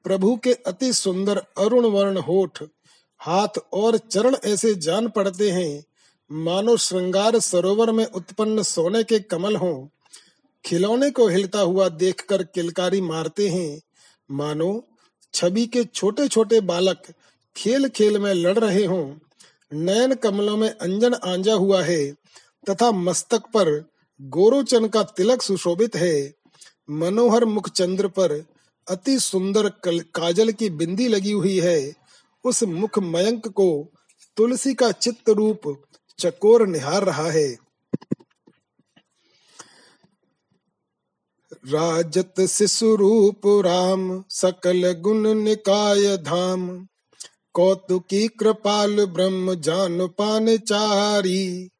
प्रभु 0.04 0.36
के 0.36 0.52
अति 0.52 0.92
सुंदर 0.92 1.36
अरुण 1.36 1.86
वर्ण 1.86 2.18
होठ, 2.18 2.62
हाथ 3.18 3.58
और 3.72 3.98
चरण 3.98 4.36
ऐसे 4.44 4.74
जान 4.74 5.08
पड़ते 5.08 5.50
हैं। 5.50 5.84
मानो 6.32 6.76
श्रृंगार 6.76 7.38
सरोवर 7.38 7.90
में 7.90 8.06
उत्पन्न 8.06 8.62
सोने 8.62 9.04
के 9.04 9.18
कमल 9.18 9.56
हो। 9.56 9.90
खिलौने 10.64 11.10
को 11.10 11.28
हिलता 11.28 11.60
हुआ 11.60 11.88
देखकर 11.88 12.42
किलकारी 12.42 13.00
मारते 13.00 13.48
हैं। 13.48 13.80
मानो 14.30 14.84
छवि 15.34 15.66
के 15.66 15.84
छोटे 15.84 16.28
छोटे 16.28 16.60
बालक 16.60 17.02
खेल 17.56 17.88
खेल 17.88 18.18
में 18.18 18.32
लड़ 18.34 18.58
रहे 18.58 18.84
हों। 18.84 19.06
नयन 19.72 20.14
कमलों 20.14 20.56
में 20.56 20.68
अंजन 20.70 21.14
आंजा 21.14 21.54
हुआ 21.54 21.82
है 21.82 22.06
तथा 22.70 22.90
मस्तक 22.90 23.42
पर 23.54 23.90
गोरोचन 24.20 24.88
का 24.88 25.02
तिलक 25.02 25.42
सुशोभित 25.42 25.96
है। 25.96 26.34
मनोहर 26.90 27.44
मुख 27.44 27.68
चंद्र 27.68 28.08
पर 28.08 28.44
अति 28.88 29.18
सुंदर 29.20 29.68
काजल 30.14 30.52
की 30.52 30.70
बिंदी 30.70 31.08
लगी 31.08 31.32
हुई 31.32 31.58
है। 31.60 31.94
उस 32.44 32.62
मुख 32.62 32.98
मयंक 32.98 33.48
को 33.48 33.68
तुलसी 34.36 34.74
का 34.74 34.90
चित्त 34.90 35.30
रूप 35.30 35.84
चकोर 36.18 36.66
निहार 36.66 37.04
रहा 37.04 37.30
है। 37.30 37.67
राजत 41.66 42.46
शिशु 42.46 42.96
रूप 42.96 43.40
राम, 43.46 44.24
सकल 44.28 44.92
गुण 44.92 45.34
निकाय 45.34 46.16
धाम। 46.16 46.86
कौतुकी 47.54 48.28
कृपाल 48.28 49.04
ब्रह्म 49.04 49.54
जान 49.54 50.06
पान 50.06 50.56
चारी। 50.56 51.70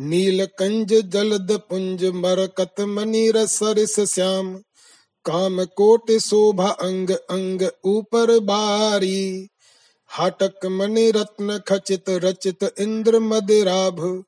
नील 0.00 0.44
कंज 0.44 0.94
जलद 0.94 1.52
पुंज 1.52 2.04
मरकत 2.04 2.74
मनीर 2.80 3.46
सरिस 3.46 4.00
श्याम। 4.00 4.54
काम 5.24 5.64
कोट 5.64 6.12
शोभा 6.12 6.68
अंग 6.68 7.10
अंग 7.10 7.68
ऊपर 7.84 8.38
बारी। 8.38 9.48
हाटक 10.06 10.66
मणि 10.66 11.10
रत्न 11.10 11.60
खचित 11.68 12.04
रचित 12.08 12.74
इंद्र 12.78 13.18
मदिराभ। 13.18 14.24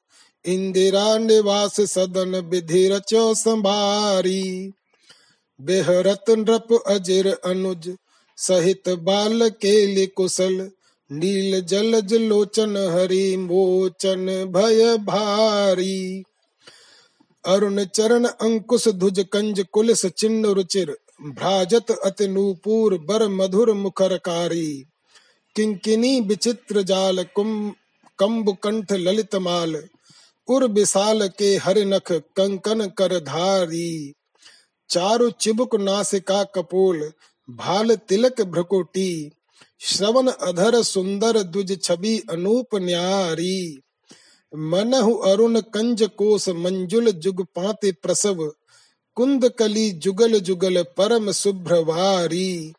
इंदिरा 0.47 1.19
निवास 1.19 1.81
सदन 1.81 2.35
विधि 2.35 2.89
रचो 2.89 3.35
संभारी। 3.35 4.73
बेहरत 5.61 6.31
नृप 6.31 6.83
अजिर 6.87 7.27
अनुज, 7.45 7.97
सहित 8.39 8.89
बाल 8.89 9.49
के 9.51 9.87
लिए 9.87 10.07
कुशल, 10.07 10.71
नील 11.11 11.61
जलज 11.61 12.15
लोचन 12.15 12.77
हरि 12.77 13.37
मोचन 13.37 14.27
भय 14.55 14.97
भारी। 14.99 16.25
अरुण 17.45 17.85
चरण 17.85 18.25
अंकुश 18.25 18.89
ध्वज 18.89 19.25
कंज 19.33 19.65
कुलिस 19.73 20.07
चिन्ह 20.07 20.53
रुचिर 20.53 20.97
भ्राजत 21.23 21.91
अति 21.91 22.29
नूपुर 22.29 22.99
बर 22.99 23.29
मधुर 23.29 23.73
मुखरकारी। 23.73 24.85
किंकिनी 25.57 26.21
विचित्र 26.21 26.83
जाल 26.83 27.23
कुम 27.35 27.73
कम्ब 28.19 28.57
कंठ 28.63 28.93
ललित 28.93 29.35
माल, 29.35 29.77
उर 30.49 30.65
विशाल 30.67 31.29
के 31.29 31.57
हर 31.57 31.79
नख 31.79 32.13
कंकन 32.13 32.87
कर 32.89 33.19
धारी। 33.21 34.15
चारु 34.95 35.31
चिबुक 35.31 35.77
नासिका 35.77 36.45
कपोल, 36.45 37.13
भाल 37.51 37.95
तिलक 37.95 38.43
भ्रकुटी, 38.43 39.31
श्रवण 39.81 40.29
अधर 40.29 40.83
सुंदर 40.83 41.43
द्विज 41.43 41.83
छवि 41.83 42.23
अनूप 42.31 42.67
न्यारी। 42.75 43.81
मनहु 44.55 45.15
अरुण 45.15 45.61
कंज 45.61 46.03
कोस 46.03 46.49
मंजुल 46.49 47.11
जुग 47.11 47.43
पाते 47.43 47.93
प्रसव, 47.93 48.53
कुंद 49.15 49.49
कली 49.49 49.91
जुगल 49.91 50.39
जुगल 50.39 50.83
परम 50.83 51.33
शुभ्रवारी 51.33 52.73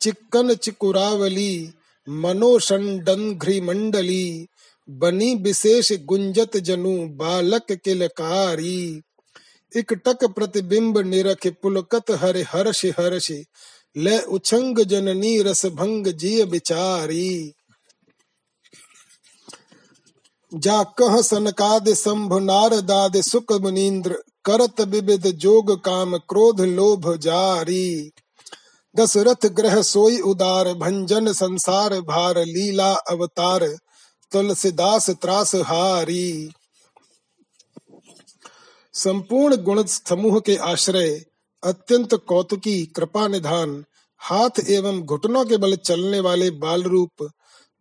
चिक्कन 0.00 0.54
चिकुरावली 0.54 1.72
मनोषंडघ्रि 2.08 3.60
मंडली 3.60 4.46
बनी 4.90 5.34
विशेष 5.34 5.92
गुंजत 5.92 6.56
जनु 6.56 7.08
बालक 7.08 7.72
किलकारी। 7.72 9.02
इकटक 9.76 10.24
प्रतिबिंब 10.24 10.98
निरख 10.98 11.46
पुलकत 11.46 12.10
हर 12.10 12.36
हर्ष 12.36 12.84
हर्ष 12.84 13.32
ले 13.96 14.20
उछंग 14.20 14.78
जननी 14.78 15.42
रस 15.42 15.66
भंग 15.66 16.06
जिय 16.06 16.44
बिचारी। 16.44 17.52
जा 20.54 20.82
कह 20.82 21.20
सनकाद 21.20 21.88
संभ 21.88 22.34
नारदाद 22.34 23.20
सुख 23.20 23.52
मुनीन्द्र 23.52 24.16
करत 24.44 24.80
विविध 24.80 25.26
जोग 25.26 25.84
काम 25.84 26.16
क्रोध 26.16 26.60
लोभ 26.60 27.16
जारी। 27.16 28.10
दशरथ 28.96 29.46
ग्रह 29.46 29.82
सोई 29.82 30.18
उदार, 30.20 30.74
भंजन 30.74 31.32
संसार 31.32 32.00
भार 32.00 32.38
लीला 32.38 32.92
अवतार, 32.92 33.76
तुलसीदास 34.32 35.10
त्रास 35.10 35.54
हारी 35.54 36.50
संपूर्ण 38.94 39.56
गुण 39.56 39.84
समूह 39.84 40.40
के 40.40 40.56
आश्रय, 40.56 41.24
अत्यंत 41.64 42.14
कौतुकी, 42.14 42.86
कृपा 42.86 43.28
निधान, 43.28 43.84
हाथ 44.18 44.50
एवं 44.68 45.00
घुटनों 45.00 45.44
के 45.44 45.56
बल 45.56 45.76
चलने 45.76 46.20
वाले 46.20 46.50
बाल 46.50 46.82
रूप 46.82 47.10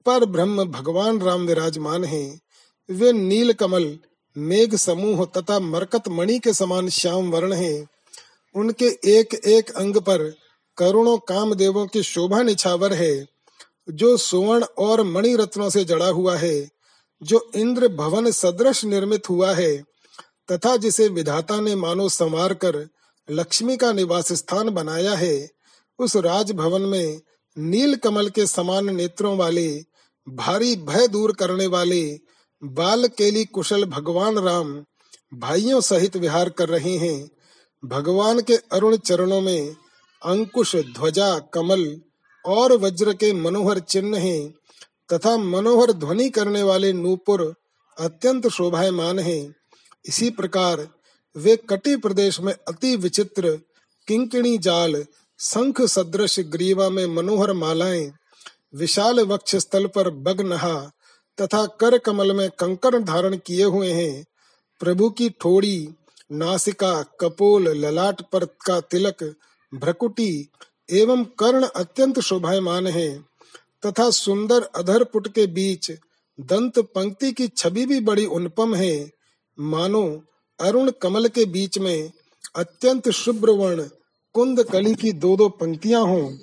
पर 0.06 0.26
ब्रह्म 0.26 0.66
भगवान 0.66 1.22
राम 1.22 1.46
विराजमान 1.46 2.04
हैं। 2.04 2.42
वे 2.90 3.12
नील 3.14 3.54
कमल 3.54 4.00
मेघ 4.38 4.76
समूह 4.76 5.26
तथा 5.26 5.60
मरकत 5.60 6.08
मणि 6.08 6.40
के 6.40 6.54
समान 6.54 6.90
श्याम 6.90 7.32
वर्ण 7.32 7.54
हैं। 7.54 7.88
उनके 8.56 8.86
एक 9.06 9.34
एक 9.34 9.72
अंग 9.72 9.98
पर 9.98 10.36
करुणों 10.78 11.18
काम 11.18 11.54
देवों 11.54 11.88
की 11.88 12.04
शोभा 12.04 12.42
निछावर 12.42 12.94
है, 12.94 13.28
जो 13.90 14.18
सुवर्ण 14.18 14.64
और 14.64 15.04
मणि 15.04 15.36
रत्नों 15.36 15.70
से 15.70 15.84
जड़ा 15.84 16.08
हुआ 16.08 16.38
है, 16.38 16.70
जो 17.24 17.52
इंद्र 17.56 17.88
भवन 17.88 18.32
सदृश 18.32 18.86
निर्मित 18.86 19.30
हुआ 19.30 19.54
है। 19.54 19.91
तथा 20.52 20.78
जिसे 20.78 21.08
विधाता 21.08 21.60
ने 21.62 21.76
मानो 21.76 22.10
संवार 22.10 22.54
कर 22.54 22.90
लक्ष्मी 23.32 23.78
का 23.78 23.92
निवास 23.94 24.34
स्थान 24.34 24.70
बनाया 24.70 25.14
है, 25.14 25.50
उस 26.00 26.16
राजभवन 26.16 26.82
में 26.82 27.22
नील 27.58 27.96
कमल 27.96 28.30
के 28.30 28.48
समान 28.48 28.96
नेत्रों 28.96 29.38
वाले, 29.38 29.84
भारी 30.30 30.76
भय 30.76 31.08
दूर 31.08 31.32
करने 31.32 31.68
वाले 31.68 32.20
बाल 32.64 33.08
केली 33.08 33.46
कुशल 33.46 33.86
भगवान 33.86 34.38
राम 34.38 34.86
भाइयों 35.34 35.82
सहित 35.82 36.18
विहार 36.18 36.50
कर 36.50 36.70
रहे 36.70 36.98
हैं। 36.98 37.30
भगवान 37.86 38.42
के 38.42 38.56
अरुण 38.56 38.98
चरणों 38.98 39.42
में 39.42 39.76
अंकुश, 40.26 40.76
ध्वजा, 40.76 41.40
कमल 41.40 42.02
और 42.46 42.74
वज्र 42.74 43.14
के 43.14 43.34
मनोहर 43.34 43.80
चिन्ह 43.80 44.18
हैं 44.18 44.54
तथा 45.14 45.38
मनोहर 45.38 45.92
ध्वनि 45.92 46.30
करने 46.30 46.64
वाले 46.64 46.94
नूपुर 46.94 47.56
अत्यंत 48.00 48.48
शोभायमान 48.48 49.20
हैं। 49.20 49.56
इसी 50.06 50.30
प्रकार 50.30 50.88
वे 51.36 51.56
कटी 51.56 51.96
प्रदेश 51.96 52.40
में 52.40 52.54
अति 52.54 52.96
विचित्र 52.96 53.60
किंकिणी 54.08 54.58
जाल, 54.58 55.06
शंख 55.40 55.82
सदृश 55.82 56.40
ग्रीवा 56.40 56.90
में 56.90 57.06
मनोहर 57.06 57.54
मालाएँ, 57.54 58.12
विशाल 58.76 59.20
वक्ष 59.20 59.56
स्थल 59.56 59.88
पर 59.88 60.10
बग 60.10 60.42
नहा 60.42 60.92
तथा 61.42 61.66
कर 61.66 61.98
कमल 61.98 62.32
में 62.32 62.50
कंकर 62.50 63.00
धारण 63.00 63.38
किए 63.38 63.64
हुए 63.64 63.92
हैं। 63.92 64.26
प्रभु 64.80 65.10
की 65.10 65.30
ठोड़ी, 65.30 65.90
नासिका, 66.32 67.04
कपोल, 67.04 67.68
ललाट 67.68 68.22
पर 68.22 68.46
का 68.46 68.80
तिलक, 68.82 69.36
भ्रकुटी 69.74 70.50
एवं 70.90 71.24
कर्ण 71.24 71.64
अत्यंत 71.64 72.20
शोभायमान 72.20 72.88
है 72.88 73.20
तथा 73.86 74.10
सुंदर 74.10 74.62
अधर 74.62 75.04
पुट 75.04 75.28
के 75.28 75.48
बीच 75.48 75.92
दंत 76.40 76.80
पंक्ति 76.80 77.32
की 77.32 77.48
छवि 77.48 77.86
भी 77.86 78.00
बड़ी 78.00 78.26
अनुपम 78.26 78.76
है। 78.76 79.21
मानो 79.60 80.24
अरुण 80.60 80.92
कमल 81.02 81.28
के 81.28 81.46
बीच 81.46 81.78
में 81.78 82.12
अत्यंत 82.56 83.10
शुभ्र 83.10 83.50
वर्ण 83.50 83.84
कुंद 84.34 84.64
कली 84.64 84.96
की 84.96 85.12
दो 85.12 85.38
दो 85.38 85.50
पंक्तियाँ 85.50 86.02
हों। 86.02 86.38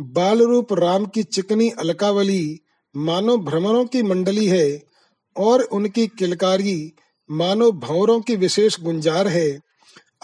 बाल 0.00 0.42
रूप 0.42 0.72
राम 0.72 1.06
की 1.06 1.22
चिकनी 1.22 1.70
अलकावली 1.70 2.60
मानो 2.96 3.36
भ्रमरों 3.36 3.84
की 3.84 4.02
मंडली 4.02 4.46
है 4.46 4.82
और 5.36 5.62
उनकी 5.62 6.06
किलकारी 6.06 6.92
मानो 7.30 7.72
भंवरों 7.72 8.20
की 8.20 8.36
विशेष 8.36 8.80
गुंजार 8.80 9.28
है। 9.28 9.60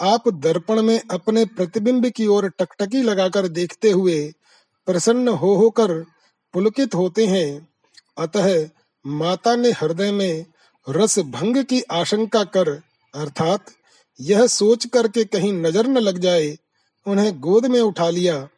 आप 0.01 0.29
दर्पण 0.29 0.83
में 0.83 1.01
अपने 1.11 1.45
प्रतिबिंब 1.45 2.09
की 2.09 2.27
ओर 2.27 2.49
टकटकी 2.49 3.03
लगाकर 3.03 3.49
देखते 3.49 3.91
हुए 3.91 4.33
प्रसन्न 4.87 5.29
हो 5.29 5.55
होकर 5.55 5.93
पुलकित 6.55 6.95
होते 6.95 7.27
हैं। 7.27 7.69
अतः 8.19 8.69
माता 9.07 9.57
ने 9.57 9.71
हृदय 9.71 10.13
में 10.13 10.45
रस 10.89 11.19
भंग 11.19 11.57
की 11.65 11.81
आशंका 11.83 12.45
कर, 12.45 12.69
अर्थात 13.15 13.65
यह 14.21 14.47
सोच 14.47 14.87
कर 14.87 15.09
के 15.09 15.25
कहीं 15.25 15.53
नज़र 15.53 15.87
न 15.87 15.99
लग 15.99 16.19
जाए, 16.19 16.57
उन्हें 17.07 17.41
गोद 17.41 17.67
में 17.67 17.81
उठा 17.81 18.11
लिया। 18.11 18.49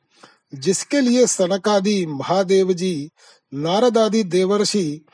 जिसके 0.55 1.01
लिए 1.01 1.27
सनकादि 1.27 2.07
महादेव 2.07 2.73
जी 2.73 3.11
नारद 3.55 3.99
आदि 3.99 4.23
देवर्षि 4.25 5.05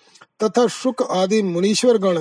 तथा 0.43 0.67
शुक 0.67 1.03
आदि 1.03 1.43
मुनीश्वर 1.43 1.99
गण 1.99 2.19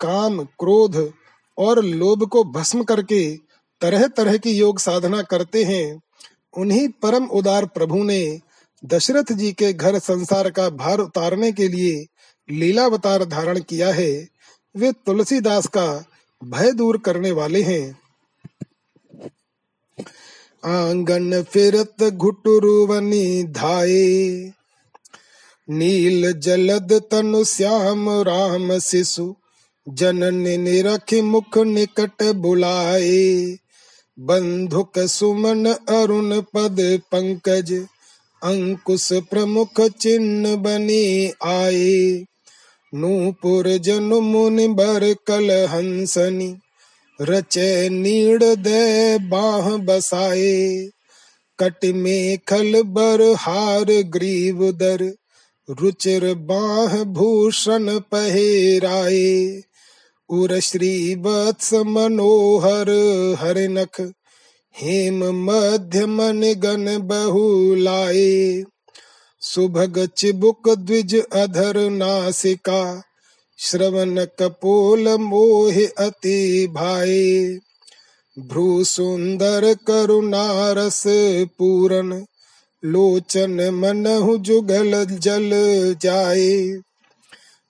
काम, 0.00 0.44
क्रोध 0.44 1.12
और 1.58 1.84
लोभ 1.84 2.24
को 2.24 2.44
भस्म 2.44 2.84
करके 2.84 3.36
तरह 3.80 4.06
तरह 4.06 4.36
की 4.36 4.50
योग 4.50 4.78
साधना 4.78 5.22
करते 5.22 5.64
हैं, 5.64 6.00
उन्हीं 6.56 6.88
परम 7.02 7.24
उदार 7.24 7.66
प्रभु 7.66 8.02
ने 8.02 8.40
दशरथ 8.84 9.32
जी 9.32 9.52
के 9.52 9.72
घर 9.72 9.98
संसार 9.98 10.50
का 10.50 10.68
भार 10.70 10.98
उतारने 10.98 11.52
के 11.52 11.68
लिए 11.68 12.06
लीलावतार 12.50 13.24
धारण 13.24 13.60
किया 13.60 13.92
है, 13.92 14.28
वे 14.76 14.92
तुलसीदास 14.92 15.66
का 15.66 16.04
भय 16.44 16.72
दूर 16.72 16.98
करने 16.98 17.30
वाले 17.30 17.62
हैं। 17.62 17.98
आँगन 20.64 21.42
फिरत 21.42 22.02
घुटुरुवनी 22.02 23.42
धाये, 23.42 24.52
नील 25.70 26.32
जलद 26.32 27.02
तनु 27.10 27.44
श्याम 27.44 28.10
राम 28.10 28.78
शिशु, 28.78 29.34
जनन 29.88 30.34
निरख 30.34 31.14
मुख 31.14 31.58
निकट 31.58 32.22
बुलाए। 32.22 33.56
बंधुक 34.18 34.98
सुमन 34.98 35.66
अरुण 35.88 36.40
पद 36.40 37.00
पंकज, 37.12 37.72
अंकुश 38.42 39.12
प्रमुख 39.12 39.80
चिन्ह 39.80 40.56
बने 40.56 41.32
आए। 41.44 42.24
नूपुर 42.94 43.76
जन 43.76 44.02
मुनि 44.02 44.68
बर 44.68 45.14
कल 45.26 45.50
हंसनी, 45.50 46.56
रचे 47.20 47.88
नीड़ 47.88 48.44
दे 48.44 49.18
बाह 49.18 49.76
बसाए। 49.76 50.88
कट 51.58 51.84
में 51.84 52.38
खल 52.48 52.82
बर 52.82 53.34
हार 53.38 53.84
ग्रीव 53.84 54.72
दर, 54.72 55.14
रुचिर 55.70 56.34
बाह 56.34 57.04
भूषण 57.04 57.98
पहेराए। 57.98 59.62
उर 60.28 60.60
श्री 60.60 61.14
वत्स 61.14 61.74
मनोहर 61.74 62.90
हर 63.40 63.58
नख 63.58 64.12
हेम 64.76 65.44
मध्य 65.44 66.06
मन 66.06 66.54
गण 66.58 66.98
बहुलाए 66.98 68.64
सुभग 69.54 70.08
चिबुक 70.16 70.68
द्विज 70.68 71.14
अधर 71.32 71.90
नासिका 71.90 73.02
श्रवण 73.58 74.24
कपोल 74.24 75.08
मोह 75.08 75.86
अति 75.98 76.66
भाई 76.70 77.58
भ्रू 78.38 78.84
सुंदर 78.84 79.76
करुणारस 79.86 81.02
पूरन, 81.58 82.26
लोचन 82.84 83.70
मनहु 83.74 84.38
जुगल 84.38 85.04
जल 85.04 85.50
जाए। 86.02 86.80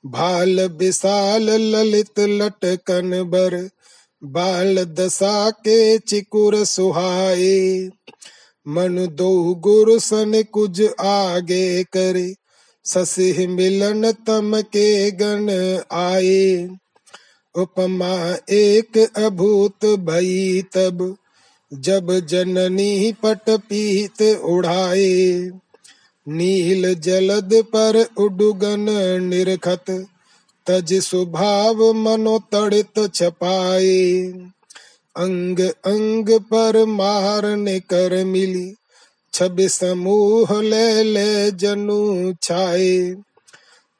भाल 0.06 0.60
विशाल 0.60 1.50
ललित 1.50 2.20
लटकन 2.20 3.22
बर, 3.22 3.68
बाल 4.24 4.84
दशा 4.84 5.50
के 5.50 5.98
चिकुर 5.98 6.64
सुहाए। 6.64 7.90
मन 8.66 9.06
दो 9.06 9.54
गुरु 9.54 9.98
सन 9.98 10.44
कुछ 10.52 10.82
आगे 11.00 11.84
करे। 11.84 12.34
ससिह 12.84 13.48
मिलन 13.48 14.12
तम 14.12 14.60
के 14.60 15.10
गण 15.10 15.50
आए। 15.92 16.68
उपमा 17.54 18.36
एक 18.50 19.10
अभूत 19.16 19.86
भई 19.86 20.62
तब, 20.62 21.16
जब 21.72 22.26
जननी 22.26 23.12
पट 23.12 23.50
पीत 23.50 24.22
उड़ाए। 24.22 25.50
नील 26.28 26.94
जलद 26.94 27.50
पर 27.54 28.06
उडुगन 28.18 28.86
निरखत, 29.22 30.06
तज 30.66 30.94
स्वभाव 30.94 31.92
मनो 31.92 32.38
तड़ित 32.52 33.14
छपाए। 33.14 34.22
अंग 35.18 35.60
अंग 35.60 36.30
पर 36.30 36.84
मारने 36.84 37.80
कर 37.80 38.24
मिली। 38.24 38.74
छब 39.32 39.56
समूह 39.60 40.62
ले 40.62 41.02
ले 41.02 41.50
जनु 41.50 42.32
छाए। 42.42 43.16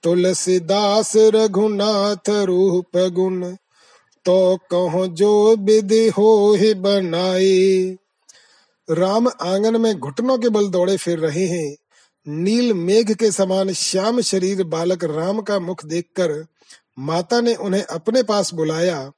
तुलसीदास 0.02 1.12
रघुनाथ 1.16 2.30
रूप 2.30 2.96
गुण 2.96 3.56
तो 4.24 4.58
कहो 4.70 5.06
जो 5.06 5.56
विधि 5.56 6.08
हो 6.08 6.54
ही 6.54 6.74
बनाए। 6.74 7.96
राम 8.90 9.28
आँगन 9.28 9.80
में 9.80 9.98
घुटनों 9.98 10.38
के 10.38 10.48
बल 10.48 10.68
दौड़े 10.68 10.96
फिर 10.96 11.18
रहे 11.18 11.46
हैं। 11.46 11.76
नील 12.28 12.72
मेघ 12.74 13.12
के 13.12 13.30
समान 13.30 13.72
श्याम 13.72 14.20
शरीर 14.20 14.64
बालक 14.64 15.04
राम 15.04 15.40
का 15.40 15.58
मुख 15.58 15.84
देखकर 15.84 16.46
माता 16.98 17.40
ने 17.40 17.54
उन्हें 17.54 17.82
अपने 17.82 18.22
पास 18.22 18.54
बुलाया। 18.54 19.10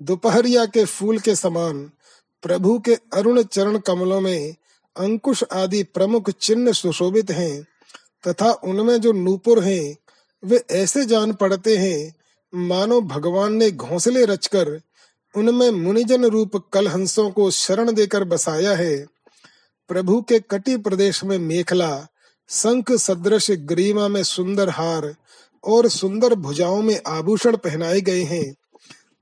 दोपहरिया 0.00 0.66
के 0.66 0.84
फूल 0.84 1.18
के 1.18 1.34
समान, 1.36 1.90
प्रभु 2.42 2.78
के 2.78 2.94
अरुण 2.94 3.42
चरण 3.42 3.78
कमलों 3.78 4.20
में 4.20 4.54
अंकुश 4.96 5.44
आदि 5.52 5.82
प्रमुख 5.82 6.30
चिन्ह 6.30 6.72
सुशोभित 6.72 7.30
हैं, 7.30 7.66
तथा 8.28 8.52
उनमें 8.52 9.00
जो 9.00 9.12
नूपुर 9.12 9.64
हैं, 9.64 9.96
वे 10.44 10.64
ऐसे 10.70 11.04
जान 11.04 11.32
पड़ते 11.32 11.76
हैं, 11.76 12.14
मानो 12.54 13.00
भगवान 13.00 13.54
ने 13.54 13.70
घोंसले 13.70 14.24
रचकर 14.24 14.80
उनमें 15.36 15.70
मुनिजन 15.70 16.24
रूप 16.24 16.56
कलहंसों 16.72 17.30
को 17.30 17.50
शरण 17.50 17.92
देकर 17.92 18.24
बसाया 18.24 18.72
है। 18.74 19.06
प्रभु 19.88 20.22
के 20.22 20.38
कटी 20.40 20.76
प्रदेश 20.76 21.24
में 21.24 21.38
मेखला 21.38 22.06
संख 22.48 22.92
सदृश 22.92 23.50
ग्रीमा 23.50 24.08
में 24.08 24.22
सुंदर 24.22 24.68
हार 24.68 25.16
और 25.64 25.88
सुंदर 25.88 26.34
भुजाओं 26.34 26.82
में 26.82 27.00
आभूषण 27.06 27.56
पहनाए 27.56 28.00
गए 28.00 28.22
हैं। 28.22 28.54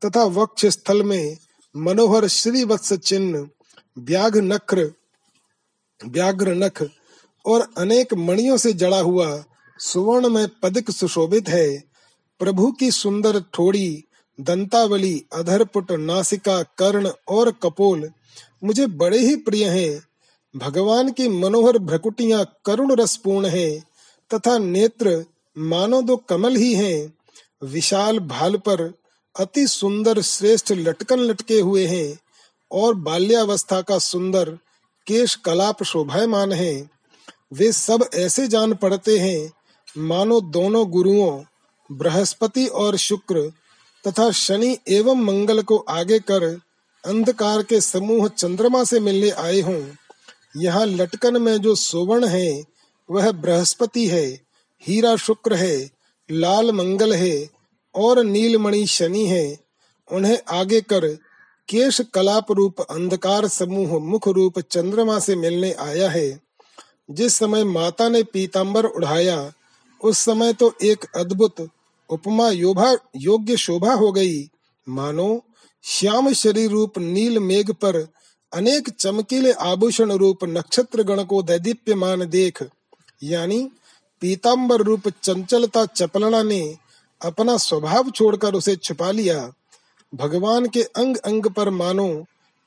तथा 0.04 0.24
वक्ष 0.24 0.66
स्थल 0.66 1.02
में 1.02 1.36
मनोहर 1.76 2.26
श्री 2.26 2.64
वत्स 2.64 2.92
चिन्ह 2.92 3.48
व्याघ्र 3.98 4.42
नख्र 4.42 4.92
व्याघ्र 6.06 6.54
नख 6.54 6.88
और 7.46 7.68
अनेक 7.78 8.14
मणियों 8.14 8.56
से 8.56 8.72
जड़ा 8.72 9.00
हुआ 9.00 9.44
सुवर्ण 9.78 10.28
में 10.28 10.48
पदक 10.62 10.90
सुशोभित 10.90 11.48
है। 11.48 11.78
प्रभु 12.38 12.72
की 12.72 12.90
सुंदर 12.90 13.40
ठोड़ी, 13.54 14.04
दंतावली, 14.40 15.24
अधरपुट, 15.32 15.92
नासिका, 15.92 16.62
कर्ण 16.62 17.10
और 17.28 17.50
कपोल 17.52 18.10
मुझे 18.64 18.86
बड़े 18.86 19.18
ही 19.18 19.36
प्रिय 19.36 19.64
हैं। 19.68 20.02
भगवान 20.56 21.12
की 21.12 21.28
मनोहर 21.28 21.78
भ्रकुटियाँ 21.78 22.44
करुण 22.64 22.96
रसपूर्ण 22.96 23.46
हैं 23.46 23.84
तथा 24.30 24.58
नेत्र 24.58 25.24
मानो 25.58 26.02
दो 26.02 26.16
कमल 26.16 26.56
ही 26.56 26.74
हैं। 26.74 27.14
विशाल 27.62 28.18
भाल 28.18 28.56
पर 28.56 28.99
अति 29.36 29.66
सुंदर 29.66 30.22
श्रेष्ठ 30.22 30.72
लटकन 30.72 31.18
लटके 31.18 31.60
हुए 31.60 31.86
हैं 31.86 32.18
और 32.70 32.94
बाल्यावस्था 32.94 33.80
का 33.82 33.98
सुंदर 33.98 34.50
केश 35.06 35.34
कलाप 35.34 35.82
शोभायमान 35.82 36.52
है। 36.52 36.90
वे 37.52 37.72
सब 37.72 38.08
ऐसे 38.14 38.48
जान 38.48 38.74
पड़ते 38.74 39.18
हैं, 39.18 39.52
मानो 39.98 40.40
दोनों 40.40 40.90
गुरुओं, 40.90 41.42
बृहस्पति 41.92 42.66
और 42.66 42.96
शुक्र, 42.96 43.52
तथा 44.06 44.30
शनि 44.30 44.78
एवं 44.88 45.14
मंगल 45.14 45.62
को 45.62 45.76
आगे 45.76 46.18
कर 46.18 46.44
अंधकार 47.04 47.62
के 47.62 47.80
समूह 47.80 48.28
चंद्रमा 48.28 48.84
से 48.84 49.00
मिलने 49.00 49.30
आए 49.30 49.60
हों। 49.60 49.82
यहाँ 50.56 50.86
लटकन 50.86 51.42
में 51.42 51.56
जो 51.58 51.74
सुवर्ण 51.74 52.26
है, 52.26 52.64
वह 53.10 53.32
बृहस्पति 53.32 54.06
है, 54.08 54.40
हीरा 54.82 55.16
शुक्र 55.16 55.54
है, 55.54 55.90
लाल 56.30 56.72
मंगल 56.72 57.12
है 57.12 57.59
और 57.94 58.22
नीलमणि 58.24 58.86
शनि 58.86 59.26
है, 59.26 59.58
उन्हें 60.10 60.38
आगे 60.50 60.80
कर 60.80 61.06
केश 61.68 62.00
कलाप 62.14 62.52
रूप 62.52 62.80
अंधकार 62.80 63.46
समूह 63.48 63.98
मुख 64.02 64.28
रूप 64.28 64.58
चंद्रमा 64.60 65.18
से 65.18 65.36
मिलने 65.36 65.72
आया 65.72 66.08
है। 66.10 66.40
जिस 67.10 67.34
समय 67.34 67.64
माता 67.64 68.08
ने 68.08 68.22
पीताम्बर 68.22 68.84
उड़ाया 68.84 69.52
उस 70.00 70.18
समय 70.18 70.52
तो 70.52 70.72
एक 70.82 71.04
अद्भुत 71.16 71.68
उपमा 72.10 72.48
योभा, 72.50 72.94
योग्य 73.16 73.56
शोभा 73.56 73.92
हो 73.94 74.10
गई। 74.12 74.48
मानो, 74.86 75.42
श्याम 75.84 76.32
शरीर 76.32 76.70
रूप 76.70 76.98
नील 76.98 77.38
मेघ 77.38 77.70
पर 77.70 77.96
अनेक 78.52 78.88
चमकीले 78.90 79.52
आभूषण 79.52 80.12
रूप 80.12 80.44
नक्षत्र 80.44 81.02
गण 81.02 81.22
को 81.24 81.42
दैदीप्यमान 81.42 82.28
देख, 82.28 82.62
यानी 83.22 83.68
पीताम्बर 84.22 84.82
रूप 84.82 85.08
चंचलता 85.22 85.84
चपलना 85.86 86.42
ने 86.42 86.76
अपना 87.22 87.56
स्वभाव 87.56 88.10
छोड़कर 88.10 88.54
उसे 88.54 88.76
छुपा 88.76 89.10
लिया। 89.10 89.52
भगवान 90.12 90.66
के 90.66 90.82
अंग 90.82 91.16
अंग 91.16 91.46
पर 91.46 91.70
मानो, 91.70 92.24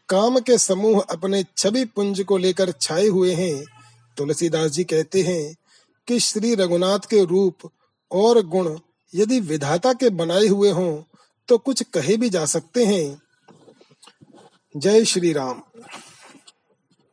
काम 0.10 0.40
के 0.40 0.58
समूह 0.58 1.02
अपने 1.02 1.44
छवि 1.58 1.86
पुंज 1.86 2.22
को 2.22 2.38
लेकर 2.38 2.72
छाए 2.72 3.08
हुए 3.08 3.34
हैं। 3.34 3.64
तुलसीदास 4.18 4.72
जी 4.72 4.84
कहते 4.84 5.22
हैं 5.22 5.56
कि 6.08 6.20
श्री 6.20 6.54
रघुनाथ 6.56 7.00
के 7.00 7.24
रूप 7.26 7.70
और 8.12 8.42
गुण 8.46 8.78
यदि 9.14 9.40
विधाता 9.40 9.94
के 9.94 10.10
बनाए 10.10 10.48
हुए 10.48 10.72
हों 10.72 11.04
तो 11.50 11.58
कुछ 11.58 11.84
कहे 11.84 12.18
भी 12.18 12.30
जा 12.30 12.46
सकते 12.46 12.86
हैं। 12.86 13.22
जय 14.78 15.06
श्री 15.06 15.34
राम। 15.34 15.62